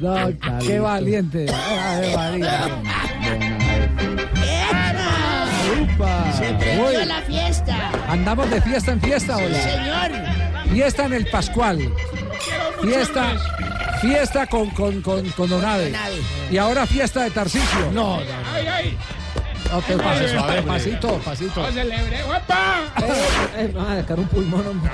No, 0.00 0.16
qué 0.60 0.78
valiente. 0.78 1.46
Se 6.36 6.52
prendió 6.54 7.04
la 7.04 7.22
fiesta. 7.22 7.90
¿Andamos 8.08 8.50
de 8.50 8.60
fiesta 8.60 8.92
en 8.92 9.00
fiesta 9.00 9.40
no? 9.40 9.56
señor. 9.56 10.10
Fiesta 10.72 11.06
en 11.06 11.12
el 11.14 11.26
Pascual. 11.26 11.92
Fiesta, 12.82 13.36
fiesta 14.00 14.46
con, 14.46 14.70
con, 14.70 15.00
con, 15.00 15.28
con 15.30 15.48
Don 15.48 15.64
Abe. 15.64 15.86
Don 15.90 15.96
Abe. 15.96 16.20
Y 16.50 16.58
ahora 16.58 16.86
fiesta 16.86 17.22
de 17.24 17.30
Tarcisio. 17.30 17.90
No, 17.92 18.18
¡Ay, 18.52 18.66
ay! 18.66 18.98
No, 18.98 19.15
te 19.86 19.96
pases 19.96 20.30
suave, 20.32 20.62
pasito, 20.62 21.18
pasito. 21.24 21.62
¡No 21.62 21.72
celebre! 21.72 22.22
¡Guapa! 22.24 22.76
Eh, 23.56 23.70
me 23.72 23.80
va 23.80 23.92
a 23.92 23.96
sacar 23.96 24.18
un 24.18 24.26
pulmón. 24.28 24.66
hombre. 24.66 24.90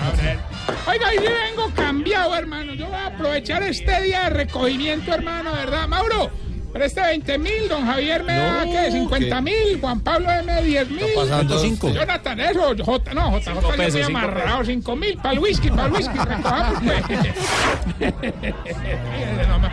Oiga, 0.87 1.15
yo 1.15 1.31
vengo 1.31 1.71
cambiado, 1.75 2.35
hermano. 2.37 2.75
Yo 2.75 2.87
voy 2.87 2.97
a 2.97 3.07
aprovechar 3.07 3.63
este 3.63 4.03
día 4.03 4.25
de 4.25 4.31
recogimiento, 4.31 5.13
hermano, 5.13 5.53
¿verdad? 5.53 5.87
Mauro, 5.89 6.31
Preste 6.73 7.03
20 7.03 7.39
mil, 7.39 7.69
don 7.69 7.85
Javier 7.85 8.25
me 8.25 8.35
da, 8.35 8.65
¿qué? 8.65 8.91
50 8.91 9.41
mil, 9.43 9.79
Juan 9.79 10.01
Pablo 10.01 10.31
M 10.31 10.63
10 10.63 10.91
mil. 10.91 11.05
pasando 11.15 11.59
cinco. 11.59 11.91
Jonathan, 11.91 12.41
eso, 12.41 12.75
J, 12.83 13.15
no, 13.15 13.31
J, 13.31 13.53
J, 13.53 13.61
yo 13.61 13.77
pesos, 13.77 13.93
muy 13.95 14.05
cinco 14.05 14.19
amarrado, 14.19 14.65
5 14.65 14.97
mil, 14.97 15.17
para 15.19 15.33
el 15.33 15.39
whisky, 15.41 15.69
para 15.69 15.87
el 15.89 15.93
whisky, 15.93 16.17
recojamos 16.19 16.83
pues. 16.83 17.03
no, 19.37 19.49
no, 19.49 19.59
no, 19.59 19.71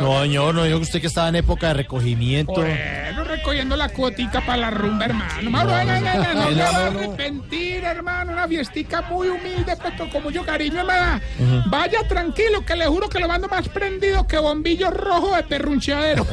No, 0.00 0.22
señor, 0.22 0.54
no 0.54 0.64
dijo 0.64 0.78
usted 0.78 1.00
que 1.00 1.06
estaba 1.06 1.28
en 1.28 1.36
época 1.36 1.68
de 1.68 1.74
recogimiento. 1.74 2.52
Bueno, 2.52 3.24
recogiendo 3.24 3.76
la 3.76 3.88
cuotica 3.88 4.40
para 4.40 4.56
la 4.58 4.70
rumba, 4.70 5.06
hermano. 5.06 5.50
Mauro, 5.50 5.72
venga, 5.74 6.00
no, 6.14 6.34
No, 6.34 6.50
me 6.50 6.56
no, 6.56 6.62
va 6.62 6.68
a 6.86 6.90
no. 6.90 6.98
arrepentir, 7.00 7.84
hermano. 7.84 8.32
Una 8.32 8.46
fiestica 8.48 9.02
muy 9.02 9.28
humilde, 9.28 9.76
pues 9.80 10.10
con 10.12 10.22
mucho 10.22 10.44
cariño, 10.44 10.80
hermano. 10.80 11.20
Vaya 11.66 12.06
tranquilo, 12.08 12.64
que 12.64 12.76
le 12.76 12.86
juro 12.86 13.08
que 13.08 13.18
lo 13.18 13.28
mando 13.28 13.48
más 13.48 13.68
prendido 13.68 14.26
que 14.26 14.38
bombillo 14.38 14.90
rojo 14.90 15.34
de 15.34 15.42
perruncheadero. 15.44 16.26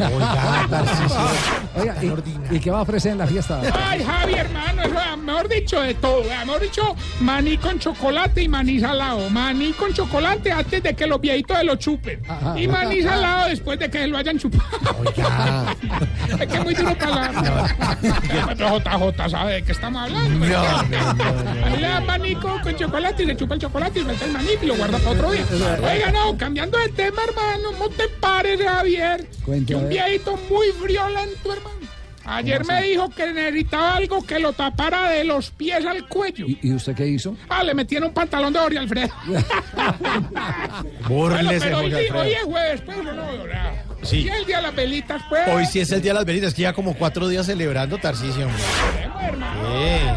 Oiga, 1.78 1.96
¿y, 2.02 2.56
y 2.56 2.60
qué 2.60 2.72
va 2.72 2.80
a 2.80 2.82
ofrecer 2.82 3.12
en 3.14 3.18
la 3.18 3.28
fiesta? 3.28 3.62
Ay, 3.88 4.04
Javi, 4.04 4.34
hermano, 4.34 4.82
eso, 4.84 4.96
ah, 4.98 5.16
mejor 5.16 5.48
dicho, 5.50 5.82
de 5.82 5.94
todo. 5.96 6.24
ah, 6.36 6.46
Mejor 6.46 6.62
dicho, 6.62 6.96
maní 7.20 7.58
con 7.58 7.80
chocolate 7.80 8.44
y 8.44 8.48
maní 8.48 8.80
salado. 8.80 9.30
Maní 9.30 9.74
con 9.74 9.94
chocolate 9.94 10.52
antes 10.52 10.84
de 10.84 10.96
que 10.96 11.06
los 11.08 11.20
viejitos 11.20 11.58
se 11.58 11.64
lo 11.64 11.76
chupen. 11.76 12.22
Y 12.56 12.68
maní 12.68 13.02
salado 13.02 13.50
después 13.50 13.78
de 13.80 13.90
que 13.90 14.08
lo 14.08 14.18
hayan 14.18 14.38
chupado. 14.40 14.64
es 16.40 16.48
que 16.48 16.54
es 16.58 16.64
muy 16.64 16.74
duro 16.74 16.96
para 16.98 17.32
la... 17.32 17.96
JJ 18.56 19.30
sabe 19.30 19.54
de 19.54 19.64
qué 19.64 19.72
estamos 19.72 20.02
hablando. 20.04 20.46
No, 20.46 21.66
Ahí 21.66 21.78
le 21.78 21.88
dan 21.88 22.06
maní 22.06 22.36
con, 22.36 22.60
con 22.62 22.76
chocolate 22.76 23.24
y 23.24 23.26
le 23.26 23.36
chupa 23.38 23.56
el 23.56 23.62
chocolate 23.62 24.00
y 24.00 24.04
mete 24.06 24.26
el 24.26 24.32
maní 24.32 24.50
y 24.62 24.66
lo 24.66 24.76
guarda 24.76 24.98
para 25.00 25.12
otro 25.12 25.32
día. 25.32 25.46
Oiga, 25.52 26.12
no, 26.12 26.38
cambiando 26.38 26.78
de 26.78 26.90
tema, 26.90 27.22
hermano, 27.28 27.72
no 27.78 27.90
te 27.90 28.08
pares, 28.20 28.62
Javier. 28.62 29.28
Que 29.68 29.76
un 29.76 29.90
viejito 29.90 30.38
muy 30.50 30.68
friolento, 30.82 31.54
hermano. 31.54 31.65
Ayer 32.26 32.66
me 32.66 32.82
dijo 32.82 33.10
que 33.10 33.32
necesitaba 33.32 33.96
algo 33.98 34.26
que 34.26 34.40
lo 34.40 34.52
tapara 34.54 35.10
de 35.10 35.24
los 35.24 35.52
pies 35.52 35.86
al 35.86 36.08
cuello. 36.08 36.46
¿Y, 36.48 36.60
y 36.64 36.74
usted 36.74 36.96
qué 36.96 37.08
hizo? 37.08 37.38
Ah, 37.50 37.64
le 37.64 37.74
metieron 37.74 38.10
un 38.10 38.14
pantalón 38.14 38.52
de 38.52 38.60
Ori 38.60 38.78
Alfredo. 38.78 39.14
bueno, 39.26 40.30
Bórrese, 41.08 41.60
pero 41.60 41.78
hoy, 41.80 41.94
hoy 41.94 42.32
es 42.32 42.44
jueves, 42.44 42.82
pues, 42.82 42.98
¿o 42.98 43.04
no? 43.04 43.26
Sí. 44.02 44.18
Y 44.18 44.30
el 44.30 44.46
día 44.46 44.58
de 44.58 44.64
las 44.64 44.76
velitas, 44.76 45.22
pues. 45.30 45.48
Hoy 45.48 45.66
sí 45.66 45.80
es 45.80 45.92
el 45.92 46.02
día 46.02 46.12
de 46.14 46.20
las 46.20 46.26
velitas, 46.26 46.54
que 46.54 46.64
ya 46.64 46.74
como 46.74 46.94
cuatro 46.96 47.28
días 47.28 47.46
celebrando 47.46 47.98
Tarcisio. 47.98 48.48
hombre. 48.48 48.64
Bien. 49.72 50.16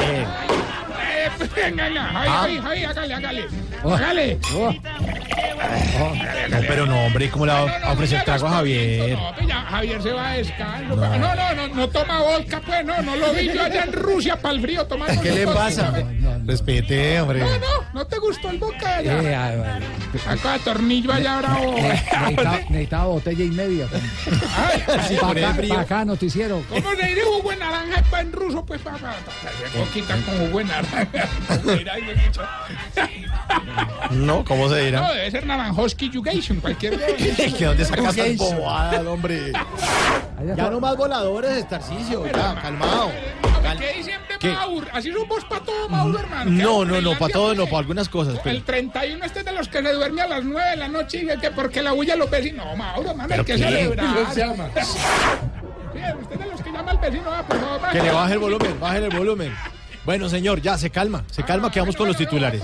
Bien. 0.00 0.47
Eh, 1.56 1.72
pues, 1.74 1.96
Ah. 2.00 2.24
Javi, 2.42 2.58
Javi, 2.58 2.84
hágale, 2.84 3.14
hágale. 3.14 3.46
Hágale. 3.84 4.38
No, 6.50 6.58
pero 6.66 6.86
no, 6.86 7.06
hombre, 7.06 7.28
¿cómo 7.30 7.46
le 7.46 7.52
va 7.52 7.78
a 7.82 7.92
ofrecer 7.92 8.22
trago 8.24 8.46
a 8.46 8.50
Javier? 8.50 9.16
No, 9.18 9.34
pues 9.34 9.48
Javier 9.52 10.02
se 10.02 10.12
va 10.12 10.30
a 10.30 10.32
descanso. 10.34 10.96
No, 10.96 11.18
no, 11.18 11.54
no, 11.54 11.68
no, 11.68 11.88
toma 11.88 12.20
vodka, 12.20 12.60
pues, 12.64 12.84
no, 12.84 13.00
no 13.02 13.16
lo 13.16 13.32
vi 13.32 13.52
yo 13.52 13.62
allá 13.62 13.84
en 13.84 13.92
Rusia 13.92 14.36
para 14.36 14.54
el 14.54 14.60
frío 14.62 14.86
tomando. 14.86 15.20
¿Qué 15.20 15.32
le 15.32 15.46
pasa? 15.46 15.92
Respete, 16.46 17.20
hombre. 17.20 17.40
No, 17.40 17.58
no, 17.58 17.66
no 17.92 18.06
te 18.06 18.18
gustó 18.18 18.50
el 18.50 18.58
vodka 18.58 18.96
allá. 18.96 19.22
Eh, 19.22 19.34
ah. 19.34 19.78
Acá 20.30 20.58
tornillo 20.64 21.12
allá 21.12 21.38
bravo. 21.38 21.74
Ne- 21.76 22.66
necesitaba, 22.70 23.04
botella 23.06 23.44
y 23.44 23.48
media. 23.50 23.86
Acá, 25.78 26.04
noticiero. 26.04 26.62
¿Cómo 26.68 26.90
se 26.94 27.06
dice 27.06 27.22
jugo 27.22 27.50
de 27.50 27.56
naranja 27.56 28.20
en 28.20 28.32
ruso? 28.32 28.64
Pues 28.64 28.80
para 28.80 28.98
coquita 29.76 30.14
con 30.24 30.38
jugo 30.46 30.58
de 30.58 30.64
naranja. 30.64 31.06
No, 34.10 34.44
¿cómo 34.44 34.68
se 34.68 34.76
No, 34.76 34.84
dirá? 34.84 35.12
debe 35.12 35.30
ser 35.30 35.46
naranjoski 35.46 36.10
Jugation, 36.12 36.60
cualquier 36.60 36.98
¿Que 37.58 37.64
dónde 37.64 37.84
sacas 37.84 38.16
tan 38.16 38.36
bobadas, 38.36 39.06
hombre? 39.06 39.52
Ya 40.56 40.70
no 40.70 40.80
más 40.80 40.96
voladores, 40.96 41.68
Tarcisio, 41.68 42.24
ya, 42.26 42.54
calmado. 42.60 43.10
¿Qué 43.78 43.92
diciembre 43.98 44.36
¿Qué? 44.40 44.48
Mauro? 44.52 44.86
Así 44.92 45.12
son 45.12 45.28
vos 45.28 45.44
para 45.44 45.62
todo, 45.64 45.88
Mauro, 45.88 46.18
hermano. 46.18 46.50
No, 46.50 46.84
no, 46.84 47.00
no, 47.00 47.18
para 47.18 47.32
todo 47.32 47.54
no, 47.54 47.64
para 47.66 47.78
algunas 47.78 48.08
cosas. 48.08 48.38
pero- 48.42 48.56
El 48.56 48.62
31 48.64 49.24
este 49.24 49.40
es 49.40 49.44
de 49.44 49.52
los 49.52 49.68
que 49.68 49.82
se 49.82 49.92
duerme 49.92 50.22
a 50.22 50.28
las 50.28 50.44
9 50.44 50.70
de 50.70 50.76
la 50.76 50.88
noche 50.88 51.22
y 51.22 51.38
que 51.40 51.50
porque 51.50 51.82
la 51.82 51.92
bulla 51.92 52.16
los 52.16 52.30
vecinos. 52.30 52.64
No, 52.66 52.76
Mauro, 52.76 53.10
hermano, 53.10 53.22
hay 53.24 53.28
¿Pero 53.30 53.44
que 53.44 53.52
qué? 53.54 53.58
celebrar. 53.58 54.14
¿Cómo 54.14 54.32
se 54.32 54.40
llama? 54.40 54.68
Sí, 54.74 54.80
usted 56.20 56.32
es 56.34 56.38
de 56.38 56.46
los 56.46 56.62
que 56.62 56.70
llama 56.72 56.90
al 56.92 56.98
vecino, 56.98 57.30
va, 57.30 57.42
por 57.42 57.60
favor. 57.60 57.80
Que 57.90 58.02
le 58.02 58.10
baje 58.12 58.32
el 58.34 58.38
volumen, 58.38 58.80
baje 58.80 58.98
el 58.98 59.16
volumen. 59.16 59.54
Bueno, 60.08 60.30
señor, 60.30 60.62
ya 60.62 60.78
se 60.78 60.88
calma, 60.88 61.22
se 61.30 61.42
calma, 61.42 61.70
que 61.70 61.80
vamos 61.80 61.94
con 61.94 62.08
los 62.08 62.16
titulares. 62.16 62.62